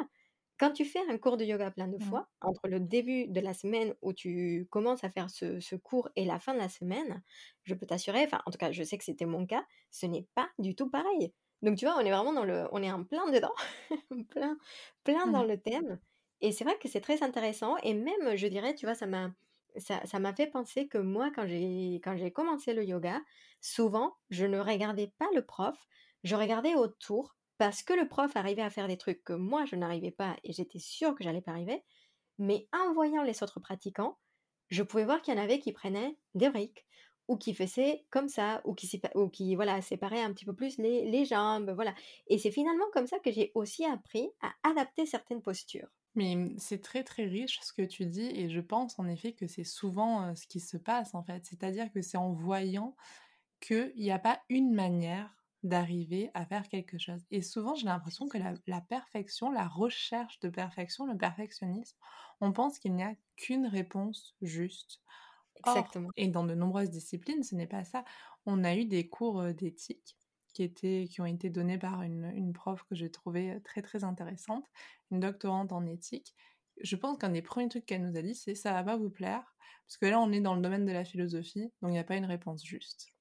Quand 0.58 0.72
tu 0.72 0.84
fais 0.84 1.00
un 1.08 1.18
cours 1.18 1.36
de 1.36 1.44
yoga 1.44 1.70
plein 1.70 1.86
de 1.86 2.02
fois, 2.02 2.28
entre 2.40 2.66
le 2.66 2.80
début 2.80 3.28
de 3.28 3.40
la 3.40 3.54
semaine 3.54 3.94
où 4.02 4.12
tu 4.12 4.66
commences 4.70 5.04
à 5.04 5.10
faire 5.10 5.30
ce, 5.30 5.60
ce 5.60 5.76
cours 5.76 6.08
et 6.16 6.24
la 6.24 6.40
fin 6.40 6.52
de 6.52 6.58
la 6.58 6.68
semaine, 6.68 7.22
je 7.62 7.74
peux 7.74 7.86
t'assurer, 7.86 8.24
enfin, 8.24 8.40
en 8.44 8.50
tout 8.50 8.58
cas, 8.58 8.72
je 8.72 8.82
sais 8.82 8.98
que 8.98 9.04
c'était 9.04 9.26
mon 9.26 9.46
cas, 9.46 9.64
ce 9.90 10.06
n'est 10.06 10.26
pas 10.34 10.48
du 10.58 10.74
tout 10.74 10.90
pareil. 10.90 11.32
Donc 11.62 11.76
tu 11.76 11.84
vois, 11.86 11.96
on 11.96 12.00
est 12.00 12.10
vraiment 12.10 12.32
dans 12.32 12.44
le, 12.44 12.66
on 12.72 12.82
est 12.82 12.90
en 12.92 13.04
plein 13.04 13.30
dedans, 13.30 13.54
plein, 14.30 14.56
plein 15.04 15.26
dans 15.26 15.44
mmh. 15.44 15.48
le 15.48 15.60
thème. 15.60 15.98
Et 16.40 16.52
c'est 16.52 16.64
vrai 16.64 16.78
que 16.78 16.88
c'est 16.88 17.00
très 17.00 17.22
intéressant. 17.22 17.76
Et 17.82 17.94
même, 17.94 18.36
je 18.36 18.46
dirais, 18.46 18.74
tu 18.74 18.86
vois, 18.86 18.94
ça 18.94 19.06
m'a, 19.06 19.32
ça, 19.76 20.04
ça 20.06 20.18
m'a 20.18 20.32
fait 20.32 20.46
penser 20.46 20.86
que 20.88 20.98
moi, 20.98 21.30
quand 21.34 21.46
j'ai, 21.46 21.96
quand 21.96 22.16
j'ai 22.16 22.30
commencé 22.30 22.74
le 22.74 22.84
yoga, 22.84 23.20
souvent, 23.60 24.16
je 24.30 24.46
ne 24.46 24.58
regardais 24.58 25.12
pas 25.18 25.28
le 25.34 25.44
prof, 25.44 25.76
je 26.24 26.36
regardais 26.36 26.74
autour 26.74 27.36
parce 27.58 27.82
que 27.82 27.92
le 27.92 28.06
prof 28.06 28.36
arrivait 28.36 28.62
à 28.62 28.70
faire 28.70 28.86
des 28.86 28.96
trucs 28.96 29.24
que 29.24 29.32
moi, 29.32 29.64
je 29.64 29.74
n'arrivais 29.74 30.12
pas 30.12 30.36
et 30.44 30.52
j'étais 30.52 30.78
sûre 30.78 31.14
que 31.16 31.24
j'allais 31.24 31.42
pas 31.42 31.50
arriver. 31.52 31.82
Mais 32.38 32.68
en 32.72 32.92
voyant 32.92 33.24
les 33.24 33.42
autres 33.42 33.58
pratiquants, 33.58 34.16
je 34.68 34.84
pouvais 34.84 35.04
voir 35.04 35.22
qu'il 35.22 35.34
y 35.34 35.38
en 35.38 35.42
avait 35.42 35.58
qui 35.58 35.72
prenaient 35.72 36.16
des 36.34 36.50
briques 36.50 36.86
ou 37.28 37.36
qui 37.36 37.54
faisait 37.54 38.04
comme 38.10 38.28
ça, 38.28 38.62
ou 38.64 38.74
qui, 38.74 39.54
voilà, 39.54 39.80
séparait 39.82 40.22
un 40.22 40.32
petit 40.32 40.46
peu 40.46 40.54
plus 40.54 40.78
les, 40.78 41.24
jambes, 41.24 41.70
voilà. 41.70 41.94
Et 42.26 42.38
c'est 42.38 42.50
finalement 42.50 42.86
comme 42.92 43.06
ça 43.06 43.18
que 43.18 43.30
j'ai 43.30 43.52
aussi 43.54 43.84
appris 43.84 44.28
à 44.40 44.52
adapter 44.70 45.06
certaines 45.06 45.42
postures. 45.42 45.88
Mais 46.14 46.34
mmh, 46.34 46.56
c'est 46.58 46.82
très 46.82 47.04
très 47.04 47.26
riche 47.26 47.60
ce 47.62 47.72
que 47.72 47.82
tu 47.82 48.06
dis 48.06 48.30
et 48.34 48.48
je 48.48 48.60
pense 48.60 48.98
en 48.98 49.06
effet 49.06 49.32
que 49.32 49.46
c'est 49.46 49.64
souvent 49.64 50.34
ce 50.34 50.46
qui 50.46 50.58
se 50.58 50.76
passe 50.76 51.14
en 51.14 51.22
fait. 51.22 51.44
C'est-à-dire 51.44 51.92
que 51.92 52.02
c'est 52.02 52.16
en 52.16 52.32
voyant 52.32 52.96
qu'il 53.60 53.92
n'y 53.96 54.10
a 54.10 54.18
pas 54.18 54.40
une 54.48 54.72
manière 54.72 55.30
d'arriver 55.62 56.30
à 56.34 56.46
faire 56.46 56.68
quelque 56.68 56.98
chose. 56.98 57.20
Et 57.30 57.42
souvent 57.42 57.74
j'ai 57.74 57.86
l'impression 57.86 58.28
que 58.28 58.38
la, 58.66 58.80
perfection, 58.80 59.50
la 59.50 59.66
recherche 59.66 60.38
de 60.40 60.48
perfection, 60.48 61.06
le 61.06 61.16
perfectionnisme, 61.16 61.96
on 62.40 62.52
pense 62.52 62.78
qu'il 62.78 62.94
n'y 62.94 63.02
a 63.02 63.14
qu'une 63.36 63.66
réponse 63.66 64.34
juste. 64.40 65.00
Exactement. 65.66 66.10
et 66.16 66.28
dans 66.28 66.44
de 66.44 66.54
nombreuses 66.54 66.90
disciplines, 66.90 67.42
ce 67.42 67.54
n'est 67.54 67.66
pas 67.66 67.84
ça. 67.84 68.04
On 68.46 68.64
a 68.64 68.74
eu 68.74 68.84
des 68.84 69.08
cours 69.08 69.42
d'éthique 69.54 70.16
qui, 70.54 70.62
étaient, 70.62 71.06
qui 71.10 71.20
ont 71.20 71.26
été 71.26 71.50
donnés 71.50 71.78
par 71.78 72.02
une, 72.02 72.32
une 72.34 72.52
prof 72.52 72.82
que 72.84 72.94
j'ai 72.94 73.10
trouvée 73.10 73.60
très 73.64 73.82
très 73.82 74.04
intéressante, 74.04 74.64
une 75.10 75.20
doctorante 75.20 75.72
en 75.72 75.86
éthique. 75.86 76.34
Je 76.80 76.96
pense 76.96 77.18
qu'un 77.18 77.30
des 77.30 77.42
premiers 77.42 77.68
trucs 77.68 77.86
qu'elle 77.86 78.08
nous 78.08 78.16
a 78.16 78.22
dit, 78.22 78.34
c'est 78.34 78.54
ça 78.54 78.72
va 78.72 78.82
pas 78.82 78.96
vous 78.96 79.10
plaire, 79.10 79.54
parce 79.86 79.96
que 79.98 80.06
là 80.06 80.20
on 80.20 80.32
est 80.32 80.40
dans 80.40 80.54
le 80.54 80.62
domaine 80.62 80.84
de 80.84 80.92
la 80.92 81.04
philosophie, 81.04 81.72
donc 81.82 81.90
il 81.90 81.92
n'y 81.92 81.98
a 81.98 82.04
pas 82.04 82.16
une 82.16 82.24
réponse 82.24 82.64
juste. 82.64 83.12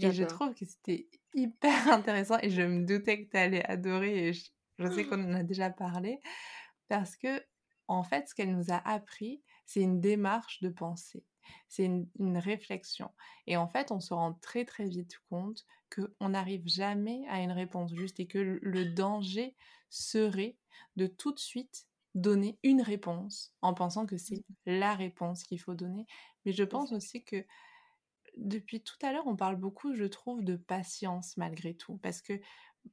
Et 0.00 0.12
je 0.12 0.24
trouve 0.24 0.54
que 0.54 0.64
c'était 0.64 1.08
hyper 1.34 1.88
intéressant 1.92 2.38
et 2.42 2.50
je 2.50 2.62
me 2.62 2.84
doutais 2.84 3.24
que 3.24 3.30
tu 3.30 3.36
allais 3.36 3.64
adorer 3.64 4.28
et 4.28 4.32
je, 4.32 4.50
je 4.78 4.88
sais 4.88 5.04
qu'on 5.06 5.22
en 5.22 5.34
a 5.34 5.42
déjà 5.42 5.70
parlé 5.70 6.20
parce 6.88 7.16
que 7.16 7.42
en 7.86 8.02
fait 8.02 8.28
ce 8.28 8.34
qu'elle 8.34 8.54
nous 8.54 8.70
a 8.70 8.76
appris 8.88 9.42
c'est 9.66 9.80
une 9.82 10.00
démarche 10.00 10.62
de 10.62 10.68
pensée 10.68 11.24
c'est 11.68 11.84
une, 11.84 12.38
réflexion. 12.38 13.10
Et 13.46 13.56
en 13.56 13.68
fait, 13.68 13.90
on 13.90 14.00
se 14.00 14.14
rend 14.14 14.34
très 14.34 14.64
très 14.64 14.88
vite 14.88 15.18
compte 15.28 15.64
qu'on 15.94 16.28
n'arrive 16.28 16.66
jamais 16.66 17.26
à 17.28 17.40
une 17.40 17.52
réponse 17.52 17.94
juste 17.94 18.20
et 18.20 18.26
que 18.26 18.58
le 18.60 18.84
danger 18.84 19.56
serait 19.90 20.56
de 20.96 21.06
tout 21.06 21.32
de 21.32 21.38
suite 21.38 21.86
donner 22.14 22.58
une 22.62 22.82
réponse 22.82 23.54
en 23.62 23.74
pensant 23.74 24.06
que 24.06 24.16
c'est 24.16 24.36
mmh. 24.36 24.78
la 24.78 24.94
réponse 24.94 25.44
qu'il 25.44 25.60
faut 25.60 25.74
donner. 25.74 26.06
Mais 26.44 26.52
je 26.52 26.64
pense 26.64 26.92
aussi 26.92 27.24
que 27.24 27.44
depuis 28.36 28.82
tout 28.82 28.96
à 29.02 29.12
l'heure, 29.12 29.26
on 29.26 29.36
parle 29.36 29.56
beaucoup, 29.56 29.94
je 29.94 30.04
trouve, 30.04 30.42
de 30.44 30.56
patience 30.56 31.36
malgré 31.36 31.74
tout, 31.74 31.98
parce 31.98 32.22
que 32.22 32.40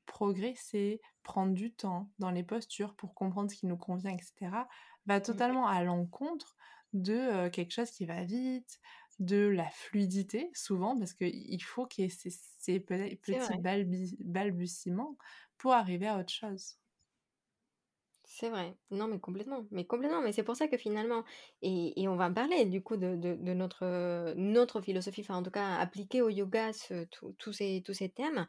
progresser, 0.05 1.01
prendre 1.23 1.53
du 1.53 1.73
temps 1.73 2.11
dans 2.19 2.31
les 2.31 2.43
postures 2.43 2.95
pour 2.95 3.13
comprendre 3.13 3.49
ce 3.49 3.55
qui 3.55 3.67
nous 3.67 3.77
convient, 3.77 4.11
etc., 4.11 4.51
va 5.05 5.21
totalement 5.21 5.67
à 5.67 5.83
l'encontre 5.83 6.55
de 6.95 7.47
quelque 7.49 7.71
chose 7.71 7.91
qui 7.91 8.05
va 8.05 8.23
vite, 8.23 8.79
de 9.19 9.47
la 9.47 9.69
fluidité 9.69 10.49
souvent, 10.53 10.97
parce 10.97 11.13
qu'il 11.13 11.63
faut 11.63 11.85
qu'il 11.85 12.05
y 12.05 12.07
ait 12.07 12.29
ces, 12.59 12.79
petits 12.79 13.17
balbutiements 14.19 15.17
pour 15.57 15.73
arriver 15.73 16.07
à 16.07 16.19
autre 16.19 16.33
chose. 16.33 16.77
C'est 18.27 18.49
vrai, 18.49 18.75
non 18.89 19.07
mais 19.07 19.19
complètement, 19.19 19.65
mais 19.69 19.85
complètement, 19.85 20.21
mais 20.21 20.31
c'est 20.31 20.43
pour 20.43 20.55
ça 20.55 20.67
que 20.67 20.77
finalement, 20.77 21.23
et, 21.61 22.07
on 22.07 22.15
va 22.15 22.29
parler 22.29 22.65
du 22.65 22.81
coup 22.81 22.97
de, 22.97 23.15
notre, 23.53 24.33
notre 24.35 24.81
philosophie, 24.81 25.21
enfin 25.21 25.35
en 25.35 25.43
tout 25.43 25.51
cas 25.51 25.75
appliquée 25.75 26.21
au 26.21 26.29
yoga, 26.29 26.71
tous 27.37 27.53
ces, 27.53 27.83
tous 27.85 27.93
ces 27.93 28.09
thèmes, 28.09 28.47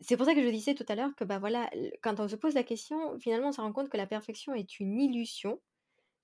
c'est 0.00 0.16
pour 0.16 0.26
ça 0.26 0.34
que 0.34 0.42
je 0.42 0.48
disais 0.48 0.74
tout 0.74 0.86
à 0.88 0.94
l'heure 0.94 1.14
que 1.14 1.24
bah 1.24 1.38
voilà, 1.38 1.70
quand 2.02 2.20
on 2.20 2.28
se 2.28 2.36
pose 2.36 2.54
la 2.54 2.62
question, 2.62 3.18
finalement 3.18 3.48
on 3.48 3.52
se 3.52 3.60
rend 3.60 3.72
compte 3.72 3.90
que 3.90 3.96
la 3.96 4.06
perfection 4.06 4.54
est 4.54 4.80
une 4.80 4.98
illusion 4.98 5.60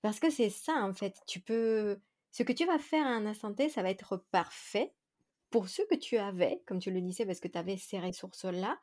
Parce 0.05 0.19
que 0.19 0.29
c'est 0.29 0.51
ça, 0.51 0.85
en 0.85 0.93
fait. 0.93 1.19
Tu 1.25 1.39
peux. 1.39 1.99
Ce 2.29 2.43
que 2.43 2.53
tu 2.53 2.63
vas 2.67 2.77
faire 2.77 3.07
à 3.07 3.09
un 3.09 3.25
instant 3.25 3.51
T, 3.55 3.69
ça 3.69 3.81
va 3.81 3.89
être 3.89 4.23
parfait 4.29 4.93
pour 5.49 5.67
ce 5.67 5.81
que 5.81 5.95
tu 5.95 6.17
avais, 6.17 6.61
comme 6.67 6.77
tu 6.77 6.91
le 6.91 7.01
disais, 7.01 7.25
parce 7.25 7.39
que 7.39 7.47
tu 7.47 7.57
avais 7.57 7.77
ces 7.77 7.99
ressources-là, 7.99 8.77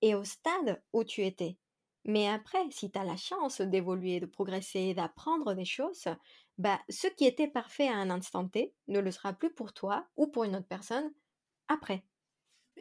et 0.00 0.14
au 0.14 0.22
stade 0.22 0.80
où 0.92 1.02
tu 1.02 1.24
étais. 1.24 1.58
Mais 2.04 2.28
après, 2.28 2.60
si 2.70 2.88
tu 2.88 2.96
as 3.00 3.02
la 3.02 3.16
chance 3.16 3.60
d'évoluer, 3.60 4.20
de 4.20 4.26
progresser, 4.26 4.94
d'apprendre 4.94 5.54
des 5.54 5.64
choses, 5.64 6.04
bah, 6.56 6.78
ce 6.88 7.08
qui 7.08 7.24
était 7.24 7.48
parfait 7.48 7.88
à 7.88 7.96
un 7.96 8.08
instant 8.08 8.46
T 8.46 8.72
ne 8.86 9.00
le 9.00 9.10
sera 9.10 9.32
plus 9.32 9.52
pour 9.52 9.72
toi 9.72 10.06
ou 10.16 10.28
pour 10.28 10.44
une 10.44 10.54
autre 10.54 10.68
personne 10.68 11.12
après. 11.66 12.04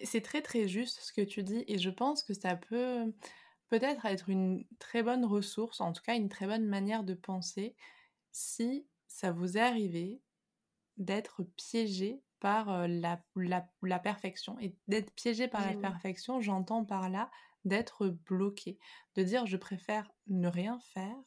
C'est 0.04 0.22
très 0.22 0.44
très 0.44 0.68
juste 0.68 1.00
ce 1.02 1.12
que 1.12 1.22
tu 1.22 1.42
dis 1.42 1.66
et 1.68 1.80
je 1.80 1.90
pense 1.90 2.22
que 2.22 2.36
ça 2.36 2.56
peut 2.56 3.12
peut-être 3.70 4.06
être 4.06 4.30
une 4.30 4.66
très 4.80 5.04
bonne 5.04 5.26
ressource, 5.26 5.82
en 5.82 5.94
tout 5.94 6.02
cas 6.04 6.16
une 6.16 6.30
très 6.30 6.48
bonne 6.48 6.66
manière 6.66 7.04
de 7.04 7.14
penser 7.14 7.76
si 8.32 8.88
ça 9.08 9.32
vous 9.32 9.58
est 9.58 9.62
arrivé 9.62 10.22
d'être 10.98 11.44
piégé 11.56 12.22
par 12.40 12.88
la, 12.88 13.22
la, 13.36 14.00
perfection. 14.00 14.58
Et 14.60 14.76
d'être 14.88 15.14
piégé 15.14 15.48
par 15.48 15.66
la 15.66 15.76
perfection, 15.76 16.42
j'entends 16.42 16.86
par 16.86 17.10
là 17.10 17.30
d'être 17.66 18.08
bloqué, 18.08 18.80
de 19.16 19.24
dire 19.24 19.46
je 19.46 19.58
préfère 19.58 20.10
ne 20.28 20.48
rien 20.48 20.80
faire 20.94 21.18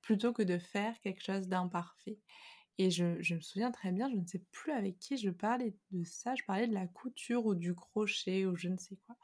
plutôt 0.00 0.32
que 0.32 0.42
de 0.42 0.58
faire 0.58 0.98
quelque 1.00 1.22
chose 1.22 1.48
d'imparfait. 1.48 2.18
Et 2.78 2.90
je, 2.90 3.34
me 3.34 3.40
souviens 3.40 3.70
très 3.70 3.92
bien, 3.92 4.08
je 4.08 4.16
ne 4.16 4.26
sais 4.26 4.42
plus 4.52 4.72
avec 4.72 4.98
qui 4.98 5.18
je 5.18 5.30
parlais 5.30 5.76
de 5.90 6.02
ça, 6.04 6.34
je 6.34 6.42
parlais 6.44 6.66
de 6.66 6.74
la 6.74 6.86
couture 6.86 7.44
ou 7.44 7.54
du 7.54 7.74
crochet 7.74 8.46
ou 8.46 8.56
je 8.56 8.68
ne 8.68 8.78
sais 8.78 8.96
quoi. 9.06 9.16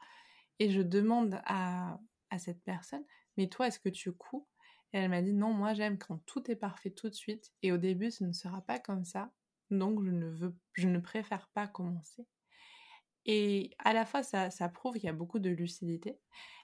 Et 0.59 0.69
je 0.69 0.81
demande 0.81 1.41
à, 1.45 1.99
à 2.29 2.39
cette 2.39 2.63
personne, 2.63 3.03
mais 3.37 3.47
toi, 3.47 3.67
est-ce 3.67 3.79
que 3.79 3.89
tu 3.89 4.11
couds? 4.11 4.47
Et 4.93 4.99
elle 4.99 5.09
m'a 5.09 5.21
dit, 5.21 5.33
non, 5.33 5.53
moi 5.53 5.73
j'aime 5.73 5.97
quand 5.97 6.17
tout 6.25 6.49
est 6.49 6.55
parfait 6.55 6.91
tout 6.91 7.09
de 7.09 7.15
suite. 7.15 7.53
Et 7.61 7.71
au 7.71 7.77
début, 7.77 8.11
ce 8.11 8.23
ne 8.23 8.31
sera 8.31 8.61
pas 8.61 8.79
comme 8.79 9.03
ça. 9.03 9.31
Donc, 9.69 10.03
je 10.03 10.11
ne, 10.11 10.27
veux, 10.27 10.55
je 10.73 10.87
ne 10.87 10.99
préfère 10.99 11.49
pas 11.49 11.67
commencer. 11.67 12.25
Et 13.25 13.75
à 13.79 13.91
la 13.91 14.05
fois, 14.05 14.23
ça, 14.23 14.49
ça 14.49 14.69
prouve 14.69 14.93
qu'il 14.93 15.03
y 15.03 15.09
a 15.09 15.13
beaucoup 15.13 15.39
de 15.39 15.49
lucidité. 15.49 16.17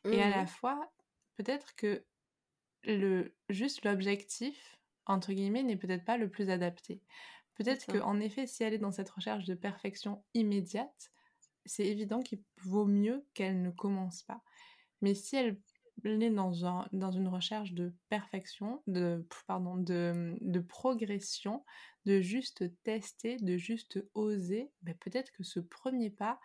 Et 0.05 0.21
à 0.21 0.29
la 0.29 0.43
mmh 0.43 0.47
fois, 0.47 0.93
peut-être 1.35 1.75
que 1.75 2.05
le, 2.85 3.35
juste 3.49 3.83
l'objectif, 3.83 4.79
entre 5.05 5.33
guillemets, 5.33 5.63
n'est 5.63 5.75
peut-être 5.75 6.05
pas 6.05 6.17
le 6.17 6.29
plus 6.29 6.49
adapté. 6.49 7.01
Peut-être 7.55 7.85
qu'en 7.85 8.19
effet, 8.19 8.47
si 8.47 8.63
elle 8.63 8.73
est 8.73 8.79
dans 8.79 8.91
cette 8.91 9.09
recherche 9.09 9.43
de 9.45 9.53
perfection 9.53 10.23
immédiate, 10.33 11.11
c'est 11.65 11.85
évident 11.85 12.21
qu'il 12.21 12.41
vaut 12.63 12.85
mieux 12.85 13.25
qu'elle 13.33 13.61
ne 13.61 13.69
commence 13.69 14.23
pas. 14.23 14.41
Mais 15.03 15.15
si 15.15 15.35
elle 15.35 15.57
est 16.05 16.29
dans, 16.29 16.65
un, 16.65 16.87
dans 16.93 17.11
une 17.11 17.27
recherche 17.27 17.73
de 17.73 17.93
perfection, 18.07 18.81
de, 18.87 19.27
pardon, 19.45 19.75
de, 19.75 20.37
de 20.39 20.59
progression, 20.61 21.65
de 22.05 22.21
juste 22.21 22.63
tester, 22.83 23.35
de 23.35 23.57
juste 23.57 24.03
oser, 24.13 24.71
ben 24.81 24.95
peut-être 24.95 25.31
que 25.33 25.43
ce 25.43 25.59
premier 25.59 26.09
pas 26.09 26.39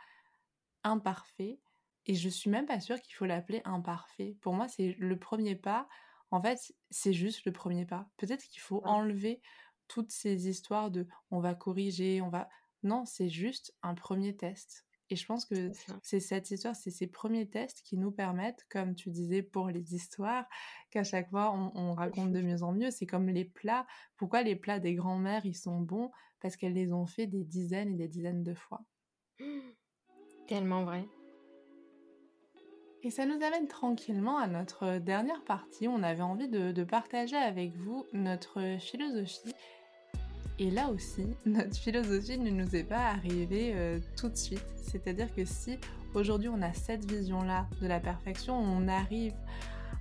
imparfait, 0.83 1.61
et 2.07 2.15
je 2.15 2.29
suis 2.29 2.51
même 2.51 2.67
pas 2.67 2.81
sûre 2.81 3.01
qu'il 3.01 3.15
faut 3.15 3.27
l'appeler 3.27 3.63
imparfait. 3.65 4.37
Pour 4.41 4.55
moi, 4.55 4.67
c'est 4.67 4.97
le 4.99 5.19
premier 5.19 5.55
pas. 5.55 5.89
En 6.33 6.43
fait, 6.43 6.59
c'est 6.91 7.13
juste 7.13 7.45
le 7.45 7.53
premier 7.53 7.87
pas. 7.87 8.09
Peut-être 8.17 8.43
qu'il 8.43 8.61
faut 8.61 8.83
enlever 8.85 9.41
toutes 9.87 10.11
ces 10.11 10.49
histoires 10.49 10.91
de 10.91 11.07
on 11.31 11.39
va 11.39 11.55
corriger, 11.55 12.21
on 12.23 12.29
va. 12.29 12.49
Non, 12.83 13.05
c'est 13.05 13.29
juste 13.29 13.73
un 13.83 13.95
premier 13.95 14.37
test. 14.37 14.88
Et 15.11 15.17
je 15.17 15.25
pense 15.25 15.47
que 15.47 15.73
c'est 16.03 16.21
cette 16.21 16.51
histoire, 16.51 16.77
c'est 16.77 16.91
ces 16.91 17.07
premiers 17.07 17.49
tests 17.49 17.81
qui 17.83 17.97
nous 17.97 18.11
permettent, 18.11 18.67
comme 18.71 18.95
tu 18.95 19.11
disais 19.11 19.43
pour 19.43 19.69
les 19.69 19.95
histoires, 19.95 20.47
qu'à 20.91 21.03
chaque 21.03 21.31
fois 21.31 21.53
on, 21.53 21.95
raconte 21.95 22.33
de 22.33 22.43
mieux 22.43 22.63
en 22.63 22.73
mieux. 22.73 22.91
C'est 22.91 23.07
comme 23.07 23.29
les 23.29 23.47
plats. 23.47 23.87
Pourquoi 24.17 24.43
les 24.43 24.57
plats 24.57 24.81
des 24.81 24.95
grands-mères, 24.95 25.47
ils 25.47 25.57
sont 25.57 25.81
bons? 25.81 26.11
Parce 26.41 26.57
qu'elles 26.57 26.75
les 26.75 26.93
ont 26.93 27.07
fait 27.07 27.27
des 27.27 27.45
dizaines 27.45 27.95
et 27.95 27.97
des 27.97 28.09
dizaines 28.09 28.43
de 28.43 28.55
fois. 28.55 28.83
Tellement 30.47 30.85
vrai. 30.85 31.07
Et 33.03 33.11
ça 33.11 33.25
nous 33.25 33.43
amène 33.43 33.69
tranquillement 33.69 34.39
à 34.39 34.47
notre 34.47 34.99
dernière 34.99 35.43
partie. 35.45 35.89
On 35.89 36.03
avait 36.03 36.23
envie 36.23 36.49
de 36.49 36.85
partager 36.85 37.37
avec 37.37 37.75
vous 37.77 38.05
notre 38.13 38.77
philosophie 38.79 39.55
et 40.59 40.71
là 40.71 40.89
aussi, 40.89 41.27
notre 41.47 41.77
philosophie 41.77 42.39
ne 42.39 42.51
nous 42.51 42.75
est 42.75 42.85
pas 42.85 43.11
arrivée 43.11 43.73
euh, 43.75 43.99
tout 44.17 44.29
de 44.29 44.37
suite. 44.37 44.65
C'est-à-dire 44.77 45.33
que 45.35 45.45
si 45.45 45.79
aujourd'hui 46.15 46.49
on 46.49 46.63
a 46.63 46.73
cette 46.73 47.11
vision-là 47.11 47.67
de 47.81 47.87
la 47.87 48.01
perfection, 48.01 48.59
on 48.59 48.89
arrive 48.89 49.35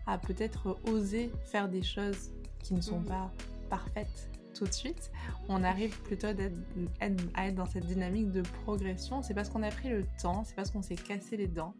à 0.05 0.17
peut-être 0.17 0.79
oser 0.85 1.31
faire 1.45 1.69
des 1.69 1.83
choses 1.83 2.31
qui 2.63 2.73
ne 2.73 2.81
sont 2.81 2.99
mmh. 2.99 3.05
pas 3.05 3.31
parfaites 3.69 4.29
tout 4.57 4.65
de 4.65 4.73
suite, 4.73 5.11
on 5.49 5.63
arrive 5.63 6.01
plutôt 6.01 6.27
à 6.27 7.45
être 7.45 7.55
dans 7.55 7.65
cette 7.67 7.85
dynamique 7.85 8.31
de 8.31 8.41
progression. 8.41 9.21
C'est 9.21 9.35
parce 9.35 9.49
qu'on 9.49 9.61
a 9.61 9.69
pris 9.69 9.89
le 9.89 10.03
temps, 10.19 10.43
c'est 10.45 10.55
parce 10.55 10.71
qu'on 10.71 10.81
s'est 10.81 10.95
cassé 10.95 11.37
les 11.37 11.47
dents. 11.47 11.75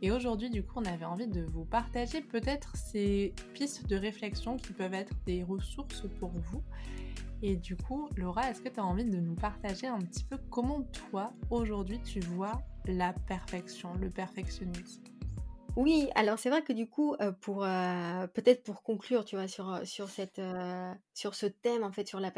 Et 0.00 0.10
aujourd'hui, 0.10 0.48
du 0.48 0.62
coup, 0.62 0.80
on 0.80 0.84
avait 0.84 1.04
envie 1.04 1.28
de 1.28 1.42
vous 1.42 1.64
partager 1.64 2.22
peut-être 2.22 2.76
ces 2.76 3.34
pistes 3.52 3.86
de 3.86 3.96
réflexion 3.96 4.56
qui 4.56 4.72
peuvent 4.72 4.94
être 4.94 5.14
des 5.26 5.44
ressources 5.44 6.06
pour 6.18 6.30
vous 6.30 6.62
et 7.42 7.56
du 7.56 7.76
coup, 7.76 8.08
Laura, 8.16 8.50
est-ce 8.50 8.60
que 8.60 8.68
tu 8.68 8.80
as 8.80 8.84
envie 8.84 9.04
de 9.04 9.18
nous 9.18 9.34
partager 9.34 9.86
un 9.86 9.98
petit 9.98 10.24
peu 10.24 10.38
comment 10.50 10.82
toi, 10.82 11.32
aujourd'hui, 11.50 12.00
tu 12.02 12.20
vois 12.20 12.62
la 12.86 13.12
perfection, 13.12 13.94
le 13.94 14.10
perfectionnisme? 14.10 15.02
Oui, 15.76 16.10
alors 16.14 16.38
c'est 16.38 16.50
vrai 16.50 16.62
que 16.62 16.74
du 16.74 16.86
coup, 16.86 17.16
pour 17.40 17.60
peut-être 18.34 18.62
pour 18.62 18.82
conclure, 18.82 19.24
tu 19.24 19.36
vois, 19.36 19.48
sur, 19.48 19.80
ce 19.84 21.46
thème, 21.46 21.82
en 21.82 21.92
fait, 21.92 22.06
sur 22.06 22.20
la 22.20 22.30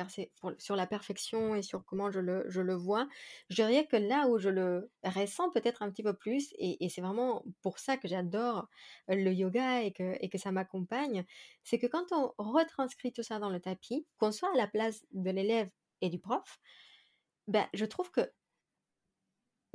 sur 0.58 0.76
la 0.76 0.86
perfection 0.86 1.56
et 1.56 1.62
sur 1.62 1.84
comment 1.84 2.12
je 2.12 2.20
le 2.20 2.74
vois, 2.74 3.08
je 3.50 3.56
dirais 3.56 3.86
que 3.86 3.96
là 3.96 4.28
où 4.28 4.38
je 4.38 4.50
le 4.50 4.88
ressens 5.02 5.50
peut-être 5.50 5.82
un 5.82 5.90
petit 5.90 6.04
peu 6.04 6.14
plus 6.14 6.54
et 6.58 6.88
c'est 6.88 7.00
vraiment 7.00 7.44
pour 7.62 7.80
ça 7.80 7.96
que 7.96 8.06
j'adore, 8.06 8.68
le 9.08 9.32
yoga 9.32 9.82
et 9.82 9.92
que 9.92 10.38
ça 10.38 10.52
m'accompagne, 10.52 11.24
c'est 11.64 11.78
que 11.78 11.88
quand 11.88 12.12
on 12.12 12.32
retranscrit 12.38 13.12
tout 13.12 13.24
ça 13.24 13.40
dans 13.40 13.50
le 13.50 13.60
tapis, 13.60 14.06
qu'on 14.18 14.30
soit 14.30 14.52
à 14.54 14.56
la 14.56 14.68
place 14.68 15.04
de 15.12 15.30
l'élève 15.30 15.68
et 16.02 16.08
du 16.08 16.20
prof, 16.20 16.60
ben, 17.48 17.66
je 17.74 17.84
trouve 17.84 18.10
que 18.12 18.30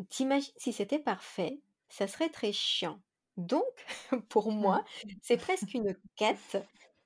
si 0.10 0.72
c'était 0.74 1.00
parfait, 1.00 1.60
ça 1.90 2.08
serait 2.08 2.30
très 2.30 2.54
chiant. 2.54 3.02
Donc, 3.40 3.64
pour 4.30 4.52
mmh. 4.52 4.60
moi, 4.60 4.86
c'est 5.22 5.38
presque 5.38 5.74
une 5.74 5.96
quête 6.16 6.58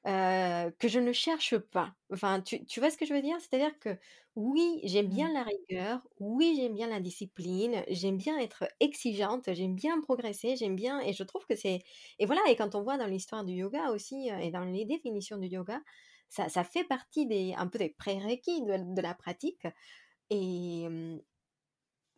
que 0.05 0.87
je 0.87 0.99
ne 0.99 1.13
cherche 1.13 1.57
pas. 1.57 1.93
Enfin, 2.11 2.41
tu, 2.41 2.65
tu 2.65 2.79
vois 2.79 2.89
ce 2.91 2.97
que 2.97 3.05
je 3.05 3.13
veux 3.13 3.21
dire? 3.21 3.37
C'est-à-dire 3.39 3.77
que 3.79 3.97
oui, 4.35 4.79
j'aime 4.83 5.07
bien 5.07 5.29
mmh. 5.29 5.33
la 5.33 5.43
rigueur, 5.43 6.01
oui, 6.19 6.57
j'aime 6.59 6.73
bien 6.73 6.87
la 6.87 6.99
discipline, 6.99 7.83
j'aime 7.87 8.17
bien 8.17 8.37
être 8.39 8.65
exigeante, 8.79 9.43
j'aime 9.53 9.75
bien 9.75 10.01
progresser, 10.01 10.55
j'aime 10.55 10.75
bien, 10.75 10.99
et 11.01 11.13
je 11.13 11.23
trouve 11.23 11.45
que 11.45 11.55
c'est... 11.55 11.83
Et 12.19 12.25
voilà, 12.25 12.41
et 12.49 12.55
quand 12.55 12.75
on 12.75 12.81
voit 12.83 12.97
dans 12.97 13.05
l'histoire 13.05 13.43
du 13.45 13.53
yoga 13.53 13.91
aussi, 13.91 14.29
et 14.41 14.51
dans 14.51 14.65
les 14.65 14.85
définitions 14.85 15.37
du 15.37 15.47
yoga, 15.47 15.79
ça, 16.29 16.49
ça 16.49 16.63
fait 16.63 16.83
partie 16.83 17.27
des, 17.27 17.53
un 17.55 17.67
peu 17.67 17.77
des 17.77 17.89
prérequis 17.89 18.63
de, 18.63 18.95
de 18.95 19.01
la 19.01 19.13
pratique. 19.13 19.67
Et, 20.31 20.87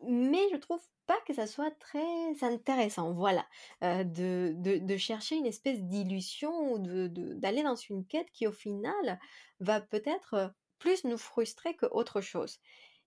mais 0.04 0.42
je 0.52 0.56
trouve 0.56 0.82
pas 1.06 1.18
que 1.26 1.32
ça 1.32 1.46
soit 1.46 1.70
très 1.78 2.42
intéressant, 2.42 3.12
voilà, 3.12 3.46
de, 3.80 4.54
de, 4.56 4.96
chercher 4.96 5.36
une 5.36 5.46
espèce 5.46 5.82
d'illusion 5.82 6.72
ou 6.72 6.78
d'aller 6.78 7.62
de, 7.62 7.68
dans 7.68 7.76
une 7.76 8.04
quête 8.06 8.30
qui 8.32 8.46
au 8.46 8.52
final 8.52 9.18
va 9.60 9.80
peut-être 9.80 10.52
plus 10.78 11.04
nous 11.04 11.18
frustrer 11.18 11.74
que 11.76 11.86
autre 11.86 12.20
chose. 12.20 12.58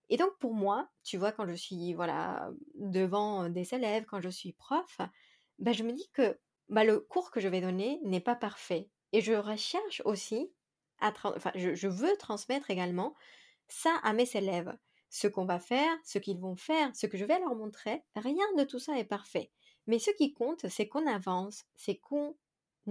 Et 0.10 0.18
donc 0.18 0.38
pour 0.40 0.54
moi, 0.54 0.90
tu 1.04 1.18
vois, 1.18 1.32
quand 1.32 1.48
je 1.48 1.54
suis 1.54 1.94
voilà 1.94 2.50
devant 2.76 3.50
des 3.50 3.74
élèves, 3.74 4.06
quand 4.06 4.22
je 4.22 4.30
suis 4.30 4.54
prof, 4.54 5.00
ben 5.60 5.74
je 5.74 5.84
me 5.84 5.92
dis 5.92 6.10
que 6.14 6.40
bah, 6.70 6.84
le 6.84 7.00
cours 7.00 7.32
que 7.32 7.40
je 7.40 7.48
vais 7.48 7.62
donner 7.62 8.00
n'est 8.04 8.20
pas 8.20 8.36
parfait. 8.36 8.90
Et 9.12 9.22
je 9.22 9.34
recherche 9.34 10.02
aussi, 10.06 10.52
à 11.00 11.12
enfin, 11.24 11.52
je, 11.56 11.76
je 11.76 11.88
veux 11.88 12.16
transmettre 12.18 12.72
également 12.72 13.16
ça 13.68 13.96
à 14.04 14.14
mes 14.14 14.30
élèves 14.36 14.76
ce 15.10 15.28
qu'on 15.28 15.46
va 15.46 15.60
faire, 15.60 15.96
ce 16.04 16.20
qu'ils 16.20 16.40
vont 16.40 16.56
faire, 16.56 16.96
ce 16.96 17.08
que 17.08 17.18
je 17.18 17.26
vais 17.26 17.40
leur 17.40 17.56
montrer, 17.56 18.04
rien 18.16 18.46
de 18.58 18.64
tout 18.64 18.80
ça 18.80 18.98
est 18.98 19.06
parfait. 19.06 19.52
Mais 19.88 20.00
ce 20.00 20.12
qui 20.12 20.34
compte, 20.34 20.68
c'est 20.68 20.88
qu'on 20.88 21.08
avance, 21.08 21.66
c'est 21.76 21.96
qu'on 21.96 22.36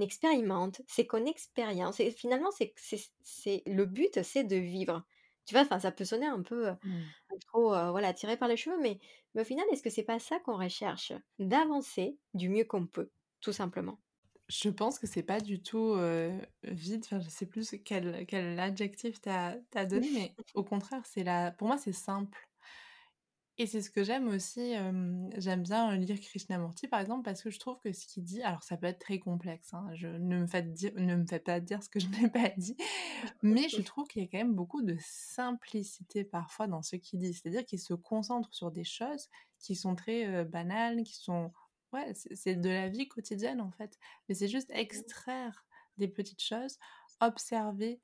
expérimente, 0.00 0.82
c'est 0.86 1.06
qu'on 1.06 1.26
expérience. 1.26 2.00
Et 2.00 2.10
finalement, 2.10 2.50
c'est, 2.50 2.74
c'est, 3.22 3.62
le 3.66 3.84
but, 3.84 4.22
c'est 4.22 4.44
de 4.44 4.56
vivre. 4.56 5.04
Tu 5.44 5.54
vois, 5.54 5.62
enfin, 5.62 5.78
ça 5.78 5.92
peut 5.92 6.04
sonner 6.04 6.26
un 6.26 6.42
peu 6.42 6.70
mmh. 6.70 7.02
trop, 7.46 7.68
voilà, 7.68 8.12
tiré 8.12 8.36
par 8.36 8.48
les 8.48 8.56
cheveux, 8.56 8.78
mais, 8.80 8.98
mais 9.34 9.42
au 9.42 9.44
final, 9.44 9.64
est-ce 9.72 9.82
que 9.82 9.90
c'est 9.90 10.02
pas 10.02 10.18
ça 10.18 10.40
qu'on 10.40 10.58
recherche? 10.58 11.12
D'avancer 11.38 12.18
du 12.34 12.48
mieux 12.48 12.64
qu'on 12.64 12.86
peut, 12.86 13.10
tout 13.40 13.52
simplement. 13.52 13.98
Je 14.48 14.70
pense 14.70 14.98
que 14.98 15.06
c'est 15.06 15.22
pas 15.22 15.40
du 15.40 15.62
tout 15.62 15.96
vide, 16.64 17.02
enfin 17.04 17.20
je 17.20 17.28
sais 17.28 17.46
plus 17.46 17.74
quel, 17.84 18.24
quel 18.26 18.58
adjectif 18.58 19.20
t'as 19.20 19.56
as 19.74 19.86
donné, 19.86 20.08
mais 20.12 20.34
au 20.54 20.64
contraire, 20.64 21.02
c'est 21.04 21.22
la... 21.22 21.50
pour 21.50 21.68
moi 21.68 21.76
c'est 21.78 21.92
simple. 21.92 22.48
Et 23.60 23.66
c'est 23.66 23.82
ce 23.82 23.90
que 23.90 24.04
j'aime 24.04 24.28
aussi, 24.28 24.74
j'aime 25.36 25.62
bien 25.64 25.96
lire 25.96 26.20
Krishnamurti 26.20 26.86
par 26.86 27.00
exemple 27.00 27.24
parce 27.24 27.42
que 27.42 27.50
je 27.50 27.58
trouve 27.58 27.76
que 27.80 27.92
ce 27.92 28.06
qu'il 28.06 28.22
dit, 28.22 28.40
alors 28.42 28.62
ça 28.62 28.76
peut 28.76 28.86
être 28.86 29.00
très 29.00 29.18
complexe, 29.18 29.74
hein, 29.74 29.84
je, 29.94 30.06
ne, 30.06 30.38
me 30.38 30.60
dire, 30.62 30.92
ne 30.94 31.16
me 31.16 31.26
faites 31.26 31.42
pas 31.42 31.58
dire 31.58 31.82
ce 31.82 31.88
que 31.88 31.98
je 31.98 32.06
n'ai 32.22 32.30
pas 32.30 32.50
dit, 32.56 32.76
mais 33.42 33.68
je 33.68 33.82
trouve 33.82 34.06
qu'il 34.06 34.22
y 34.22 34.24
a 34.24 34.28
quand 34.28 34.38
même 34.38 34.54
beaucoup 34.54 34.82
de 34.82 34.96
simplicité 35.00 36.22
parfois 36.22 36.68
dans 36.68 36.82
ce 36.82 36.94
qu'il 36.94 37.18
dit, 37.18 37.34
c'est-à-dire 37.34 37.66
qu'il 37.66 37.80
se 37.80 37.94
concentre 37.94 38.54
sur 38.54 38.70
des 38.70 38.84
choses 38.84 39.28
qui 39.58 39.74
sont 39.74 39.96
très 39.96 40.44
banales, 40.44 41.02
qui 41.02 41.16
sont... 41.16 41.52
Ouais, 41.92 42.12
c'est 42.14 42.56
de 42.56 42.68
la 42.68 42.88
vie 42.88 43.08
quotidienne 43.08 43.60
en 43.60 43.70
fait, 43.70 43.98
mais 44.28 44.34
c'est 44.34 44.48
juste 44.48 44.70
extraire 44.74 45.66
des 45.96 46.08
petites 46.08 46.42
choses, 46.42 46.78
observer 47.20 48.00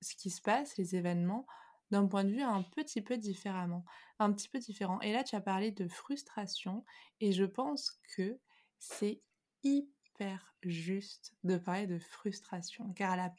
ce 0.00 0.16
qui 0.16 0.30
se 0.30 0.40
passe, 0.40 0.76
les 0.76 0.96
événements, 0.96 1.46
d'un 1.90 2.06
point 2.06 2.24
de 2.24 2.30
vue 2.30 2.42
un 2.42 2.62
petit 2.62 3.02
peu 3.02 3.16
différemment, 3.16 3.84
un 4.18 4.32
petit 4.32 4.48
peu 4.48 4.58
différent. 4.58 5.00
Et 5.00 5.12
là, 5.12 5.24
tu 5.24 5.36
as 5.36 5.40
parlé 5.40 5.70
de 5.70 5.88
frustration, 5.88 6.84
et 7.20 7.32
je 7.32 7.44
pense 7.44 8.00
que 8.16 8.38
c'est 8.78 9.22
hyper 9.62 10.54
juste 10.62 11.34
de 11.44 11.56
parler 11.56 11.86
de 11.86 11.98
frustration, 11.98 12.92
car 12.94 13.16
la, 13.16 13.32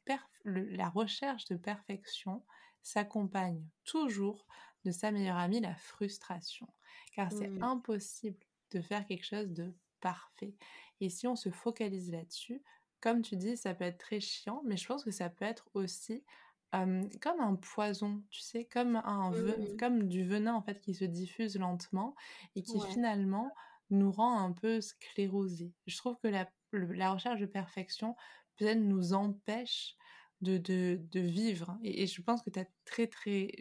la 0.45 0.89
recherche 0.89 1.45
de 1.45 1.55
perfection 1.55 2.43
s'accompagne 2.81 3.63
toujours 3.83 4.45
de 4.85 4.91
sa 4.91 5.11
meilleure 5.11 5.37
amie, 5.37 5.61
la 5.61 5.75
frustration, 5.75 6.67
car 7.13 7.31
c'est 7.31 7.49
mmh. 7.49 7.63
impossible 7.63 8.39
de 8.71 8.81
faire 8.81 9.05
quelque 9.05 9.25
chose 9.25 9.51
de 9.51 9.73
parfait. 10.01 10.55
Et 10.99 11.09
si 11.09 11.27
on 11.27 11.35
se 11.35 11.49
focalise 11.49 12.11
là-dessus, 12.11 12.61
comme 12.99 13.21
tu 13.21 13.35
dis, 13.35 13.57
ça 13.57 13.73
peut 13.73 13.85
être 13.85 13.97
très 13.97 14.19
chiant, 14.19 14.61
mais 14.65 14.77
je 14.77 14.85
pense 14.85 15.03
que 15.03 15.11
ça 15.11 15.29
peut 15.29 15.45
être 15.45 15.69
aussi 15.73 16.23
comme 16.71 17.41
un 17.41 17.55
poison, 17.55 18.23
tu 18.29 18.39
sais, 18.39 18.63
comme, 18.65 18.95
un 18.95 19.31
mmh. 19.31 19.77
comme 19.77 20.07
du 20.07 20.23
venin 20.23 20.53
en 20.53 20.61
fait 20.61 20.79
qui 20.79 20.93
se 20.93 21.03
diffuse 21.03 21.57
lentement 21.57 22.15
et 22.55 22.63
qui 22.63 22.79
finalement 22.93 23.51
nous 23.89 24.11
rend 24.11 24.39
un 24.39 24.53
peu 24.53 24.79
sclérosés. 24.79 25.73
Je 25.85 25.97
trouve 25.97 26.17
que 26.23 26.29
la, 26.29 26.49
la 26.71 27.11
recherche 27.11 27.41
de 27.41 27.45
perfection 27.45 28.15
peut-être 28.55 28.79
nous 28.79 29.13
empêche 29.13 29.97
de, 30.39 30.57
de, 30.57 30.99
de 31.11 31.19
vivre. 31.19 31.77
Et, 31.83 32.07
je 32.07 32.21
pense 32.21 32.41
que 32.41 32.49
tu 32.49 32.59
as 32.59 32.67
très 32.85 33.07
très 33.07 33.51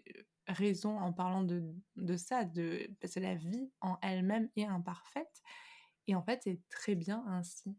raison 0.47 0.99
en 0.99 1.13
parlant 1.13 1.43
de, 1.43 1.63
de 1.97 2.17
ça, 2.17 2.45
de, 2.45 2.89
parce 3.01 3.15
que 3.15 3.21
la 3.21 3.35
vie 3.35 3.71
en 3.81 3.99
elle-même 4.03 4.49
est 4.57 4.67
imparfaite. 4.67 5.43
Et 6.07 6.15
en 6.15 6.23
fait, 6.23 6.41
c'est 6.45 6.61
très 6.71 6.95
bien 6.95 7.25
ainsi. 7.29 7.77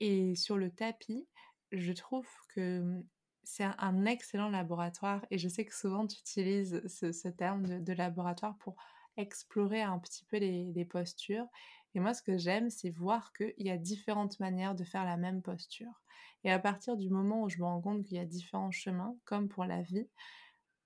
Et 0.00 0.34
sur 0.34 0.56
le 0.56 0.70
tapis, 0.70 1.26
je 1.72 1.92
trouve 1.92 2.26
que 2.54 3.02
c'est 3.42 3.64
un 3.78 4.04
excellent 4.04 4.50
laboratoire 4.50 5.24
et 5.30 5.38
je 5.38 5.48
sais 5.48 5.64
que 5.64 5.74
souvent 5.74 6.06
tu 6.06 6.18
utilises 6.18 6.82
ce, 6.86 7.28
terme 7.28 7.82
de, 7.82 7.92
laboratoire 7.92 8.56
pour 8.58 8.76
explorer 9.16 9.82
un 9.82 9.98
petit 9.98 10.24
peu 10.24 10.38
les, 10.38 10.84
postures. 10.84 11.46
Et 11.94 12.00
moi, 12.00 12.14
ce 12.14 12.22
que 12.22 12.38
j'aime, 12.38 12.70
c'est 12.70 12.90
voir 12.90 13.32
qu'il 13.32 13.52
y 13.58 13.70
a 13.70 13.76
différentes 13.76 14.38
manières 14.40 14.74
de 14.74 14.84
faire 14.84 15.04
la 15.04 15.16
même 15.16 15.42
posture. 15.42 16.00
Et 16.44 16.50
à 16.50 16.58
partir 16.58 16.96
du 16.96 17.10
moment 17.10 17.42
où 17.42 17.48
je 17.48 17.58
me 17.58 17.64
rends 17.64 17.80
compte 17.80 18.04
qu'il 18.04 18.16
y 18.16 18.20
a 18.20 18.24
différents 18.24 18.70
chemins, 18.70 19.16
comme 19.24 19.48
pour 19.48 19.64
la 19.64 19.82
vie, 19.82 20.08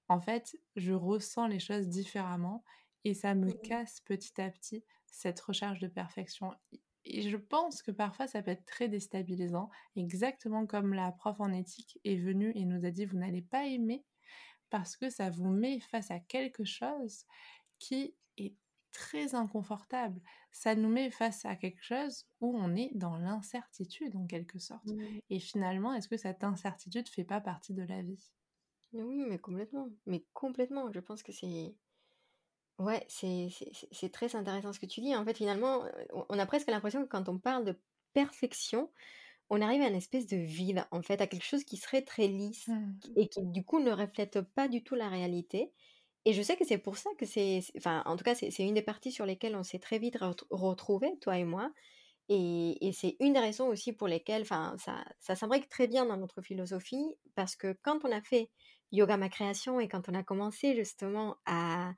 en 0.09 0.21
fait, 0.21 0.57
je 0.77 0.93
ressens 0.93 1.47
les 1.47 1.61
choses 1.61 1.89
différemment 1.89 2.65
et 3.05 3.15
ça 3.15 3.35
me 3.35 3.49
mmh 3.49 3.61
casse 3.63 4.01
petit 4.01 4.41
à 4.41 4.51
petit 4.51 4.85
cette 5.07 5.41
recherche 5.41 5.79
de 5.79 5.89
perfection. 5.89 6.53
Et 7.05 7.29
je 7.29 7.37
pense 7.37 7.83
que 7.83 7.91
parfois 7.91 8.27
ça 8.27 8.43
peut 8.43 8.51
être 8.51 8.65
très 8.65 8.89
déstabilisant, 8.89 9.71
exactement 9.95 10.67
comme 10.67 10.95
la 10.95 11.13
prof 11.13 11.39
en 11.39 11.53
éthique 11.53 11.99
est 12.05 12.17
venue 12.17 12.53
et 12.55 12.65
nous 12.65 12.85
a 12.85 12.91
dit 12.91 13.05
vous 13.05 13.19
n'allez 13.19 13.43
pas 13.43 13.67
aimer 13.67 14.05
parce 14.71 14.97
que 14.97 15.11
ça 15.11 15.31
vous 15.31 15.51
met 15.51 15.81
face 15.81 16.11
à 16.11 16.19
quelque 16.19 16.65
chose 16.65 17.27
qui 17.79 18.17
est 18.39 18.55
très 18.93 19.35
inconfortable. 19.35 20.21
Ça 20.51 20.75
nous 20.75 20.89
met 20.89 21.11
face 21.11 21.45
à 21.45 21.57
quelque 21.57 21.83
chose 21.83 22.27
où 22.41 22.57
on 22.57 22.75
est 22.75 22.91
dans 22.95 23.17
l'incertitude 23.17 24.17
en 24.17 24.27
quelque 24.27 24.59
sorte. 24.59 24.89
Et 25.31 25.41
finalement, 25.41 25.93
est-ce 25.93 26.09
que 26.09 26.17
cette 26.17 26.45
incertitude 26.45 27.09
fait 27.09 27.25
pas 27.25 27.41
partie 27.41 27.75
de 27.75 27.83
la 27.83 28.03
vie? 28.03 28.33
Oui, 28.93 29.25
mais 29.29 29.39
complètement. 29.39 29.89
Mais 30.07 30.25
complètement. 30.33 30.91
Je 30.93 31.01
pense 31.01 31.23
que 31.23 31.33
c'est 31.33 31.75
Ouais, 32.79 33.05
c'est 33.09 33.49
c'est 33.93 34.11
très 34.11 34.35
intéressant 34.35 34.73
ce 34.73 34.81
que 34.81 34.87
tu 34.87 35.01
dis. 35.01 35.15
En 35.15 35.25
fait, 35.25 35.37
finalement, 35.37 35.85
on 36.29 36.39
a 36.39 36.47
presque 36.47 36.69
l'impression 36.69 37.03
que 37.05 37.09
quand 37.09 37.29
on 37.29 37.39
parle 37.39 37.65
de 37.65 37.81
perfection, 38.15 38.91
on 39.51 39.61
arrive 39.63 39.83
à 39.83 39.89
une 39.89 39.95
espèce 39.97 40.27
de 40.27 40.37
vide, 40.39 40.87
en 40.93 41.03
fait, 41.03 41.21
à 41.21 41.27
quelque 41.29 41.45
chose 41.45 41.65
qui 41.65 41.77
serait 41.77 42.03
très 42.03 42.29
lisse 42.29 42.75
mmh. 42.75 42.99
et 43.17 43.29
qui, 43.29 43.43
du 43.45 43.65
coup, 43.65 43.81
ne 43.81 43.93
reflète 43.93 44.41
pas 44.43 44.69
du 44.69 44.85
tout 44.85 44.95
la 44.97 45.09
réalité. 45.09 45.73
Et 46.25 46.33
je 46.35 46.43
sais 46.43 46.57
que 46.57 46.65
c'est 46.67 46.79
pour 46.79 46.97
ça 46.99 47.11
que 47.19 47.27
c'est 47.27 47.61
enfin, 47.77 48.03
en 48.07 48.17
tout 48.17 48.25
cas, 48.25 48.35
c'est 48.37 48.51
une 48.61 48.75
des 48.75 48.83
parties 48.83 49.13
sur 49.13 49.27
lesquelles 49.27 49.57
on 49.57 49.65
s'est 49.65 49.79
très 49.81 49.99
vite 50.01 50.19
retrouvés, 50.51 51.19
toi 51.21 51.39
et 51.39 51.45
moi. 51.45 51.73
Et 52.29 52.87
et 52.89 52.93
c'est 52.93 53.17
une 53.21 53.35
des 53.35 53.41
raisons 53.41 53.69
aussi 53.69 53.93
pour 53.93 54.09
lesquelles, 54.09 54.43
enfin, 54.43 54.77
ça 54.79 55.05
ça 55.21 55.37
s'imbrique 55.37 55.69
très 55.69 55.87
bien 55.89 56.07
dans 56.07 56.17
notre 56.17 56.41
philosophie 56.43 57.17
parce 57.35 57.57
que 57.57 57.77
quand 57.83 58.05
on 58.05 58.13
a 58.13 58.23
fait 58.23 58.51
Yoga 58.93 59.17
Ma 59.19 59.29
Création 59.29 59.79
et 59.81 59.89
quand 59.89 60.09
on 60.09 60.15
a 60.15 60.23
commencé 60.23 60.75
justement 60.75 61.37
à 61.47 61.93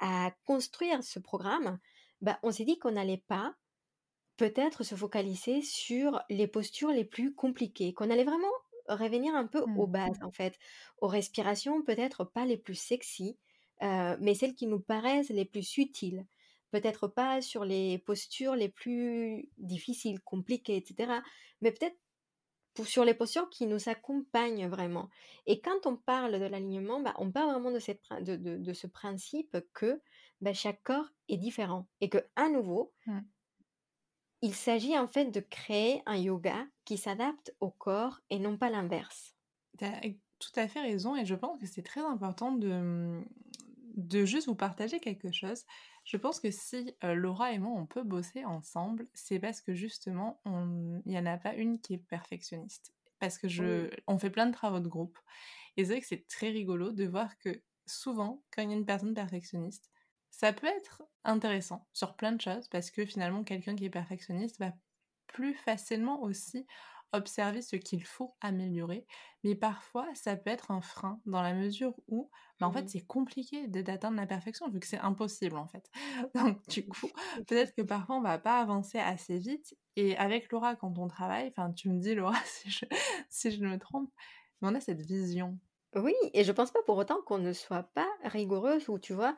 à 0.00 0.32
construire 0.44 1.02
ce 1.02 1.18
programme, 1.18 1.78
bah, 2.20 2.38
on 2.42 2.50
s'est 2.50 2.64
dit 2.64 2.78
qu'on 2.78 2.92
n'allait 2.92 3.24
pas 3.28 3.54
peut-être 4.36 4.84
se 4.84 4.94
focaliser 4.94 5.62
sur 5.62 6.22
les 6.30 6.46
postures 6.46 6.90
les 6.90 7.04
plus 7.04 7.34
compliquées, 7.34 7.92
qu'on 7.92 8.10
allait 8.10 8.24
vraiment 8.24 8.46
revenir 8.88 9.34
un 9.34 9.46
peu 9.46 9.60
aux 9.60 9.86
mmh. 9.86 9.92
bases 9.92 10.22
en 10.22 10.30
fait, 10.30 10.58
aux 11.00 11.08
respirations 11.08 11.82
peut-être 11.82 12.24
pas 12.24 12.46
les 12.46 12.56
plus 12.56 12.74
sexy, 12.74 13.36
euh, 13.82 14.16
mais 14.20 14.34
celles 14.34 14.54
qui 14.54 14.66
nous 14.66 14.80
paraissent 14.80 15.30
les 15.30 15.44
plus 15.44 15.76
utiles. 15.76 16.26
Peut-être 16.70 17.08
pas 17.08 17.40
sur 17.40 17.64
les 17.64 17.98
postures 17.98 18.54
les 18.54 18.68
plus 18.68 19.48
difficiles, 19.56 20.20
compliquées, 20.20 20.76
etc. 20.76 21.12
Mais 21.60 21.72
peut-être 21.72 21.96
sur 22.84 23.04
les 23.04 23.14
postures 23.14 23.48
qui 23.50 23.66
nous 23.66 23.88
accompagnent 23.88 24.68
vraiment. 24.68 25.08
Et 25.46 25.60
quand 25.60 25.86
on 25.86 25.96
parle 25.96 26.38
de 26.38 26.44
l'alignement, 26.44 27.00
bah, 27.00 27.14
on 27.18 27.30
parle 27.30 27.50
vraiment 27.52 27.70
de, 27.70 27.78
cette, 27.78 28.02
de, 28.20 28.36
de, 28.36 28.72
ce 28.72 28.86
principe 28.86 29.56
que 29.72 30.00
bah, 30.40 30.52
chaque 30.52 30.82
corps 30.82 31.08
est 31.28 31.36
différent 31.36 31.88
et 32.00 32.08
que 32.08 32.18
à 32.36 32.48
nouveau, 32.48 32.92
mmh. 33.06 33.18
il 34.42 34.54
s'agit 34.54 34.98
en 34.98 35.08
fait 35.08 35.26
de 35.26 35.40
créer 35.40 36.02
un 36.06 36.16
yoga 36.16 36.66
qui 36.84 36.96
s'adapte 36.96 37.54
au 37.60 37.70
corps 37.70 38.20
et 38.30 38.38
non 38.38 38.56
pas 38.56 38.70
l'inverse. 38.70 39.34
Tu 39.78 39.84
as 39.84 40.00
tout 40.38 40.52
à 40.56 40.68
fait 40.68 40.80
raison 40.80 41.16
et 41.16 41.24
je 41.24 41.34
pense 41.34 41.60
que 41.60 41.66
c'est 41.66 41.82
très 41.82 42.00
important 42.00 42.52
de, 42.52 42.68
mmh, 42.68 43.24
de 43.98 44.24
juste 44.24 44.46
vous 44.46 44.54
partager 44.54 45.00
quelque 45.00 45.32
chose. 45.32 45.64
Je 46.04 46.16
pense 46.16 46.40
que 46.40 46.50
si 46.50 46.94
Laura 47.02 47.52
et 47.52 47.58
moi, 47.58 47.72
on 47.76 47.84
peut 47.84 48.04
bosser 48.04 48.44
ensemble, 48.44 49.08
c'est 49.12 49.40
parce 49.40 49.60
que 49.60 49.74
justement, 49.74 50.40
il 50.46 51.02
n'y 51.04 51.18
en 51.18 51.26
a 51.26 51.36
pas 51.36 51.54
une 51.54 51.80
qui 51.80 51.94
est 51.94 51.98
perfectionniste. 51.98 52.94
Parce 53.18 53.36
que 53.36 53.48
je, 53.48 53.90
on 54.06 54.18
fait 54.18 54.30
plein 54.30 54.46
de 54.46 54.52
travaux 54.52 54.78
de 54.78 54.88
groupe. 54.88 55.18
Et 55.76 55.84
c'est 55.84 55.92
vrai 55.92 56.00
que 56.00 56.06
c'est 56.06 56.26
très 56.28 56.50
rigolo 56.50 56.92
de 56.92 57.04
voir 57.04 57.36
que 57.38 57.62
souvent, 57.86 58.44
quand 58.52 58.62
il 58.62 58.70
y 58.70 58.72
a 58.72 58.76
une 58.76 58.86
personne 58.86 59.14
perfectionniste, 59.14 59.90
ça 60.30 60.52
peut 60.52 60.68
être 60.68 61.02
intéressant 61.24 61.88
sur 61.92 62.14
plein 62.14 62.32
de 62.32 62.40
choses 62.40 62.68
parce 62.68 62.92
que 62.92 63.04
finalement, 63.04 63.42
quelqu'un 63.42 63.74
qui 63.74 63.86
est 63.86 63.90
perfectionniste 63.90 64.60
va 64.60 64.72
plus 65.26 65.54
facilement 65.54 66.22
aussi 66.22 66.66
observer 67.12 67.62
ce 67.62 67.76
qu'il 67.76 68.04
faut 68.04 68.34
améliorer, 68.40 69.06
mais 69.44 69.54
parfois 69.54 70.06
ça 70.14 70.36
peut 70.36 70.50
être 70.50 70.70
un 70.70 70.80
frein 70.80 71.20
dans 71.26 71.42
la 71.42 71.54
mesure 71.54 71.94
où, 72.08 72.30
bah, 72.60 72.66
en 72.66 72.72
fait, 72.72 72.82
mmh 72.82 72.88
c'est 72.88 73.06
compliqué 73.06 73.68
d'atteindre 73.68 74.16
la 74.16 74.26
perfection 74.26 74.68
vu 74.68 74.80
que 74.80 74.86
c'est 74.86 74.98
impossible 74.98 75.56
en 75.56 75.66
fait. 75.66 75.90
Donc 76.34 76.66
du 76.68 76.86
coup, 76.86 77.10
peut-être 77.46 77.74
que 77.74 77.82
parfois 77.82 78.16
on 78.16 78.22
va 78.22 78.38
pas 78.38 78.60
avancer 78.60 78.98
assez 78.98 79.38
vite. 79.38 79.74
Et 79.96 80.16
avec 80.16 80.50
Laura, 80.52 80.76
quand 80.76 80.98
on 80.98 81.08
travaille, 81.08 81.48
enfin, 81.48 81.72
tu 81.72 81.88
me 81.90 81.98
dis 82.00 82.14
Laura 82.14 82.38
si 82.44 82.70
je, 82.70 82.84
si 83.30 83.50
je 83.50 83.64
me 83.64 83.78
trompe, 83.78 84.10
mais 84.60 84.68
on 84.68 84.74
a 84.74 84.80
cette 84.80 85.00
vision. 85.02 85.58
Oui, 85.94 86.14
et 86.34 86.44
je 86.44 86.52
pense 86.52 86.70
pas 86.70 86.82
pour 86.84 86.98
autant 86.98 87.22
qu'on 87.22 87.38
ne 87.38 87.52
soit 87.52 87.82
pas 87.94 88.08
rigoureuse 88.22 88.88
ou 88.88 88.98
tu 88.98 89.14
vois, 89.14 89.34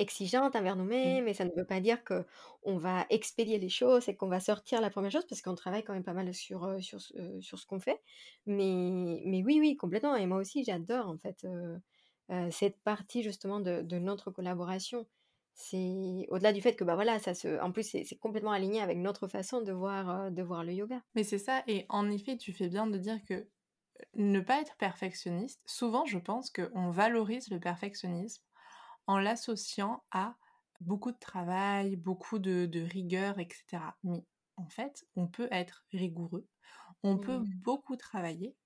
exigeante 0.00 0.56
envers 0.56 0.76
nous-mêmes, 0.76 1.24
mais 1.24 1.34
ça 1.34 1.44
ne 1.44 1.50
veut 1.56 1.66
pas 1.66 1.80
dire 1.80 2.02
que 2.04 2.24
on 2.62 2.76
va 2.76 3.06
expédier 3.10 3.58
les 3.58 3.68
choses 3.68 4.08
et 4.08 4.16
qu'on 4.16 4.28
va 4.28 4.40
sortir 4.40 4.80
la 4.80 4.90
première 4.90 5.10
chose, 5.10 5.26
parce 5.28 5.42
qu'on 5.42 5.54
travaille 5.54 5.84
quand 5.84 5.92
même 5.92 6.04
pas 6.04 6.14
mal 6.14 6.32
sur, 6.34 6.82
sur, 6.82 7.00
sur 7.40 7.58
ce 7.58 7.66
qu'on 7.66 7.80
fait. 7.80 8.00
Mais, 8.46 9.22
mais 9.24 9.42
oui, 9.42 9.58
oui, 9.60 9.76
complètement. 9.76 10.16
Et 10.16 10.26
moi 10.26 10.38
aussi, 10.38 10.64
j'adore 10.64 11.08
en 11.08 11.18
fait 11.18 11.46
cette 12.50 12.80
partie 12.82 13.22
justement 13.22 13.60
de, 13.60 13.82
de 13.82 13.98
notre 13.98 14.30
collaboration. 14.30 15.06
C'est 15.52 16.26
au-delà 16.30 16.52
du 16.52 16.62
fait 16.62 16.74
que 16.74 16.84
bah 16.84 16.94
voilà, 16.94 17.18
ça 17.18 17.34
se, 17.34 17.60
en 17.60 17.72
plus 17.72 17.82
c'est 17.82 18.18
complètement 18.18 18.52
aligné 18.52 18.80
avec 18.80 18.96
notre 18.96 19.28
façon 19.28 19.60
de 19.60 19.72
voir, 19.72 20.30
de 20.30 20.42
voir 20.42 20.64
le 20.64 20.72
yoga. 20.72 21.02
Mais 21.14 21.24
c'est 21.24 21.38
ça, 21.38 21.62
et 21.66 21.84
en 21.88 22.08
effet, 22.10 22.36
tu 22.36 22.52
fais 22.52 22.68
bien 22.68 22.86
de 22.86 22.96
dire 22.96 23.18
que 23.28 23.46
ne 24.14 24.40
pas 24.40 24.62
être 24.62 24.76
perfectionniste, 24.76 25.60
souvent 25.66 26.06
je 26.06 26.18
pense 26.18 26.50
qu'on 26.50 26.90
valorise 26.90 27.50
le 27.50 27.60
perfectionnisme 27.60 28.42
en 29.06 29.18
l'associant 29.18 30.02
à 30.10 30.36
beaucoup 30.80 31.12
de 31.12 31.18
travail, 31.18 31.96
beaucoup 31.96 32.38
de, 32.38 32.80
rigueur, 32.80 33.38
etc. 33.38 33.82
Mais 34.02 34.24
en 34.56 34.68
fait, 34.68 35.06
on 35.16 35.26
peut 35.26 35.48
être 35.50 35.84
rigoureux, 35.92 36.46
on 37.02 37.18
peut 37.18 37.38
mmh. 37.38 37.50
beaucoup 37.62 37.96
travailler 37.96 38.56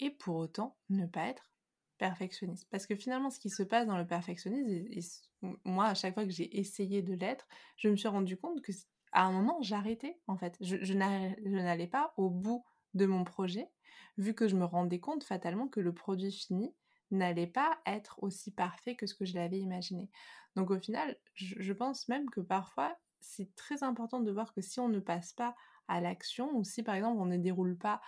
et 0.00 0.10
pour 0.10 0.36
autant 0.36 0.76
ne 0.90 1.06
pas 1.06 1.26
être 1.26 1.52
perfectionniste. 1.98 2.66
Parce 2.70 2.86
que 2.86 2.96
finalement, 2.96 3.30
ce 3.30 3.38
qui 3.38 3.50
se 3.50 3.62
passe 3.62 3.86
dans 3.86 3.98
le 3.98 4.06
perfectionnisme, 4.06 5.28
moi, 5.64 5.86
à 5.86 5.94
chaque 5.94 6.14
fois 6.14 6.24
que 6.24 6.30
j'ai 6.30 6.58
essayé 6.58 7.02
de 7.02 7.14
l'être, 7.14 7.46
je 7.76 7.88
me 7.88 7.96
suis 7.96 8.08
rendu 8.08 8.36
compte 8.36 8.60
que 8.62 8.72
à 9.12 9.24
un 9.24 9.32
moment, 9.32 9.60
j'arrêtais 9.60 10.18
en 10.26 10.36
fait. 10.36 10.56
Je, 10.60 10.78
je 10.82 10.94
n'allais 10.94 11.86
pas 11.86 12.14
au 12.16 12.30
bout 12.30 12.64
de 12.94 13.06
mon 13.06 13.24
projet, 13.24 13.68
vu 14.16 14.34
que 14.34 14.48
je 14.48 14.56
me 14.56 14.64
rendais 14.64 15.00
compte 15.00 15.24
fatalement 15.24 15.68
que 15.68 15.80
le 15.80 15.92
produit 15.92 16.32
fini 16.32 16.74
n'allait 17.14 17.46
pas 17.46 17.78
être 17.86 18.22
aussi 18.22 18.50
parfait 18.50 18.96
que 18.96 19.06
ce 19.06 19.14
que 19.14 19.24
je 19.24 19.34
l'avais 19.34 19.58
imaginé. 19.58 20.10
Donc 20.56 20.70
au 20.70 20.78
final, 20.78 21.16
je, 21.34 21.72
pense 21.72 22.08
même 22.08 22.28
que 22.30 22.40
parfois, 22.40 22.96
c'est 23.20 23.54
très 23.54 23.82
important 23.82 24.20
de 24.20 24.30
voir 24.30 24.52
que 24.52 24.60
si 24.60 24.80
on 24.80 24.88
ne 24.88 25.00
passe 25.00 25.32
pas 25.32 25.54
à 25.88 26.00
l'action, 26.00 26.54
ou 26.56 26.64
si 26.64 26.82
par 26.82 26.94
exemple 26.94 27.20
on 27.20 27.26
ne 27.26 27.36
déroule 27.36 27.76
pas 27.76 28.00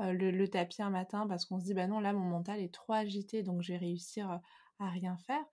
euh, 0.00 0.12
le, 0.12 0.48
tapis 0.48 0.82
un 0.82 0.90
matin 0.90 1.26
parce 1.26 1.44
qu'on 1.44 1.60
se 1.60 1.64
dit 1.64 1.74
bah 1.74 1.86
non 1.86 2.00
là 2.00 2.12
mon 2.12 2.24
mental 2.24 2.60
est 2.60 2.72
trop 2.72 2.94
agité 2.94 3.42
donc 3.42 3.62
je 3.62 3.72
vais 3.72 3.78
réussir 3.78 4.40
à 4.78 4.88
rien 4.88 5.16
faire, 5.18 5.44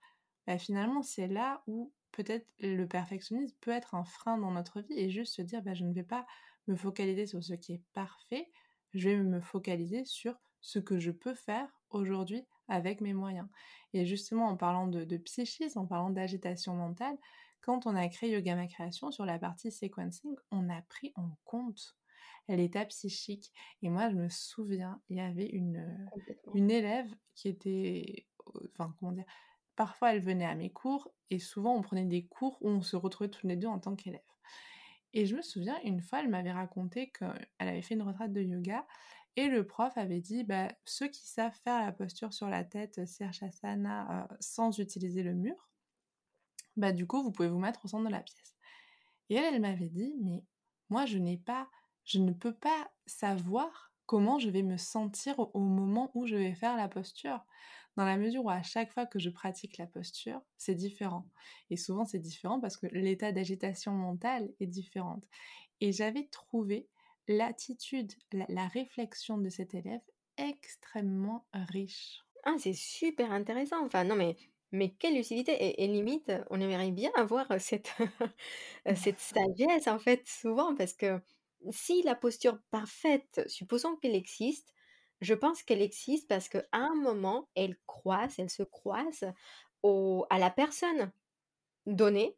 bah, 0.46 0.58
finalement 0.58 1.02
c'est 1.02 1.28
là 1.28 1.62
où 1.66 1.92
peut-être 2.12 2.46
le 2.60 2.86
perfectionnisme 2.86 3.56
peut 3.60 3.70
être 3.70 3.94
un 3.94 4.04
frein 4.04 4.38
dans 4.38 4.50
notre 4.50 4.80
vie 4.80 4.98
et 4.98 5.10
juste 5.10 5.34
se 5.34 5.42
dire 5.42 5.62
bah, 5.62 5.74
je 5.74 5.84
ne 5.84 5.92
vais 5.92 6.02
pas 6.02 6.26
me 6.66 6.76
focaliser 6.76 7.26
sur 7.26 7.42
ce 7.42 7.54
qui 7.54 7.74
est 7.74 7.82
parfait, 7.92 8.50
je 8.94 9.08
vais 9.08 9.16
me 9.16 9.40
focaliser 9.40 10.04
sur 10.04 10.34
ce 10.60 10.78
que 10.78 10.98
je 10.98 11.10
peux 11.10 11.34
faire 11.34 11.68
aujourd'hui 11.90 12.46
avec 12.70 13.00
mes 13.00 13.12
moyens. 13.12 13.48
Et 13.92 14.06
justement, 14.06 14.46
en 14.46 14.56
parlant 14.56 14.86
de, 14.86 15.16
psychisme, 15.18 15.78
en 15.78 15.86
parlant 15.86 16.10
d'agitation 16.10 16.74
mentale, 16.74 17.16
quand 17.60 17.86
on 17.86 17.94
a 17.94 18.08
créé 18.08 18.30
Yoga 18.30 18.56
Ma 18.56 18.66
Création, 18.66 19.10
sur 19.10 19.26
la 19.26 19.38
partie 19.38 19.70
sequencing, 19.70 20.34
on 20.50 20.70
a 20.70 20.80
pris 20.82 21.12
en 21.16 21.36
compte 21.44 21.96
l'état 22.48 22.84
psychique. 22.86 23.52
Et 23.82 23.90
moi, 23.90 24.10
je 24.10 24.16
me 24.16 24.28
souviens, 24.28 25.00
il 25.10 25.18
y 25.18 25.20
avait 25.20 25.48
une, 25.48 26.08
une 26.54 26.70
élève 26.70 27.12
qui 27.34 27.48
était, 27.48 28.26
enfin, 28.72 28.94
comment 28.98 29.12
dire, 29.12 29.26
parfois 29.76 30.14
elle 30.14 30.20
venait 30.20 30.46
à 30.46 30.54
mes 30.54 30.70
cours 30.70 31.10
et 31.30 31.38
souvent 31.38 31.74
on 31.74 31.80
prenait 31.80 32.04
des 32.04 32.26
cours 32.26 32.58
où 32.60 32.68
on 32.68 32.82
se 32.82 32.96
retrouvait 32.96 33.30
tous 33.30 33.46
les 33.46 33.56
deux 33.56 33.68
en 33.68 33.78
tant 33.78 33.94
qu'élèves. 33.94 34.20
Et 35.12 35.26
je 35.26 35.34
me 35.34 35.42
souviens, 35.42 35.80
une 35.84 36.00
fois, 36.00 36.20
elle 36.20 36.28
m'avait 36.28 36.52
raconté 36.52 37.10
qu'elle 37.10 37.48
avait 37.58 37.82
fait 37.82 37.94
une 37.94 38.02
retraite 38.02 38.32
de 38.32 38.42
yoga 38.42 38.86
et 39.36 39.48
le 39.48 39.66
prof 39.66 39.96
avait 39.96 40.20
dit, 40.20 40.44
bah, 40.44 40.68
ceux 40.84 41.08
qui 41.08 41.26
savent 41.26 41.58
faire 41.64 41.84
la 41.84 41.92
posture 41.92 42.32
sur 42.32 42.48
la 42.48 42.64
tête, 42.64 43.06
Sirsasana, 43.06 44.24
euh, 44.24 44.36
sans 44.40 44.78
utiliser 44.78 45.22
le 45.22 45.34
mur, 45.34 45.70
bah, 46.76 46.92
du 46.92 47.06
coup, 47.06 47.22
vous 47.22 47.32
pouvez 47.32 47.48
vous 47.48 47.58
mettre 47.58 47.84
au 47.84 47.88
centre 47.88 48.06
de 48.06 48.12
la 48.12 48.20
pièce. 48.20 48.56
Et 49.28 49.36
elle, 49.36 49.54
elle 49.54 49.60
m'avait 49.60 49.88
dit, 49.88 50.14
mais 50.20 50.44
moi, 50.88 51.06
je 51.06 51.18
n'ai 51.18 51.38
pas, 51.38 51.68
je 52.04 52.18
ne 52.18 52.32
peux 52.32 52.54
pas 52.54 52.90
savoir 53.06 53.92
comment 54.06 54.38
je 54.38 54.50
vais 54.50 54.62
me 54.62 54.76
sentir 54.76 55.38
au 55.38 55.60
moment 55.60 56.10
où 56.14 56.26
je 56.26 56.34
vais 56.34 56.54
faire 56.54 56.76
la 56.76 56.88
posture 56.88 57.44
dans 57.96 58.04
la 58.04 58.16
mesure 58.16 58.44
où 58.44 58.50
à 58.50 58.62
chaque 58.62 58.92
fois 58.92 59.06
que 59.06 59.18
je 59.18 59.30
pratique 59.30 59.78
la 59.78 59.86
posture, 59.86 60.40
c'est 60.56 60.74
différent. 60.74 61.28
Et 61.70 61.76
souvent, 61.76 62.04
c'est 62.04 62.18
différent 62.18 62.60
parce 62.60 62.76
que 62.76 62.86
l'état 62.86 63.32
d'agitation 63.32 63.92
mentale 63.92 64.50
est 64.60 64.66
différente. 64.66 65.28
Et 65.80 65.92
j'avais 65.92 66.26
trouvé 66.28 66.88
l'attitude, 67.28 68.12
la, 68.32 68.68
réflexion 68.68 69.38
de 69.38 69.48
cet 69.48 69.74
élève 69.74 70.00
extrêmement 70.36 71.46
riche. 71.52 72.24
Ah, 72.44 72.54
c'est 72.58 72.74
super 72.74 73.30
intéressant. 73.32 73.84
Enfin, 73.84 74.04
non, 74.04 74.16
mais, 74.16 74.36
mais 74.72 74.90
quelle 74.90 75.16
lucidité. 75.16 75.82
Et, 75.82 75.86
limite, 75.86 76.32
on 76.50 76.60
aimerait 76.60 76.90
bien 76.90 77.10
avoir 77.16 77.46
cette, 77.60 77.92
cette 78.94 79.20
sagesse, 79.20 79.86
en 79.86 79.98
fait, 79.98 80.26
souvent, 80.26 80.74
parce 80.74 80.94
que 80.94 81.20
si 81.70 82.02
la 82.02 82.14
posture 82.14 82.58
parfaite, 82.70 83.42
supposons 83.46 83.96
qu'elle 83.96 84.14
existe, 84.14 84.72
je 85.20 85.34
pense 85.34 85.62
qu'elle 85.62 85.82
existe 85.82 86.28
parce 86.28 86.48
qu'à 86.48 86.64
un 86.72 86.94
moment, 86.94 87.48
elle 87.54 87.76
croise, 87.86 88.38
elle 88.38 88.50
se 88.50 88.62
croise 88.62 89.24
au, 89.82 90.26
à 90.30 90.38
la 90.38 90.50
personne 90.50 91.12
donnée, 91.86 92.36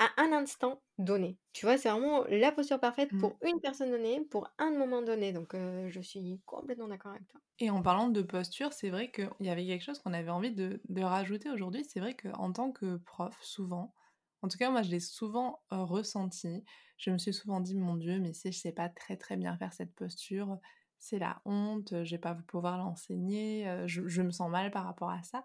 à 0.00 0.10
un 0.16 0.32
instant 0.32 0.82
donné. 0.98 1.38
Tu 1.52 1.66
vois, 1.66 1.76
c'est 1.76 1.90
vraiment 1.90 2.24
la 2.24 2.50
posture 2.50 2.80
parfaite 2.80 3.10
pour 3.20 3.30
mmh. 3.30 3.48
une 3.48 3.60
personne 3.60 3.90
donnée, 3.90 4.20
pour 4.30 4.48
un 4.58 4.70
moment 4.70 5.02
donné. 5.02 5.32
Donc, 5.32 5.54
je 5.54 6.00
suis 6.00 6.40
complètement 6.46 6.88
d'accord 6.88 7.12
avec 7.12 7.28
toi. 7.28 7.40
Et 7.60 7.68
en 7.68 7.82
parlant 7.82 8.08
de 8.08 8.22
posture, 8.22 8.72
c'est 8.72 8.88
vrai 8.88 9.10
qu'il 9.10 9.28
y 9.40 9.50
avait 9.50 9.66
quelque 9.66 9.84
chose 9.84 9.98
qu'on 9.98 10.14
avait 10.14 10.30
envie 10.30 10.52
de, 10.52 10.80
rajouter 11.02 11.50
aujourd'hui. 11.50 11.84
C'est 11.84 12.00
vrai 12.00 12.14
qu'en 12.14 12.50
tant 12.52 12.72
que 12.72 12.96
prof, 12.96 13.36
souvent, 13.42 13.94
en 14.40 14.48
tout 14.48 14.56
cas, 14.56 14.70
moi, 14.70 14.82
je 14.82 14.90
l'ai 14.90 15.00
souvent 15.00 15.60
ressenti. 15.70 16.64
Je 16.96 17.10
me 17.10 17.18
suis 17.18 17.34
souvent 17.34 17.60
dit, 17.60 17.74
mon 17.74 17.96
Dieu, 17.96 18.18
mais 18.18 18.32
si 18.32 18.50
je 18.50 18.58
sais 18.58 18.72
pas 18.72 18.88
très 18.88 19.18
très 19.18 19.36
bien 19.36 19.56
faire 19.58 19.74
cette 19.74 19.94
posture, 19.94 20.58
c'est 20.98 21.18
la 21.18 21.42
honte, 21.44 22.04
je 22.04 22.10
vais 22.10 22.18
pas 22.18 22.34
pouvoir 22.34 22.78
l'enseigner, 22.78 23.84
je, 23.86 24.22
me 24.22 24.30
sens 24.30 24.50
mal 24.50 24.70
par 24.70 24.84
rapport 24.84 25.10
à 25.10 25.22
ça. 25.22 25.44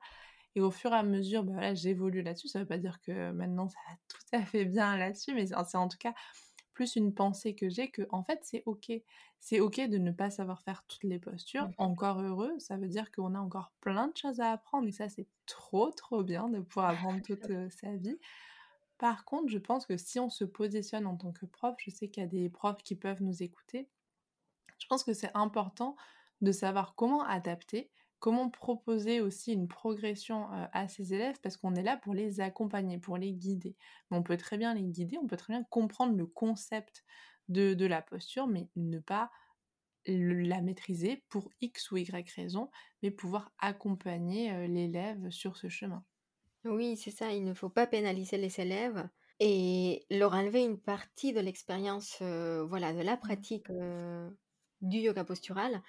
Et 0.56 0.62
au 0.62 0.72
fur 0.72 0.92
et 0.92 0.96
à 0.96 1.04
mesure, 1.04 1.44
bah 1.44 1.54
voilà, 1.54 1.74
j'évolue 1.74 2.22
là-dessus. 2.22 2.48
Ça 2.48 2.60
veut 2.60 2.66
pas 2.66 2.78
dire 2.78 3.02
que 3.02 3.32
maintenant 3.32 3.68
ça 3.68 3.80
va 3.88 3.96
tout 4.08 4.38
à 4.38 4.46
fait 4.46 4.66
bien 4.66 4.98
là-dessus, 4.98 5.34
mais 5.34 5.48
c'est 5.48 5.78
en 5.78 5.88
tout 5.88 5.98
cas 5.98 6.14
plus 6.74 6.96
une 6.96 7.14
pensée 7.14 7.56
que 7.56 7.70
j'ai 7.70 7.90
que 7.90 8.08
en 8.10 8.24
fait 8.24 8.40
c'est 8.44 8.64
ok. 8.66 8.92
C'est 9.40 9.60
ok 9.60 9.82
de 9.82 9.98
ne 9.98 10.12
pas 10.12 10.32
savoir 10.32 10.64
faire 10.64 10.84
toutes 10.88 11.04
les 11.04 11.20
postures. 11.20 11.70
Encore 11.78 12.20
heureux, 12.20 12.58
ça 12.58 12.78
veut 12.78 12.88
dire 12.88 13.12
qu'on 13.12 13.36
a 13.36 13.40
encore 13.40 13.72
plein 13.80 14.08
de 14.08 14.18
choses 14.18 14.40
à 14.40 14.52
apprendre 14.52 14.88
et 14.88 14.92
ça 14.92 15.08
c'est 15.08 15.28
trop 15.46 15.92
trop 15.92 16.24
bien 16.24 16.50
de 16.50 16.60
pouvoir 16.60 16.90
apprendre 17.08 17.22
toute 17.22 17.52
sa 17.72 17.96
vie. 17.96 18.18
Par 18.98 19.26
contre, 19.26 19.50
je 19.50 19.58
pense 19.58 19.86
que 19.86 19.98
si 19.98 20.20
on 20.20 20.30
se 20.30 20.46
positionne 20.46 21.06
en 21.06 21.18
tant 21.18 21.32
que 21.32 21.46
prof, 21.46 21.76
je 21.80 21.92
sais 21.92 22.08
qu'il 22.08 22.24
y 22.24 22.26
a 22.26 22.30
des 22.30 22.50
profs 22.50 22.82
qui 22.82 22.96
peuvent 22.96 23.22
nous 23.22 23.44
écouter, 23.44 23.90
je 24.80 24.88
pense 24.88 25.04
que 25.04 25.14
c'est 25.14 25.32
important 25.34 25.96
de 26.42 26.52
savoir 26.52 26.96
comment 26.96 27.24
adapter, 27.24 27.92
comment 28.26 28.50
proposer 28.50 29.22
aussi 29.22 29.54
une 29.54 29.68
progression 29.68 30.48
à 30.74 30.88
ces 30.88 31.14
élèves 31.14 31.40
parce 31.44 31.58
qu'on 31.58 31.76
est 31.76 31.84
là 31.84 31.96
pour 31.96 32.16
les 32.16 32.42
accompagner, 32.42 32.98
pour 32.98 33.18
les 33.18 33.32
guider. 33.32 33.76
on 34.10 34.24
peut 34.24 34.36
très 34.36 34.58
bien 34.58 34.74
les 34.74 34.82
guider, 34.82 35.20
on 35.22 35.28
peut 35.28 35.38
très 35.38 35.54
bien 35.54 35.64
comprendre 35.70 36.18
le 36.18 36.26
concept 36.26 37.04
de, 37.50 37.86
la 37.86 38.02
posture, 38.02 38.48
mais 38.48 38.68
ne 38.76 38.98
pas 38.98 39.30
la 40.08 40.62
maîtriser 40.62 41.24
pour 41.30 41.52
X 41.62 41.92
ou 41.92 41.98
Y 41.98 42.32
raison, 42.32 42.72
mais 43.04 43.12
pouvoir 43.12 43.52
accompagner 43.60 44.68
l'élève 44.70 45.30
sur 45.30 45.56
ce 45.56 45.70
chemin. 45.70 46.04
Oui, 46.64 46.98
c'est 46.98 47.12
ça, 47.12 47.32
il 47.32 47.44
ne 47.44 47.54
faut 47.54 47.70
pas 47.70 47.86
pénaliser 47.86 48.38
les 48.38 48.60
élèves 48.60 49.08
et 49.40 50.04
leur 50.10 50.34
enlever 50.34 50.64
une 50.64 50.80
partie 50.80 51.32
de 51.32 51.42
l'expérience, 51.42 52.18
voilà, 52.24 52.92
de 52.92 53.02
la 53.02 53.18
mmh. 53.18 53.20
pratique 53.20 53.68
du 54.86 54.98
yoga 55.00 55.24
postural, 55.24 55.82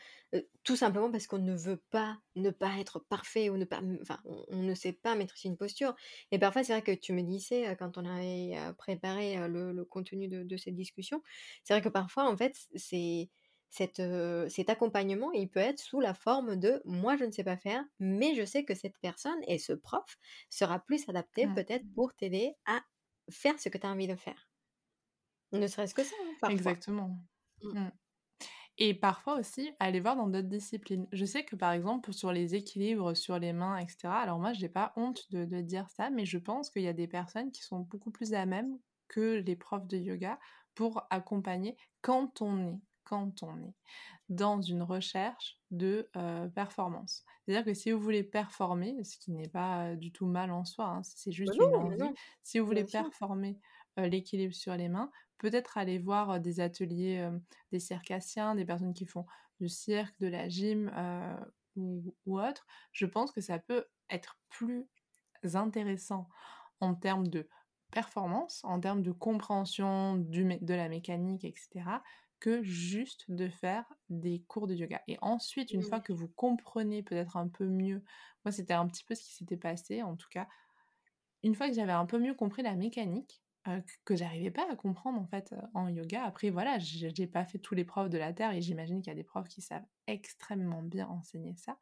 tout 0.65 0.77
simplement 0.77 1.11
parce 1.11 1.27
qu'on 1.27 1.39
ne 1.39 1.55
veut 1.55 1.83
pas 1.91 2.19
ne 2.35 2.51
pas 2.51 2.79
être 2.79 2.99
parfait 2.99 3.49
ou 3.51 3.57
ne 3.57 3.65
pas, 3.65 3.81
enfin, 4.01 4.19
on, 4.25 4.63
ne 4.63 4.75
sait 4.75 4.93
pas 4.93 5.15
maîtriser 5.15 5.49
une 5.49 5.57
posture. 5.57 5.95
Et 6.31 6.39
parfois, 6.39 6.65
c'est 6.65 6.73
vrai 6.73 6.83
que 6.83 6.93
tu 6.93 7.13
me 7.13 7.23
disais 7.23 7.77
quand 7.79 7.99
on 7.99 8.05
avait 8.05 8.57
préparé 8.79 9.49
le, 9.49 9.85
contenu 9.85 10.29
de, 10.29 10.57
cette 10.57 10.75
discussion, 10.75 11.23
c'est 11.65 11.75
vrai 11.75 11.83
que 11.83 11.89
parfois, 11.89 12.29
en 12.29 12.37
fait, 12.37 12.57
c'est 12.75 13.31
cet 13.69 14.71
accompagnement, 14.71 15.33
il 15.33 15.49
peut 15.49 15.61
être 15.61 15.81
sous 15.81 16.01
la 16.01 16.15
forme 16.15 16.57
de 16.57 16.81
moi 16.85 17.17
je 17.17 17.25
ne 17.25 17.31
sais 17.31 17.45
pas 17.45 17.57
faire, 17.57 17.85
mais 17.99 18.35
je 18.35 18.45
sais 18.45 18.65
que 18.65 18.75
cette 18.75 18.99
personne 18.99 19.39
et 19.47 19.59
ce 19.59 19.73
prof 19.73 20.19
sera 20.49 20.79
plus 20.79 21.09
adapté 21.09 21.47
peut-être 21.55 21.85
pour 21.95 22.15
t'aider 22.15 22.55
à 22.65 22.81
faire 23.29 23.59
ce 23.59 23.69
que 23.69 23.79
tu 23.79 23.87
as 23.87 23.91
envie 23.91 24.09
de 24.09 24.17
faire. 24.17 24.49
Ne 25.53 25.67
serait-ce 25.67 25.95
que 25.95 26.03
ça, 26.03 26.17
hein, 26.21 26.33
parfois. 26.41 26.57
Exactement. 26.57 27.19
Mmh. 27.63 27.79
Mmh. 27.79 27.93
Et 28.79 28.93
parfois 28.93 29.39
aussi, 29.39 29.71
aller 29.81 30.01
voir 30.01 30.17
dans 30.17 30.27
d'autres 30.27 30.49
disciplines. 30.49 31.07
Je 31.13 31.25
sais 31.25 31.45
que 31.45 31.57
par 31.57 31.73
exemple, 31.73 32.13
sur 32.13 32.31
les 32.33 32.55
équilibres 32.55 33.17
sur 33.17 33.39
les 33.39 33.53
mains, 33.53 33.79
etc., 33.79 34.09
alors 34.09 34.39
moi, 34.39 34.53
je 34.53 34.61
n'ai 34.61 34.69
pas 34.69 34.93
honte 34.97 35.31
de, 35.31 35.45
dire 35.63 35.89
ça, 35.89 36.11
mais 36.11 36.27
je 36.27 36.39
pense 36.39 36.71
qu'il 36.71 36.83
y 36.83 36.89
a 36.89 36.93
des 36.93 37.09
personnes 37.09 37.51
qui 37.53 37.63
sont 37.63 37.81
beaucoup 37.81 38.11
plus 38.11 38.35
à 38.35 38.45
même 38.45 38.79
que 39.09 39.37
les 39.39 39.57
profs 39.57 39.87
de 39.87 39.97
yoga 39.97 40.39
pour 40.75 41.07
accompagner 41.11 41.77
quand 42.03 42.43
on 42.43 42.59
est, 42.59 42.81
quand 43.05 43.43
on 43.43 43.57
est 43.63 43.75
dans 44.29 44.61
une 44.61 44.83
recherche 44.83 45.59
de 45.71 46.11
euh, 46.17 46.49
performance. 46.49 47.25
C'est-à-dire 47.45 47.65
que 47.65 47.75
si 47.75 47.93
vous 47.93 48.01
voulez 48.01 48.25
performer, 48.25 49.03
ce 49.05 49.17
qui 49.19 49.31
n'est 49.31 49.49
pas 49.49 49.95
du 49.95 50.13
tout 50.13 50.27
mal 50.27 50.51
en 50.51 50.65
soi, 50.65 50.87
hein, 50.87 51.03
c'est 51.03 51.33
juste 51.33 51.57
bah 51.57 51.65
une 51.67 51.77
envie, 51.77 52.15
si 52.43 52.59
vous 52.59 52.67
voulez 52.67 52.85
performer 52.85 53.59
euh, 53.99 54.09
l'équilibre 54.09 54.55
sur 54.55 54.77
les 54.77 54.89
mains, 54.89 55.11
peut-être 55.39 55.79
aller 55.79 55.99
voir 55.99 56.41
des 56.41 56.61
ateliers 56.61 57.29
des 57.73 57.81
circassiens, 57.81 58.55
des 58.55 58.65
personnes 58.65 58.95
qui 58.95 59.07
font 59.07 59.27
du 59.61 59.69
cirque, 59.69 60.19
de 60.21 60.27
la 60.27 60.49
gym 60.49 60.91
ou, 61.77 62.15
autre. 62.27 62.67
Je 62.93 63.07
pense 63.07 63.33
que 63.33 63.41
ça 63.41 63.59
peut 63.59 63.87
être 64.11 64.39
plus 64.49 64.87
intéressant 65.55 66.29
en 66.81 66.95
termes 66.95 67.29
de 67.29 67.49
performance, 67.91 68.63
en 68.65 68.81
termes 68.81 69.03
de 69.03 69.13
compréhension 69.13 70.17
de 70.17 70.75
la 70.75 70.89
mécanique, 70.89 71.45
etc., 71.45 72.03
que 72.39 72.63
juste 72.63 73.25
de 73.31 73.49
faire 73.49 73.85
des 74.11 74.43
cours 74.47 74.67
de 74.67 74.75
yoga. 74.75 75.01
Et 75.09 75.17
ensuite, 75.23 75.73
une 75.73 75.83
fois 75.83 76.01
que 76.01 76.13
vous 76.13 76.29
comprenez 76.29 77.03
peut-être 77.03 77.39
un 77.39 77.49
peu 77.49 77.67
mieux, 77.67 78.03
moi 78.45 78.53
c'était 78.53 78.75
un 78.75 78.87
petit 78.87 79.05
peu 79.05 79.15
ce 79.15 79.23
qui 79.23 79.33
s'était 79.33 79.57
passé, 79.57 80.03
en 80.03 80.17
tout 80.17 80.29
cas, 80.31 80.47
une 81.43 81.55
fois 81.55 81.69
que 81.69 81.75
j'avais 81.75 81.93
un 81.93 82.05
peu 82.07 82.19
mieux 82.19 82.35
compris 82.35 82.63
la 82.63 82.75
mécanique, 82.75 83.43
que 84.05 84.17
j'arrivais 84.17 84.51
pas 84.51 84.67
à 84.71 84.77
comprendre 84.77 85.21
en 85.21 85.27
fait 85.27 85.55
en 85.75 85.89
yoga. 85.89 86.25
Après 86.25 86.51
voilà, 86.51 86.79
j'ai 86.79 87.27
pas 87.27 87.45
fait 87.45 87.59
tous 87.59 87.75
les 87.75 87.85
profs 87.85 88.11
de 88.11 88.19
la 88.19 88.33
terre 88.33 88.53
et 88.53 88.61
j'imagine 88.61 89.01
qu'il 89.01 89.11
y 89.11 89.13
a 89.13 89.17
des 89.17 89.25
profs 89.25 89.49
qui 89.49 89.63
savent 89.63 89.87
extrêmement 90.07 90.83
bien 90.83 91.07
enseigner 91.09 91.57
ça. 91.57 91.79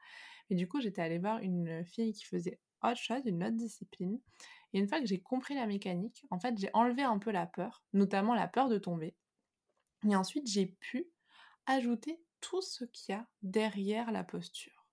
Mais 0.51 0.57
du 0.57 0.69
coup, 0.69 0.81
j'étais 0.81 1.03
allée 1.03 1.19
voir 1.19 1.39
une 1.41 1.85
fille 1.85 2.13
qui 2.13 2.25
faisait 2.25 2.61
autre 2.83 2.97
chose, 2.97 3.23
une 3.25 3.43
autre 3.43 3.57
discipline. 3.57 4.21
Et 4.73 4.79
une 4.79 4.89
fois 4.89 5.01
que 5.01 5.07
j'ai 5.07 5.21
compris 5.21 5.55
la 5.55 5.67
mécanique, 5.67 6.27
en 6.31 6.39
fait, 6.39 6.59
j'ai 6.59 6.71
enlevé 6.75 7.03
un 7.03 7.19
peu 7.19 7.31
la 7.31 7.47
peur, 7.47 7.85
notamment 7.93 8.35
la 8.35 8.49
peur 8.49 8.69
de 8.69 8.79
tomber. 8.79 9.17
Et 10.09 10.17
ensuite, 10.17 10.47
j'ai 10.47 10.67
pu 10.67 11.07
ajouter 11.67 12.21
tout 12.41 12.61
ce 12.61 12.85
qu'il 12.85 13.15
y 13.15 13.19
a 13.19 13.27
derrière 13.43 14.13
la 14.13 14.25
posture. 14.25 14.87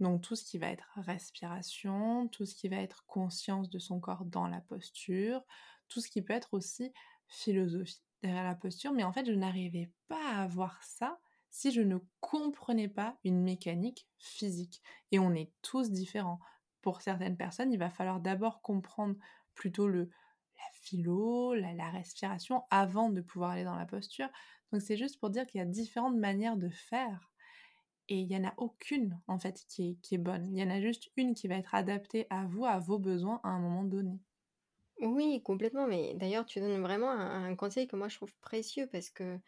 Donc 0.00 0.22
tout 0.22 0.36
ce 0.36 0.44
qui 0.44 0.58
va 0.58 0.70
être 0.70 0.88
respiration, 0.96 2.28
tout 2.28 2.46
ce 2.46 2.54
qui 2.54 2.68
va 2.68 2.76
être 2.76 3.04
conscience 3.06 3.68
de 3.68 3.78
son 3.78 4.00
corps 4.00 4.24
dans 4.24 4.46
la 4.46 4.60
posture, 4.60 5.44
tout 5.88 6.00
ce 6.00 6.08
qui 6.08 6.22
peut 6.22 6.32
être 6.32 6.54
aussi 6.54 6.92
philosophie 7.26 8.02
derrière 8.22 8.44
la 8.44 8.54
posture. 8.54 8.92
Mais 8.92 9.04
en 9.04 9.12
fait, 9.12 9.26
je 9.26 9.32
n'arrivais 9.32 9.90
pas 10.08 10.36
à 10.36 10.46
voir 10.46 10.82
ça 10.82 11.18
si 11.50 11.70
je 11.72 11.80
ne 11.80 11.98
comprenais 12.20 12.88
pas 12.88 13.16
une 13.24 13.42
mécanique 13.42 14.06
physique. 14.18 14.82
Et 15.12 15.18
on 15.18 15.34
est 15.34 15.52
tous 15.62 15.90
différents. 15.90 16.40
Pour 16.82 17.02
certaines 17.02 17.36
personnes, 17.36 17.72
il 17.72 17.78
va 17.78 17.90
falloir 17.90 18.20
d'abord 18.20 18.62
comprendre 18.62 19.16
plutôt 19.54 19.88
le, 19.88 20.10
la 20.58 20.70
philo, 20.72 21.54
la, 21.54 21.90
respiration 21.90 22.62
avant 22.70 23.10
de 23.10 23.20
pouvoir 23.20 23.50
aller 23.52 23.64
dans 23.64 23.76
la 23.76 23.86
posture. 23.86 24.28
Donc 24.72 24.82
c'est 24.82 24.96
juste 24.96 25.18
pour 25.18 25.30
dire 25.30 25.46
qu'il 25.46 25.58
y 25.58 25.62
a 25.62 25.66
différentes 25.66 26.16
manières 26.16 26.56
de 26.56 26.68
faire. 26.68 27.32
Et 28.10 28.20
il 28.20 28.28
n'y 28.28 28.36
en 28.36 28.44
a 28.44 28.54
aucune, 28.56 29.20
en 29.26 29.38
fait, 29.38 29.64
qui 29.68 29.90
est, 29.90 29.94
qui 30.00 30.14
est 30.14 30.18
bonne. 30.18 30.46
Il 30.50 30.58
y 30.58 30.62
en 30.62 30.70
a 30.70 30.80
juste 30.80 31.10
une 31.16 31.34
qui 31.34 31.46
va 31.46 31.56
être 31.56 31.74
adaptée 31.74 32.26
à 32.30 32.46
vous, 32.46 32.64
à 32.64 32.78
vos 32.78 32.98
besoins 32.98 33.40
à 33.42 33.48
un 33.48 33.58
moment 33.58 33.84
donné. 33.84 34.18
Oui, 35.00 35.42
complètement. 35.44 35.86
Mais 35.86 36.14
d'ailleurs, 36.14 36.44
tu 36.44 36.58
donnes 36.60 36.80
vraiment 36.82 37.10
un, 37.10 37.54
conseil 37.54 37.86
que 37.86 37.94
moi 37.96 38.08
je 38.08 38.16
trouve 38.16 38.34
précieux 38.40 38.88
parce 38.90 39.10
que 39.10 39.38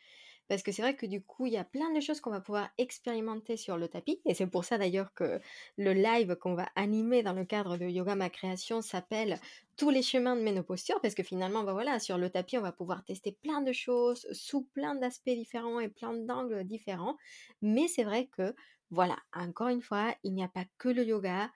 c'est 0.73 0.83
vrai 0.83 0.97
que 0.97 1.07
du 1.07 1.23
coup, 1.23 1.47
il 1.47 1.53
y 1.53 1.57
a 1.57 1.65
plein 1.65 1.93
de 1.93 2.01
choses 2.01 2.21
qu'on 2.21 2.31
va 2.31 2.41
pouvoir 2.41 2.71
expérimenter 2.79 3.57
sur 3.57 3.77
le 3.77 3.89
tapis. 3.89 4.21
Et 4.27 4.35
c'est 4.35 4.47
pour 4.47 4.65
ça 4.65 4.79
d'ailleurs 4.79 5.13
que 5.15 5.41
le 5.77 5.93
live 5.93 6.37
qu'on 6.37 6.55
va 6.55 6.69
animer 6.77 7.23
dans 7.23 7.33
le 7.33 7.45
cadre 7.45 7.77
de 7.79 7.87
Yoga 7.87 8.15
Ma 8.17 8.31
Création 8.31 8.81
s'appelle 8.83 9.41
Tous 9.77 9.91
les 9.91 10.03
chemins 10.03 10.37
de 10.37 10.43
ménopostures. 10.43 11.01
Parce 11.01 11.15
que 11.15 11.23
finalement, 11.25 11.65
bah 11.65 11.73
voilà, 11.73 11.99
sur 12.01 12.19
le 12.19 12.31
tapis, 12.31 12.59
on 12.59 12.63
va 12.63 12.73
pouvoir 12.73 13.05
tester 13.05 13.33
plein 13.43 13.61
de 13.63 13.73
choses 13.73 14.27
sous 14.33 14.63
plein 14.65 14.95
d'aspects 14.95 15.31
différents 15.31 15.81
et 15.81 15.89
plein 15.89 16.15
d'angles 16.15 16.65
différents. 16.65 17.17
Mais 17.63 17.89
c'est 17.89 18.05
vrai 18.05 18.27
que, 18.29 18.55
voilà, 18.91 19.17
encore 19.35 19.69
une 19.69 19.83
fois, 19.83 20.15
il 20.25 20.35
n'y 20.35 20.45
a 20.45 20.49
pas 20.49 20.65
que 20.79 20.89
le 20.89 21.05
yoga 21.05 21.51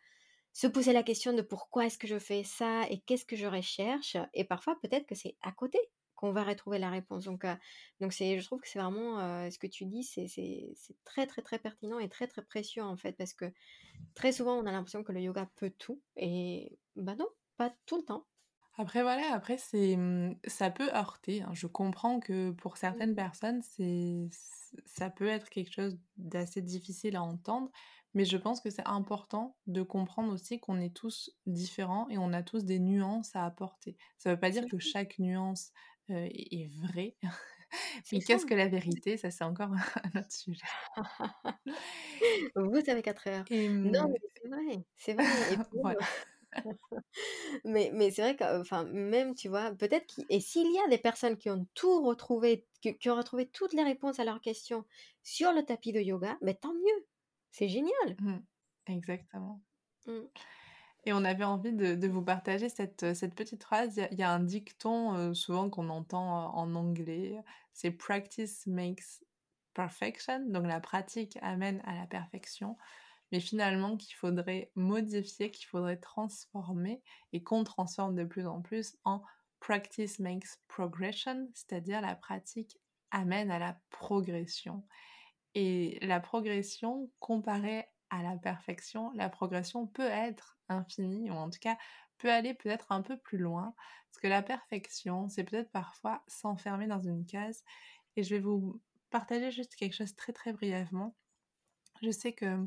se 0.55 0.69
poser 0.69 0.93
la 0.93 1.03
question 1.03 1.33
de 1.33 1.43
pourquoi 1.43 1.85
est-ce 1.85 1.99
que 1.99 2.07
je 2.07 2.19
fais 2.19 2.45
ça 2.45 2.85
et 2.89 3.01
qu'est-ce 3.01 3.27
que 3.27 3.37
je 3.37 3.47
recherche. 3.47 4.17
Et 4.33 4.45
parfois, 4.45 4.79
peut-être 4.81 5.05
que 5.05 5.17
c'est 5.17 5.37
à 5.43 5.53
côté 5.53 5.79
qu'on 6.15 6.33
va 6.33 6.45
retrouver 6.45 6.79
la 6.79 6.91
réponse. 6.91 7.25
Donc, 7.25 7.45
euh, 7.45 7.57
donc 8.01 8.13
c'est, 8.13 8.39
je 8.39 8.45
trouve 8.47 8.61
que 8.61 8.69
c'est 8.69 8.79
vraiment 8.79 9.19
euh, 9.19 9.51
ce 9.51 9.59
que 9.59 9.67
tu 9.67 9.85
dis, 9.85 10.05
c'est, 10.05 10.29
très 11.05 11.27
très 11.27 11.43
très 11.43 11.59
pertinent 11.59 11.99
et 11.99 12.09
très 12.09 12.29
très 12.29 12.43
précieux 12.43 12.85
en 12.85 12.97
fait, 12.97 13.13
parce 13.13 13.35
que 13.35 13.47
très 14.15 14.31
souvent 14.31 14.57
on 14.57 14.65
a 14.65 14.71
l'impression 14.71 15.03
que 15.03 15.11
le 15.11 15.21
yoga 15.21 15.51
peut 15.57 15.73
tout, 15.77 16.01
et 16.17 16.79
bah 16.95 17.17
non, 17.17 17.29
pas 17.57 17.75
tout 17.85 17.97
le 17.97 18.05
temps. 18.05 18.25
Après 18.77 19.03
voilà, 19.03 19.35
après 19.35 19.59
c'est 19.59 19.97
mmh, 19.97 20.37
ça 20.47 20.71
peut 20.71 20.89
heurter. 20.95 21.43
Hein. 21.43 21.51
Je 21.53 21.67
comprends 21.67 22.21
que 22.21 22.53
pour 22.53 22.77
certaines 22.77 23.13
mmh. 23.13 23.17
personnes, 23.17 23.63
c'est 23.63 24.29
ça 24.87 25.11
peut 25.11 25.29
être 25.29 25.51
quelque 25.51 25.73
chose 25.73 25.99
d'assez 26.17 26.63
difficile 26.63 27.17
à 27.17 27.23
entendre, 27.23 27.71
mais 28.15 28.25
je 28.25 28.37
pense 28.37 28.61
que 28.61 28.71
c'est 28.71 28.87
important 28.87 29.57
de 29.67 29.83
comprendre 29.83 30.33
aussi 30.33 30.61
qu'on 30.61 30.81
est 30.81 30.95
tous 30.95 31.31
différents 31.47 32.09
et 32.09 32.19
on 32.19 32.33
a 32.33 32.43
tous 32.43 32.65
des 32.65 32.79
nuances 32.79 33.35
à 33.37 33.45
apporter. 33.45 33.97
Ça 34.19 34.31
ne 34.31 34.35
veut 34.35 34.41
pas 34.41 34.51
dire 34.51 34.67
que 34.69 34.79
chaque 34.79 35.19
nuance 35.19 35.73
est 36.09 36.71
vraie. 36.81 37.17
Mais 38.13 38.21
qu'est-ce 38.21 38.47
que 38.47 38.55
la 38.55 38.69
vérité? 38.69 39.17
Ça, 39.17 39.31
c'est 39.31 39.45
encore 39.45 39.71
un 40.15 40.21
autre 40.21 40.33
sujet. 40.33 40.63
Vous 42.57 42.83
avez 42.89 43.03
4 43.03 43.29
heures. 43.29 43.45
non, 43.51 44.09
mmh 44.09 44.13
mais 44.13 44.21
c'est 44.37 44.49
vrai, 44.49 44.87
c'est 44.97 45.15
vrai. 45.15 45.97
mais 47.65 47.91
mais 47.93 48.11
c'est 48.13 48.23
vrai 48.23 48.37
que, 48.37 48.61
enfin, 48.61 48.85
même, 48.85 49.35
tu 49.35 49.49
vois, 49.49 49.73
peut-être 49.73 50.07
qu'il 50.07 50.25
et 50.29 50.41
s'il 50.41 50.73
y 50.73 50.79
a 50.79 50.89
des 50.89 50.99
personnes 50.99 51.37
qui 51.37 51.51
ont 51.51 51.67
tout 51.75 52.05
retrouvé, 52.05 52.65
qui, 52.81 53.11
ont 53.11 53.17
retrouvé 53.17 53.49
toutes 53.49 53.73
les 53.73 53.83
réponses 53.83 54.21
à 54.21 54.25
leurs 54.25 54.41
questions 54.41 54.85
sur 55.23 55.53
le 55.53 55.65
tapis 55.65 55.93
de 55.93 56.01
yoga, 56.01 56.39
mais 56.43 56.55
tant 56.55 56.75
mieux. 56.75 57.07
C'est 57.55 57.69
génial. 57.69 58.17
Mmh. 58.19 58.39
Exactement. 58.89 59.63
Mmh. 60.09 60.19
Et 61.05 61.13
on 61.13 61.25
avait 61.25 61.45
envie 61.45 61.73
de, 61.73 62.09
vous 62.09 62.23
partager 62.23 62.69
cette, 62.69 63.15
cette 63.15 63.37
petite 63.37 63.63
phrase. 63.63 64.01
Il 64.11 64.19
y, 64.19 64.25
a 64.25 64.33
un 64.33 64.41
dicton 64.41 65.15
euh, 65.15 65.35
souvent 65.35 65.71
qu'on 65.71 65.89
entend 65.89 66.43
euh, 66.43 66.47
en 66.49 66.75
anglais. 66.75 67.37
C'est 67.73 67.93
practice 67.93 68.67
makes 68.67 69.23
perfection. 69.73 70.45
Donc 70.49 70.67
la 70.67 70.81
pratique 70.81 71.39
amène 71.43 71.81
à 71.85 71.95
la 71.95 72.09
perfection. 72.09 72.77
Mais 73.31 73.39
finalement 73.39 73.97
qu'il 73.97 74.17
faudrait 74.17 74.73
modifier, 74.75 75.53
qu'il 75.53 75.69
faudrait 75.69 75.99
transformer 75.99 77.03
et 77.33 77.45
qu'on 77.45 77.63
transforme 77.63 78.17
de 78.17 78.25
plus 78.25 78.49
en 78.49 78.63
plus 78.63 78.97
en 79.05 79.23
practice 79.61 80.19
makes 80.19 80.59
progression. 80.67 81.49
C'est-à-dire 81.55 82.01
la 82.01 82.17
pratique 82.17 82.81
amène 83.13 83.53
à 83.53 83.61
la 83.61 83.79
progression. 83.91 84.83
Et 85.55 85.99
la 86.03 86.21
progression, 86.21 87.11
comparée 87.21 87.87
à 88.11 88.23
la 88.23 88.37
perfection, 88.37 89.13
la 89.15 89.29
progression 89.29 89.87
peut 89.87 90.03
être 90.03 90.59
infinie, 90.69 91.31
ou 91.31 91.35
en 91.35 91.51
tout 91.51 91.59
cas 91.61 91.77
peut 92.19 92.31
aller 92.31 92.55
peut-être 92.55 92.91
un 92.91 93.03
peu 93.03 93.17
plus 93.17 93.39
loin, 93.39 93.75
parce 94.11 94.21
que 94.21 94.29
la 94.29 94.43
perfection, 94.43 95.29
c'est 95.29 95.45
peut-être 95.45 95.71
parfois 95.71 96.23
s'enfermer 96.29 96.87
dans 96.87 97.01
une 97.01 97.27
case. 97.27 97.65
Et 98.17 98.23
je 98.23 98.35
vais 98.35 98.41
vous 98.41 98.81
partager 99.11 99.51
juste 99.51 99.75
quelque 99.77 99.95
chose 99.95 100.15
très 100.15 100.33
très 100.33 100.53
brièvement. 100.53 101.17
Je 102.03 102.11
sais 102.11 102.33
que 102.33 102.67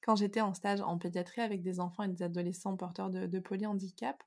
quand 0.00 0.16
j'étais 0.16 0.40
en 0.40 0.54
stage 0.54 0.80
en 0.80 0.98
pédiatrie 0.98 1.40
avec 1.40 1.62
des 1.62 1.80
enfants 1.80 2.02
et 2.02 2.08
des 2.08 2.22
adolescents 2.22 2.76
porteurs 2.76 3.10
de, 3.10 3.38
polyhandicap, 3.38 4.22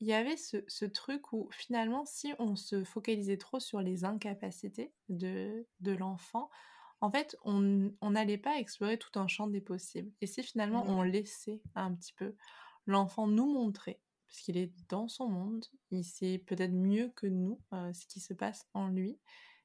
il 0.00 0.06
y 0.06 0.12
avait 0.12 0.36
ce, 0.36 0.58
ce, 0.68 0.84
truc 0.84 1.32
où 1.32 1.48
finalement, 1.52 2.04
si 2.04 2.32
on 2.38 2.56
se 2.56 2.84
focalisait 2.84 3.36
trop 3.36 3.60
sur 3.60 3.80
les 3.80 4.04
incapacités 4.04 4.92
de, 5.08 5.66
de 5.80 5.92
l'enfant, 5.92 6.50
en 7.02 7.10
fait, 7.10 7.36
on 7.44 7.90
n'allait 8.00 8.38
pas 8.38 8.58
explorer 8.60 8.96
tout 8.96 9.18
un 9.18 9.26
champ 9.26 9.48
des 9.48 9.60
possibles. 9.60 10.12
Et 10.20 10.26
si 10.28 10.40
finalement 10.44 10.84
on 10.86 11.02
laissait 11.02 11.60
un 11.74 11.92
petit 11.92 12.12
peu 12.12 12.36
l'enfant 12.86 13.26
nous 13.26 13.52
montrer, 13.52 14.00
parce 14.28 14.40
qu'il 14.40 14.56
est 14.56 14.72
dans 14.88 15.08
son 15.08 15.28
monde, 15.28 15.66
il 15.90 16.04
sait 16.04 16.38
peut-être 16.38 16.72
mieux 16.72 17.12
que 17.16 17.26
nous 17.26 17.60
euh, 17.72 17.92
ce 17.92 18.06
qui 18.06 18.20
se 18.20 18.32
passe 18.32 18.68
en 18.72 18.86
lui, 18.86 19.18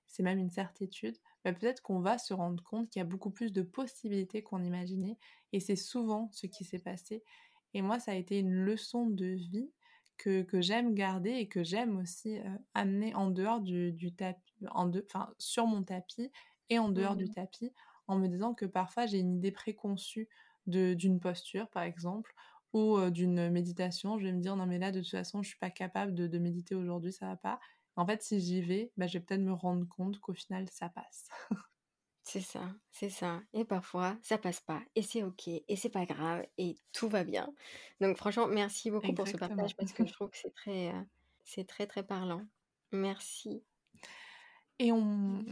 c'est 0.07 0.23
même 0.23 0.39
une 0.39 0.49
certitude, 0.49 1.15
bah, 1.45 1.53
peut-être 1.53 1.83
qu'on 1.83 1.99
va 1.99 2.17
se 2.17 2.33
rendre 2.33 2.63
compte 2.63 2.89
qu'il 2.89 2.99
y 2.99 3.03
a 3.03 3.05
beaucoup 3.05 3.29
plus 3.29 3.53
de 3.53 3.61
possibilités 3.61 4.41
qu'on 4.41 4.63
imaginait, 4.63 5.19
et 5.53 5.59
c'est 5.59 5.75
souvent 5.75 6.31
ce 6.33 6.47
qui 6.47 6.63
s'est 6.63 6.79
passé. 6.79 7.23
Et 7.75 7.83
moi, 7.83 7.99
ça 7.99 8.13
a 8.13 8.15
été 8.15 8.39
une 8.39 8.51
leçon 8.51 9.05
de 9.05 9.27
vie 9.27 9.69
que, 10.17 10.43
j'aime 10.53 10.95
garder 10.95 11.33
et 11.33 11.47
que 11.47 11.63
j'aime 11.63 11.97
aussi 11.97 12.39
euh, 12.39 12.49
amener 12.73 13.13
en 13.13 13.29
dehors 13.29 13.61
du, 13.61 14.11
tapis, 14.17 14.55
en 14.71 14.89
enfin 14.89 15.31
sur 15.37 15.67
mon 15.67 15.83
tapis 15.83 16.31
et 16.69 16.79
en 16.79 16.89
dehors 16.89 17.15
du 17.15 17.25
mmh 17.25 17.33
tapis, 17.33 17.73
en 18.07 18.17
me 18.17 18.27
disant 18.27 18.53
que 18.53 18.65
parfois 18.65 19.05
j'ai 19.05 19.19
une 19.19 19.35
idée 19.35 19.51
préconçue 19.51 20.29
d'une 20.65 21.19
posture, 21.19 21.69
par 21.69 21.83
exemple, 21.83 22.33
ou 22.73 22.99
d'une 23.09 23.49
méditation. 23.49 24.19
Je 24.19 24.25
vais 24.25 24.33
me 24.33 24.41
dire, 24.41 24.55
non 24.55 24.65
mais 24.65 24.79
là, 24.79 24.91
de 24.91 24.99
toute 24.99 25.11
façon, 25.11 25.41
je 25.41 25.49
suis 25.49 25.57
pas 25.57 25.69
capable 25.69 26.13
de, 26.13 26.37
méditer 26.37 26.75
aujourd'hui, 26.75 27.13
ça 27.13 27.27
va 27.27 27.35
pas. 27.37 27.59
En 27.95 28.05
fait, 28.05 28.21
si 28.21 28.39
j'y 28.39 28.61
vais, 28.61 28.91
bah, 28.97 29.07
je 29.07 29.17
vais 29.17 29.23
peut-être 29.23 29.41
me 29.41 29.53
rendre 29.53 29.87
compte 29.87 30.19
qu'au 30.19 30.33
final, 30.33 30.67
ça 30.69 30.89
passe. 30.89 31.29
c'est 32.23 32.41
ça, 32.41 32.61
c'est 32.91 33.09
ça. 33.09 33.41
Et 33.53 33.65
parfois, 33.65 34.17
ça 34.21 34.37
passe 34.37 34.59
pas, 34.59 34.81
et 34.95 35.01
c'est 35.01 35.23
ok, 35.23 35.47
et 35.47 35.75
c'est 35.75 35.89
pas 35.89 36.05
grave, 36.05 36.45
et 36.57 36.77
tout 36.93 37.07
va 37.07 37.23
bien. 37.23 37.51
Donc 38.01 38.17
franchement, 38.17 38.47
merci 38.47 38.91
beaucoup 38.91 39.13
pour 39.13 39.27
ce 39.27 39.37
partage, 39.37 39.75
parce 39.75 39.93
que 39.93 40.05
je 40.05 40.13
trouve 40.13 40.29
que 40.29 40.37
c'est 40.37 40.53
très, 40.53 40.93
c'est 41.43 41.65
très, 41.65 41.87
très 41.87 42.03
parlant. 42.03 42.45
Merci. 42.91 43.63
Et 44.79 44.91
on, 44.91 45.43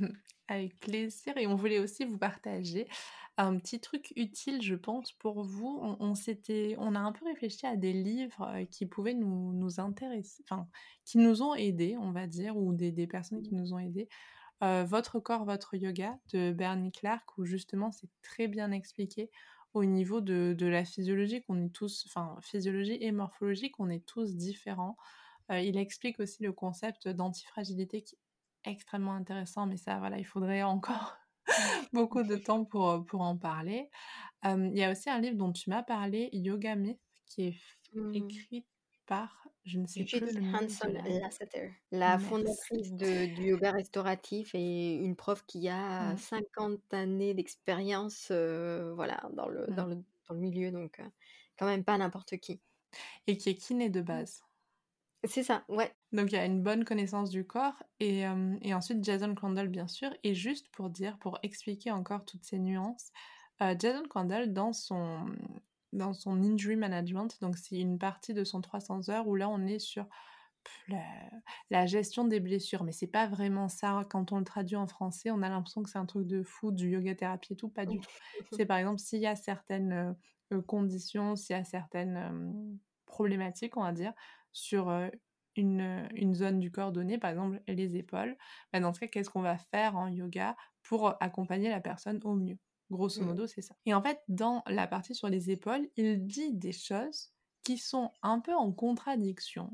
avec 0.48 0.78
plaisir, 0.80 1.36
et 1.36 1.46
on 1.46 1.54
voulait 1.54 1.78
aussi 1.78 2.04
vous 2.04 2.18
partager 2.18 2.88
un 3.36 3.56
petit 3.58 3.80
truc 3.80 4.12
utile, 4.16 4.60
je 4.62 4.74
pense, 4.74 5.12
pour 5.12 5.42
vous. 5.42 5.80
On, 6.00 6.14
s'était, 6.14 6.76
on 6.78 6.94
a 6.94 6.98
un 6.98 7.12
peu 7.12 7.24
réfléchi 7.24 7.66
à 7.66 7.76
des 7.76 7.92
livres 7.92 8.42
euh, 8.42 8.64
qui 8.66 8.86
pouvaient 8.86 9.14
nous, 9.14 9.52
nous 9.52 9.80
intéresser, 9.80 10.42
enfin, 10.48 10.68
qui 11.04 11.18
nous 11.18 11.42
ont 11.42 11.54
aidés, 11.54 11.96
on 11.98 12.12
va 12.12 12.26
dire, 12.26 12.56
ou 12.56 12.74
des, 12.74 12.92
des 12.92 13.06
personnes 13.06 13.42
qui 13.42 13.54
nous 13.54 13.72
ont 13.72 13.78
aidés. 13.78 14.08
Euh, 14.62 14.84
votre 14.84 15.20
corps, 15.20 15.44
votre 15.46 15.74
yoga 15.74 16.18
de 16.32 16.52
Bernie 16.52 16.92
Clark, 16.92 17.38
où 17.38 17.46
justement 17.46 17.90
c'est 17.92 18.10
très 18.22 18.46
bien 18.46 18.72
expliqué 18.72 19.30
au 19.72 19.84
niveau 19.84 20.20
de, 20.20 20.54
de 20.56 20.66
la 20.66 20.84
physiologie, 20.84 21.42
qu'on 21.42 21.64
est 21.64 21.72
tous, 21.72 22.04
enfin, 22.08 22.36
physiologie 22.42 22.98
et 23.00 23.12
morphologie, 23.12 23.70
qu'on 23.70 23.88
est 23.88 24.04
tous 24.04 24.34
différents. 24.34 24.96
Euh, 25.50 25.60
il 25.60 25.78
explique 25.78 26.20
aussi 26.20 26.42
le 26.42 26.52
concept 26.52 27.08
d'antifragilité 27.08 28.02
qui 28.02 28.16
extrêmement 28.64 29.14
intéressant, 29.14 29.66
mais 29.66 29.76
ça, 29.76 29.98
voilà, 29.98 30.18
il 30.18 30.24
faudrait 30.24 30.62
encore 30.62 31.16
beaucoup 31.92 32.22
de 32.22 32.36
temps 32.36 32.64
pour, 32.64 32.90
euh, 32.90 33.00
pour 33.00 33.22
en 33.22 33.36
parler. 33.36 33.90
Il 34.44 34.76
y 34.76 34.84
a 34.84 34.90
aussi 34.90 35.10
un 35.10 35.20
livre 35.20 35.36
dont 35.36 35.52
tu 35.52 35.68
m'as 35.68 35.82
parlé, 35.82 36.30
Yoga 36.32 36.74
Myth, 36.74 37.00
qui 37.26 37.48
est 37.48 37.56
mmh. 37.94 38.14
écrit 38.14 38.66
par, 39.06 39.46
je 39.64 39.78
ne 39.78 39.86
sais 39.86 40.04
plus 40.04 40.18
Judith 40.18 40.34
le 40.34 40.54
Hanson 40.54 40.88
la 40.88 41.02
Lasseter, 41.20 41.72
la 41.90 42.16
Merci. 42.16 42.26
fondatrice 42.26 42.92
de 42.94 43.34
du 43.34 43.48
yoga 43.48 43.72
restauratif 43.72 44.54
et 44.54 44.94
une 44.94 45.16
prof 45.16 45.44
qui 45.46 45.68
a 45.68 46.14
Mmh. 46.14 46.16
50 46.16 46.94
années 46.94 47.34
d'expérience, 47.34 48.30
voilà, 48.30 49.28
dans 49.34 49.48
le 49.48 49.66
dans 49.66 49.86
Mmh. 49.86 49.90
le 49.90 49.94
dans 50.28 50.34
le 50.34 50.40
milieu, 50.40 50.70
donc 50.70 51.02
quand 51.58 51.66
même 51.66 51.84
pas 51.84 51.98
n'importe 51.98 52.38
qui. 52.38 52.60
Et 53.26 53.36
qui 53.36 53.50
est 53.50 53.56
kiné 53.56 53.90
de 53.90 54.00
base. 54.00 54.42
C'est 55.24 55.42
ça, 55.42 55.64
ouais. 55.68 55.94
Donc 56.12 56.32
il 56.32 56.36
y 56.36 56.38
a 56.38 56.46
une 56.46 56.62
bonne 56.62 56.84
connaissance 56.84 57.28
du 57.28 57.46
corps 57.46 57.82
et 58.00 58.20
hem 58.20 58.58
et 58.62 58.72
ensuite 58.72 59.04
Jason 59.04 59.34
Crandall 59.34 59.68
bien 59.68 59.86
sûr 59.86 60.10
et 60.24 60.34
juste 60.34 60.70
pour 60.70 60.88
dire, 60.88 61.18
pour 61.18 61.38
expliquer 61.42 61.90
encore 61.90 62.24
toutes 62.24 62.44
ces 62.44 62.58
nuances, 62.58 63.10
heu, 63.62 63.74
Jason 63.78 64.04
Crandall 64.08 64.52
dans 64.54 64.72
son 64.72 65.26
dans 65.92 66.14
son 66.14 66.40
injury 66.42 66.76
management, 66.76 67.38
donc 67.42 67.58
c'est 67.58 67.76
une 67.78 67.98
partie 67.98 68.32
de 68.32 68.44
son 68.44 68.60
300 68.62 69.10
heures 69.10 69.26
où 69.28 69.34
là 69.34 69.48
on 69.50 69.66
est 69.66 69.78
sur 69.80 70.06
la 70.88 71.02
la 71.70 71.86
gestion 71.86 72.24
des 72.24 72.40
blessures, 72.40 72.84
mais 72.84 72.92
c'est 72.92 73.06
pas 73.06 73.26
vraiment 73.28 73.68
ça. 73.68 74.04
Quand 74.10 74.32
on 74.32 74.38
le 74.38 74.44
traduit 74.44 74.76
en 74.76 74.86
français, 74.86 75.30
on 75.30 75.42
a 75.42 75.48
l'impression 75.48 75.82
que 75.82 75.90
c'est 75.90 75.98
un 75.98 76.06
truc 76.06 76.26
de 76.26 76.42
fou, 76.42 76.72
du 76.72 76.90
yoga 76.90 77.14
thérapie 77.14 77.52
et 77.54 77.56
tout, 77.56 77.68
pas 77.68 77.86
du 77.86 78.00
tout. 78.00 78.10
C'est 78.50 78.66
par 78.66 78.78
exemple 78.78 78.98
s'il 78.98 79.20
y 79.20 79.26
a 79.26 79.36
certaines, 79.36 80.16
heu, 80.52 80.62
conditions, 80.62 81.36
s'il 81.36 81.56
y 81.56 81.58
a 81.58 81.64
certaines, 81.64 82.78
problématiques, 83.06 83.76
on 83.76 83.82
va 83.82 83.92
dire, 83.92 84.12
sur, 84.52 84.90
une, 85.56 86.34
zone 86.34 86.58
du 86.60 86.70
corps 86.70 86.92
donnée, 86.92 87.18
par 87.18 87.30
exemple 87.30 87.60
les 87.66 87.96
épaules, 87.96 88.36
bah, 88.72 88.80
dans 88.80 88.92
ce 88.92 89.00
cas, 89.00 89.08
qu'est-ce 89.08 89.30
qu'on 89.30 89.42
va 89.42 89.58
faire 89.58 89.96
en 89.96 90.08
yoga 90.08 90.56
pour 90.82 91.14
accompagner 91.22 91.68
la 91.68 91.80
personne 91.80 92.20
au 92.24 92.34
mieux? 92.34 92.58
Grosso 92.90 93.22
Mmh. 93.22 93.26
modo, 93.26 93.46
c'est 93.46 93.62
ça. 93.62 93.74
Et 93.86 93.94
en 93.94 94.02
fait, 94.02 94.20
dans 94.28 94.62
la 94.66 94.86
partie 94.86 95.14
sur 95.14 95.28
les 95.28 95.50
épaules, 95.50 95.88
il 95.96 96.26
dit 96.26 96.52
des 96.54 96.72
choses 96.72 97.32
qui 97.62 97.78
sont 97.78 98.10
un 98.22 98.40
peu 98.40 98.54
en 98.54 98.72
contradiction 98.72 99.70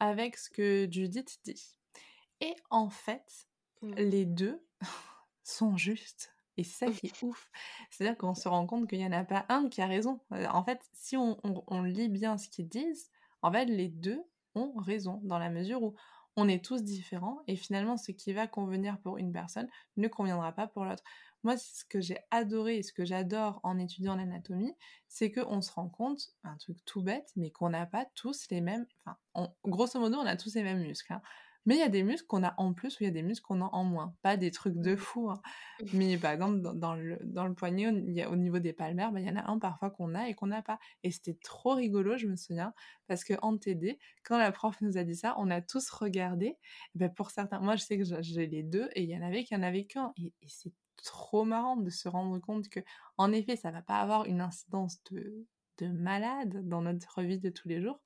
avec 0.00 0.36
ce 0.36 0.50
que 0.50 0.88
Judith 0.90 1.38
dit. 1.44 1.78
Et 2.40 2.54
en 2.70 2.90
fait, 2.90 3.48
Mmh. 3.82 3.94
les 3.96 4.24
2 4.24 4.64
sont 5.42 5.76
justes 5.76 6.32
et 6.56 6.64
c'est 6.64 6.86
ça 6.86 6.92
qui 6.92 7.06
est 7.06 7.22
ouf. 7.22 7.50
C'est-à-dire 7.90 8.16
qu'on 8.16 8.34
se 8.34 8.48
rend 8.48 8.66
compte 8.66 8.88
qu'il 8.88 9.00
y 9.00 9.06
en 9.06 9.12
a 9.12 9.24
pas 9.24 9.44
un 9.48 9.68
qui 9.68 9.80
a 9.80 9.86
raison. 9.86 10.20
En 10.30 10.64
fait, 10.64 10.80
si 10.92 11.16
on 11.16 11.38
on 11.44 11.64
on 11.66 11.82
lit 11.82 12.08
bien 12.08 12.36
ce 12.38 12.48
qu'ils 12.48 12.68
disent, 12.68 13.10
en 13.42 13.52
fait, 13.52 13.66
les 13.66 13.88
2 13.88 14.22
ont 14.54 14.72
raison 14.76 15.20
dans 15.24 15.38
la 15.38 15.50
mesure 15.50 15.82
où 15.82 15.94
on 16.36 16.48
est 16.48 16.64
tous 16.64 16.82
différents 16.82 17.40
et 17.46 17.56
finalement 17.56 17.96
ce 17.96 18.10
qui 18.12 18.32
va 18.32 18.46
convenir 18.46 18.98
pour 19.00 19.18
une 19.18 19.32
personne 19.32 19.68
ne 19.96 20.08
conviendra 20.08 20.52
pas 20.52 20.66
pour 20.66 20.84
l'autre. 20.84 21.02
Moi, 21.42 21.56
ce 21.58 21.84
que 21.84 22.00
j'ai 22.00 22.18
adoré 22.30 22.78
et 22.78 22.82
ce 22.82 22.92
que 22.92 23.04
j'adore 23.04 23.60
en 23.64 23.78
étudiant 23.78 24.16
l'anatomie, 24.16 24.74
c'est 25.08 25.32
qu'on 25.32 25.60
se 25.60 25.72
rend 25.72 25.88
compte, 25.88 26.30
un 26.44 26.56
truc 26.56 26.78
tout 26.86 27.02
bête, 27.02 27.30
mais 27.36 27.50
qu'on 27.50 27.70
n'a 27.70 27.84
pas 27.86 28.06
tous 28.14 28.46
les 28.50 28.60
mêmes 28.60 28.86
enfin, 29.04 29.18
grosso 29.64 29.98
modo, 29.98 30.18
on 30.18 30.26
a 30.26 30.36
tous 30.36 30.54
les 30.54 30.62
mêmes 30.62 30.80
muscles, 30.82 31.12
hein. 31.12 31.22
Mais 31.66 31.76
il 31.76 31.78
y 31.80 31.82
a 31.82 31.88
des 31.88 32.02
muscles 32.02 32.26
qu'on 32.26 32.42
a 32.44 32.54
en 32.58 32.72
plus 32.74 32.94
ou 33.00 33.04
il 33.04 33.06
y 33.06 33.08
a 33.08 33.12
des 33.12 33.22
muscles 33.22 33.46
qu'on 33.46 33.60
a 33.62 33.66
en 33.72 33.84
moins. 33.84 34.16
Pas 34.22 34.36
des 34.36 34.50
trucs 34.50 34.80
de 34.80 34.96
Mmh. 34.96 34.96
fou, 34.96 35.30
hein. 35.30 35.40
Mais 35.92 36.18
par 36.18 36.32
exemple, 36.32 36.60
dans 36.60 36.74
dans 36.74 36.94
le 36.94 37.18
dans 37.24 37.46
le 37.46 37.54
poignet, 37.54 37.84
il 37.92 38.12
y 38.12 38.22
a 38.22 38.30
au 38.30 38.36
niveau 38.36 38.58
des 38.58 38.72
palmaires, 38.72 39.12
bah, 39.12 39.20
il 39.20 39.26
y 39.26 39.30
en 39.30 39.36
a 39.36 39.50
un 39.50 39.58
parfois 39.58 39.90
qu'on 39.90 40.14
a 40.14 40.28
et 40.28 40.34
qu'on 40.34 40.46
n'a 40.48 40.62
pas. 40.62 40.78
Et 41.02 41.10
c'était 41.10 41.34
trop 41.42 41.74
rigolo, 41.74 42.16
je 42.16 42.26
me 42.26 42.36
souviens, 42.36 42.74
parce 43.06 43.24
qu'en 43.24 43.58
TD, 43.58 43.98
quand 44.24 44.38
la 44.38 44.52
prof 44.52 44.80
nous 44.80 44.96
a 44.98 45.04
dit 45.04 45.16
ça, 45.16 45.34
on 45.38 45.50
a 45.50 45.60
tous 45.60 45.90
regardé. 45.90 46.56
Bah, 46.94 47.08
pour 47.08 47.30
certains 47.30 47.60
moi 47.60 47.76
je 47.76 47.82
sais 47.84 47.98
que 47.98 48.04
j'ai 48.22 48.46
les 48.46 48.62
2 48.62 48.88
et 48.94 49.02
il 49.02 49.10
y 49.10 49.16
en 49.16 49.22
avait 49.22 49.44
qui 49.44 49.54
en 49.56 49.60
qu'1 49.60 50.12
et 50.16 50.32
et 50.42 50.46
c'est 50.48 50.72
trop 50.96 51.44
marrant 51.44 51.76
de 51.76 51.90
se 51.90 52.08
rendre 52.08 52.38
compte 52.38 52.66
qu'en 52.68 53.32
effet, 53.32 53.56
ça 53.56 53.70
va 53.70 53.82
pas 53.82 54.00
avoir 54.00 54.24
une 54.26 54.40
incidence 54.40 55.02
de 55.10 55.46
de 55.78 55.88
malade 55.88 56.68
dans 56.68 56.82
notre 56.82 57.22
vie 57.22 57.38
de 57.38 57.48
tous 57.50 57.66
les 57.68 57.80
jours, 57.82 58.00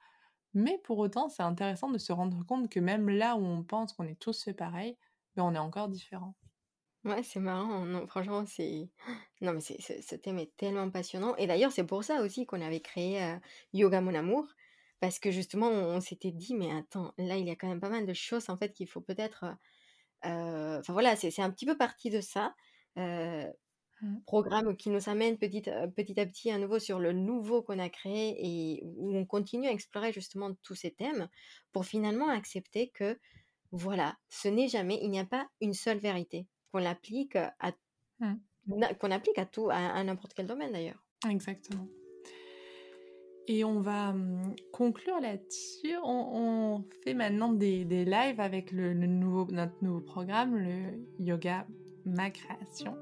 mais 0.56 0.78
pour 0.84 0.98
autant, 0.98 1.28
c'est 1.28 1.42
intéressant 1.44 1.90
de 1.90 1.98
se 1.98 2.12
rendre 2.12 2.44
compte 2.46 2.68
que 2.70 2.80
même 2.80 3.08
là 3.10 3.36
où 3.36 3.44
on 3.44 3.64
pense 3.64 3.92
qu'on 3.94 4.04
est 4.08 4.18
tous 4.20 4.44
faits 4.44 4.56
pareil, 4.58 4.98
bah, 5.36 5.44
on 5.44 5.54
est 5.54 5.58
encore 5.58 5.88
différents. 5.88 6.36
Ouais, 7.04 7.22
c'est 7.22 7.38
marrant, 7.38 8.06
franchement, 8.08 8.44
c'est 8.46 8.90
non, 9.40 9.52
mais 9.52 9.60
c'est 9.60 9.80
ce 10.02 10.16
thème 10.16 10.38
est 10.40 10.56
tellement 10.56 10.90
passionnant 10.90 11.36
et 11.36 11.46
d'ailleurs, 11.46 11.70
c'est 11.70 11.86
pour 11.86 12.02
ça 12.02 12.20
aussi 12.22 12.46
qu'on 12.46 12.60
avait 12.60 12.80
créé, 12.80 13.36
Yoga 13.72 14.00
Mon 14.00 14.14
Amour 14.14 14.48
parce 14.98 15.18
que 15.20 15.30
justement, 15.30 15.68
on 15.68 16.00
s'était 16.00 16.32
dit: 16.32 16.54
«Mais 16.54 16.72
attends, 16.72 17.12
là, 17.18 17.36
il 17.36 17.46
y 17.46 17.50
a 17.50 17.54
quand 17.56 17.68
même 17.68 17.80
pas 17.80 17.90
mal 17.90 18.06
de 18.06 18.12
choses, 18.14 18.48
en 18.48 18.56
fait, 18.56 18.72
qu'il 18.72 18.88
faut 18.88 19.02
peut-être, 19.02 19.44
heu 19.44 20.30
heu» 20.30 20.78
enfin 20.80 20.92
voilà, 20.94 21.16
c'est 21.16 21.40
un 21.42 21.50
petit 21.50 21.66
peu 21.66 21.76
parti 21.78 22.10
de 22.10 22.20
ça. 22.22 22.54
Programme 24.26 24.76
qui 24.76 24.90
nous 24.90 25.08
amène 25.08 25.38
petit 25.38 25.68
à 25.70 25.88
petit 25.88 26.18
à 26.20 26.26
petit 26.26 26.50
à 26.50 26.58
nouveau 26.58 26.78
sur 26.78 26.98
le 26.98 27.12
nouveau 27.12 27.62
qu'on 27.62 27.78
a 27.78 27.88
créé 27.88 28.36
et 28.38 28.82
où 28.84 29.16
on 29.16 29.24
continue 29.24 29.68
à 29.68 29.72
explorer 29.72 30.12
justement 30.12 30.52
tous 30.62 30.74
ces 30.74 30.90
thèmes 30.90 31.28
pour 31.72 31.86
finalement 31.86 32.28
accepter 32.28 32.90
que, 32.90 33.18
voilà, 33.72 34.16
ce 34.28 34.48
n'est 34.48 34.68
jamais 34.68 34.98
il 35.02 35.10
n'y 35.10 35.18
a 35.18 35.24
pas 35.24 35.48
une 35.60 35.74
seule 35.74 35.98
vérité, 35.98 36.46
qu'on 36.72 36.78
l'applique, 36.78 37.36
à 37.36 37.72
Mmh. 38.20 38.80
qu'on 38.98 39.10
applique 39.10 39.38
à 39.38 39.46
tout, 39.46 39.68
à 39.70 39.76
à 39.76 40.04
n'importe 40.04 40.34
quel 40.34 40.46
domaine 40.46 40.72
d'ailleurs. 40.72 41.02
Exactement. 41.28 41.86
Et 43.48 43.62
on 43.62 43.80
va, 43.80 44.12
mmh, 44.12 44.56
conclure 44.72 45.20
là-dessus. 45.20 45.94
On 46.02 46.30
on 46.34 46.84
fait 47.04 47.14
maintenant 47.14 47.52
des 47.52 47.84
des 47.84 48.04
lives 48.04 48.40
avec 48.40 48.72
le 48.72 48.92
le 48.92 49.06
nouveau 49.06 49.46
notre 49.52 49.76
nouveau 49.82 50.00
programme, 50.00 50.56
le 50.56 50.98
yoga 51.18 51.66
Ma 52.06 52.30
Création. 52.30 52.96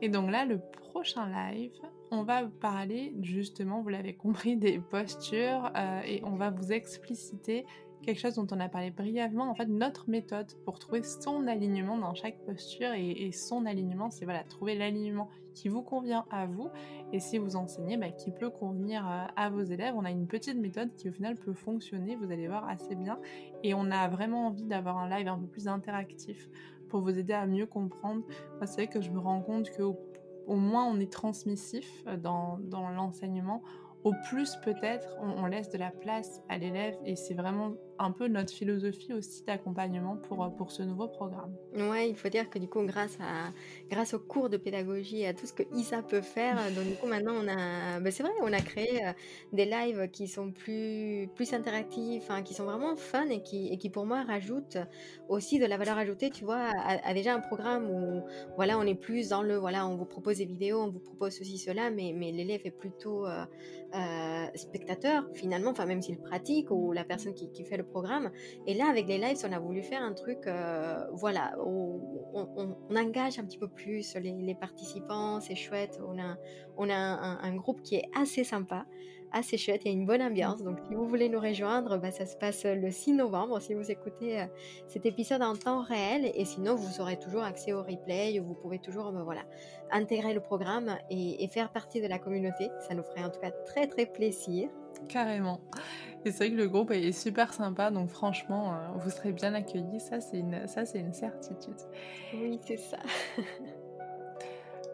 Et 0.00 0.08
donc 0.08 0.30
là, 0.30 0.44
le 0.44 0.58
prochain 0.58 1.28
live, 1.28 1.72
on 2.10 2.22
va 2.22 2.44
parler 2.60 3.14
justement, 3.20 3.82
vous 3.82 3.88
l'avez 3.88 4.14
compris, 4.14 4.56
des 4.56 4.78
postures, 4.78 5.70
heu 5.76 6.06
et 6.06 6.22
on 6.24 6.36
va 6.36 6.50
vous 6.50 6.72
expliciter 6.72 7.66
quelque 8.02 8.20
chose 8.20 8.34
dont 8.34 8.46
on 8.50 8.60
a 8.60 8.68
parlé 8.68 8.90
brièvement, 8.90 9.50
en 9.50 9.54
fait, 9.54 9.66
notre 9.66 10.10
méthode 10.10 10.52
pour 10.64 10.78
trouver 10.78 11.02
son 11.02 11.46
alignement 11.46 11.96
dans 11.96 12.14
chaque 12.14 12.38
posture 12.44 12.92
et 12.92 13.32
son 13.32 13.64
alignement, 13.64 14.10
c'est 14.10 14.26
voilà, 14.26 14.44
trouver 14.44 14.74
l'alignement 14.74 15.30
qui 15.54 15.68
vous 15.68 15.82
convient 15.82 16.26
à 16.30 16.46
vous 16.46 16.68
et 17.12 17.20
si 17.20 17.38
vous 17.38 17.56
enseignez, 17.56 17.96
bah, 17.96 18.10
qui 18.10 18.30
peut 18.30 18.50
convenir, 18.50 19.06
heu, 19.06 19.30
à 19.36 19.50
vos 19.50 19.62
élèves. 19.62 19.94
On 19.96 20.04
a 20.04 20.10
une 20.10 20.26
petite 20.26 20.56
méthode 20.56 20.92
qui 20.94 21.08
au 21.08 21.12
final 21.12 21.36
peut 21.36 21.54
fonctionner, 21.54 22.16
vous 22.16 22.30
allez 22.30 22.48
voir 22.48 22.68
assez 22.68 22.94
bien 22.94 23.18
et 23.62 23.72
on 23.74 23.90
a 23.90 24.08
vraiment 24.08 24.48
envie 24.48 24.64
d'avoir 24.64 24.98
un 24.98 25.08
live 25.08 25.28
un 25.28 25.38
peu 25.38 25.46
plus 25.46 25.68
interactif 25.68 26.48
pour 26.94 27.02
vous 27.02 27.18
aider 27.18 27.32
à 27.32 27.44
mieux 27.44 27.66
comprendre. 27.66 28.22
Moi, 28.58 28.66
c'est 28.66 28.82
vrai 28.82 28.86
que 28.86 29.00
je 29.00 29.10
me 29.10 29.18
rends 29.18 29.42
compte 29.42 29.68
qu'au 29.76 29.98
au 30.46 30.54
moins 30.54 30.84
on 30.84 31.00
est 31.00 31.10
transmissif, 31.10 32.04
heu, 32.06 32.16
dans 32.16 32.60
l'enseignement, 32.70 33.64
au 34.04 34.12
plus 34.28 34.54
peut-être 34.62 35.16
on 35.20 35.44
laisse 35.46 35.70
de 35.70 35.78
la 35.78 35.90
place 35.90 36.40
à 36.48 36.56
l'élève 36.56 36.96
et 37.04 37.16
c'est 37.16 37.34
vraiment 37.34 37.72
un 37.98 38.12
peu 38.12 38.28
notre 38.28 38.52
philosophie 38.52 39.12
aussi 39.12 39.44
d'accompagnement 39.44 40.16
pour, 40.18 40.44
heu, 40.44 40.50
pour 40.54 40.72
ce 40.72 40.82
nouveau 40.82 41.08
programme. 41.08 41.58
Ouais, 41.72 42.08
il 42.08 42.14
faut 42.16 42.28
dire 42.28 42.48
que 42.50 42.60
du 42.60 42.68
coup, 42.68 42.84
grâce 42.84 43.16
à 43.18 43.52
grâce 43.90 44.14
aux 44.14 44.20
cours 44.20 44.48
de 44.48 44.56
pédagogie 44.56 45.22
et 45.22 45.26
à 45.26 45.34
tout 45.34 45.44
ce 45.44 45.52
que 45.52 45.64
Isa 45.72 46.04
peut 46.04 46.22
faire, 46.22 46.56
heu, 46.68 46.70
donc 46.70 46.86
du 46.86 46.96
coup 46.96 47.08
maintenant 47.08 47.32
on 47.34 47.48
a 47.48 47.98
bah, 47.98 48.12
c'est 48.12 48.22
vrai, 48.22 48.30
on 48.42 48.52
a 48.52 48.62
créé, 48.62 49.04
heu, 49.04 49.12
des 49.50 49.64
lives 49.64 50.08
qui 50.12 50.28
sont 50.28 50.52
plus 50.52 51.28
plus 51.34 51.52
interactifs, 51.52 52.22
enfin 52.30 52.44
qui 52.44 52.54
sont 52.54 52.64
vraiment 52.64 52.94
fun 52.94 53.28
et 53.28 53.42
qui 53.42 53.68
et 53.72 53.78
qui 53.78 53.90
pour 53.90 54.06
moi 54.06 54.22
rajoutent 54.22 54.76
aussi 55.26 55.58
de 55.58 55.66
la 55.66 55.76
valeur 55.76 55.98
ajoutée, 55.98 56.30
tu 56.30 56.44
vois? 56.44 56.70
À 56.76 57.12
déjà 57.12 57.34
un 57.34 57.40
programme 57.40 57.90
où 57.90 58.24
voilà, 58.56 58.78
on 58.78 58.82
est 58.86 58.94
plus 58.94 59.28
dans 59.30 59.42
le 59.42 59.56
voilà, 59.56 59.84
on 59.88 59.96
vous 59.96 60.06
propose 60.06 60.36
des 60.38 60.46
vidéos, 60.46 60.80
on 60.80 60.90
vous 60.90 61.00
propose 61.00 61.32
ceci, 61.36 61.58
cela, 61.58 61.90
mais 61.90 62.12
mais 62.14 62.30
l'élève 62.30 62.60
est 62.64 62.70
plutôt, 62.70 63.26
spectateur 64.54 65.28
finalement, 65.32 65.70
enfin 65.70 65.86
même 65.86 66.02
s'il 66.02 66.18
pratique 66.20 66.70
ou 66.70 66.92
la 66.92 67.04
personne 67.04 67.34
qui 67.34 67.50
qui 67.50 67.64
fait 67.64 67.76
le 67.76 67.83
programme 67.84 68.30
et 68.66 68.74
là 68.74 68.86
avec 68.88 69.06
les 69.06 69.18
lives, 69.18 69.38
on 69.48 69.52
a 69.52 69.58
voulu 69.58 69.82
faire 69.82 70.02
un 70.02 70.12
truc, 70.12 70.46
heu, 70.46 70.96
voilà, 71.12 71.56
on 71.64 72.00
engage 72.94 73.38
un 73.38 73.44
petit 73.44 73.58
peu 73.58 73.68
plus 73.68 74.16
les 74.16 74.54
participants, 74.54 75.40
c'est 75.40 75.54
chouette. 75.54 76.00
On 76.06 76.18
a 76.20 76.36
on 76.76 76.90
a 76.90 76.94
un 76.94 77.54
groupe 77.54 77.82
qui 77.82 77.96
est 77.96 78.08
assez 78.16 78.42
sympa, 78.44 78.84
assez 79.32 79.56
chouette, 79.56 79.82
il 79.84 79.88
y 79.88 79.94
a 79.94 79.98
une 79.98 80.06
bonne 80.06 80.22
ambiance 80.22 80.62
donc 80.62 80.78
si 80.88 80.94
vous 80.94 81.08
voulez 81.08 81.28
nous 81.28 81.40
rejoindre, 81.40 81.98
bah, 81.98 82.10
ça 82.10 82.24
se 82.26 82.36
passe 82.36 82.64
le 82.64 82.90
6 82.90 83.12
novembre 83.12 83.60
si 83.60 83.74
vous 83.74 83.90
écoutez, 83.90 84.42
heu, 84.42 84.46
cet 84.86 85.06
épisode 85.06 85.42
en 85.42 85.54
temps 85.54 85.82
réel 85.82 86.30
et 86.34 86.44
sinon 86.44 86.74
vous 86.74 87.00
aurez 87.00 87.18
toujours 87.18 87.42
accès 87.42 87.72
au 87.72 87.82
replay, 87.82 88.38
vous 88.38 88.54
pouvez 88.54 88.78
toujours, 88.78 89.12
bah, 89.12 89.22
voilà, 89.24 89.42
intégrer 89.90 90.34
le 90.34 90.40
programme 90.40 90.96
et 91.10 91.46
faire 91.48 91.70
partie 91.72 92.00
de 92.00 92.06
la 92.06 92.18
communauté. 92.18 92.68
Ça 92.88 92.94
nous 92.94 93.02
ferait 93.02 93.24
en 93.24 93.30
tout 93.30 93.40
cas 93.40 93.50
très, 93.50 93.86
très 93.86 94.06
plaisir. 94.06 94.68
Carrément 95.08 95.60
et 96.24 96.30
c'est 96.30 96.46
vrai 96.46 96.50
que 96.50 96.56
le 96.56 96.68
groupe 96.68 96.90
est 96.90 97.12
super 97.12 97.52
sympa 97.52 97.90
donc 97.90 98.08
franchement, 98.08 98.72
heu, 98.74 98.98
vous 98.98 99.10
serez 99.10 99.32
bien 99.32 99.54
accueillis, 99.54 100.00
ça 100.00 100.20
c'est 100.20 100.38
une 100.38 100.66
ça 100.66 100.84
c'est 100.84 101.00
une 101.00 101.12
certitude. 101.12 101.74
Oui, 102.34 102.58
c'est 102.66 102.78
ça. 102.78 102.98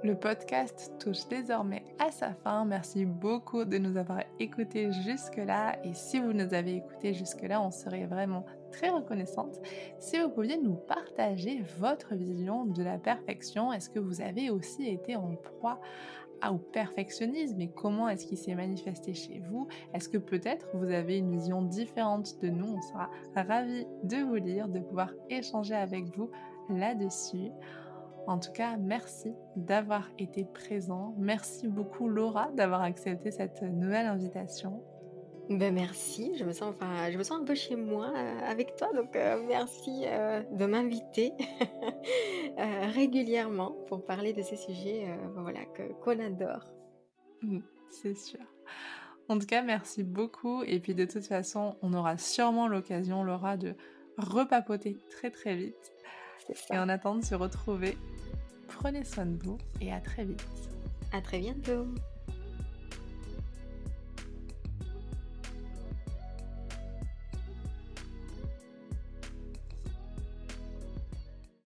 Le 0.03 0.14
podcast 0.14 0.93
touche 0.99 1.28
désormais 1.28 1.85
à 1.99 2.11
sa 2.11 2.33
fin. 2.33 2.64
Merci 2.64 3.05
beaucoup 3.05 3.66
de 3.66 3.76
nous 3.76 3.99
avoir 3.99 4.22
écoutés 4.39 4.91
jusque-là. 4.93 5.76
Et 5.85 5.93
si 5.93 6.18
vous 6.18 6.33
nous 6.33 6.55
avez 6.55 6.76
écoutés 6.76 7.12
jusque-là, 7.12 7.61
on 7.61 7.70
serait 7.70 8.07
vraiment 8.07 8.47
très 8.72 8.89
reconnaissante 8.89 9.61
si 9.99 10.18
vous 10.18 10.31
pouviez 10.31 10.57
nous 10.57 10.76
partager 10.76 11.62
votre 11.78 12.14
vision 12.14 12.64
de 12.64 12.83
la 12.83 12.97
perfection. 12.97 13.74
Est-ce 13.74 13.91
que 13.91 13.99
vous 13.99 14.22
avez 14.22 14.49
aussi 14.49 14.89
été 14.89 15.16
en 15.16 15.35
proie 15.35 15.78
au 16.49 16.59
perfectionnisme 16.59 17.61
et 17.61 17.68
comment 17.68 18.09
est-ce 18.09 18.26
qu'il 18.26 18.38
s'est 18.38 18.55
manifesté 18.55 19.14
chez 19.14 19.43
vous? 19.51 19.68
Est-ce 19.95 20.09
que 20.09 20.18
peut-être 20.18 20.68
vous 20.74 20.91
avez 20.91 21.18
une 21.18 21.30
vision 21.30 21.62
différente 21.62 22.41
de 22.41 22.49
nous? 22.49 22.76
On 22.76 22.82
sera 22.82 23.11
ravis 23.34 23.86
de 24.05 24.18
vous 24.18 24.36
lire, 24.36 24.68
de 24.68 24.80
pouvoir 24.80 25.12
échanger 25.28 25.74
avec 25.74 26.05
vous 26.16 26.30
là-dessus. 26.68 27.51
En 28.26 28.38
tout 28.38 28.53
cas, 28.53 28.76
merci 28.76 29.32
d'avoir 29.57 30.09
été 30.18 30.45
présent. 30.45 31.14
Merci 31.18 31.68
beaucoup 31.68 32.09
Laura 32.09 32.51
d'avoir 32.53 32.82
accepté 32.82 33.30
cette 33.30 33.62
nouvelle 33.62 34.07
invitation. 34.07 34.82
Ben 35.51 35.74
merci, 35.74 36.30
je 36.38 36.44
me 36.44 36.53
sens, 36.53 36.72
enfin, 36.76 37.11
je 37.11 37.18
me 37.18 37.24
sens 37.24 37.40
un 37.40 37.44
peu 37.44 37.57
chez 37.57 37.74
moi 37.74 38.12
euh, 38.14 38.38
avec 38.44 38.76
toi, 38.76 38.92
donc 38.94 39.16
euh, 39.16 39.42
merci 39.48 40.05
euh, 40.07 40.44
de 40.53 40.64
m'inviter 40.64 41.32
régulièrement 42.94 43.72
pour 43.88 44.07
parler 44.07 44.32
de 44.32 44.42
ces 44.42 44.55
sujets 44.55 45.09
voilà, 45.34 45.64
qu'on 46.05 46.20
adore. 46.20 46.70
Mmh, 47.42 47.59
c'est 47.90 48.14
sûr. 48.14 48.38
En 49.28 49.40
tout 49.40 49.46
cas, 49.46 49.62
merci 49.62 50.05
beaucoup. 50.05 50.62
Et 50.62 50.78
puis 50.78 50.94
de 50.94 51.05
toute 51.05 51.26
façon, 51.26 51.74
on 51.82 51.94
aura 51.94 52.16
sûrement 52.16 52.68
l'occasion, 52.68 53.24
Laura, 53.24 53.57
de 53.57 53.74
repapoter 54.18 54.98
très 55.11 55.32
très 55.32 55.57
vite. 55.57 55.92
Et 56.72 56.78
en 56.78 56.88
attendant 56.88 57.18
de 57.18 57.24
se 57.24 57.34
retrouver, 57.34 57.98
prenez 58.68 59.03
soin 59.03 59.26
de 59.26 59.42
vous 59.42 59.59
et 59.80 59.92
à 59.92 59.98
très 59.98 60.24
vite. 60.24 60.46
À 61.12 61.20
très 61.20 61.40
bientôt. 61.40 61.86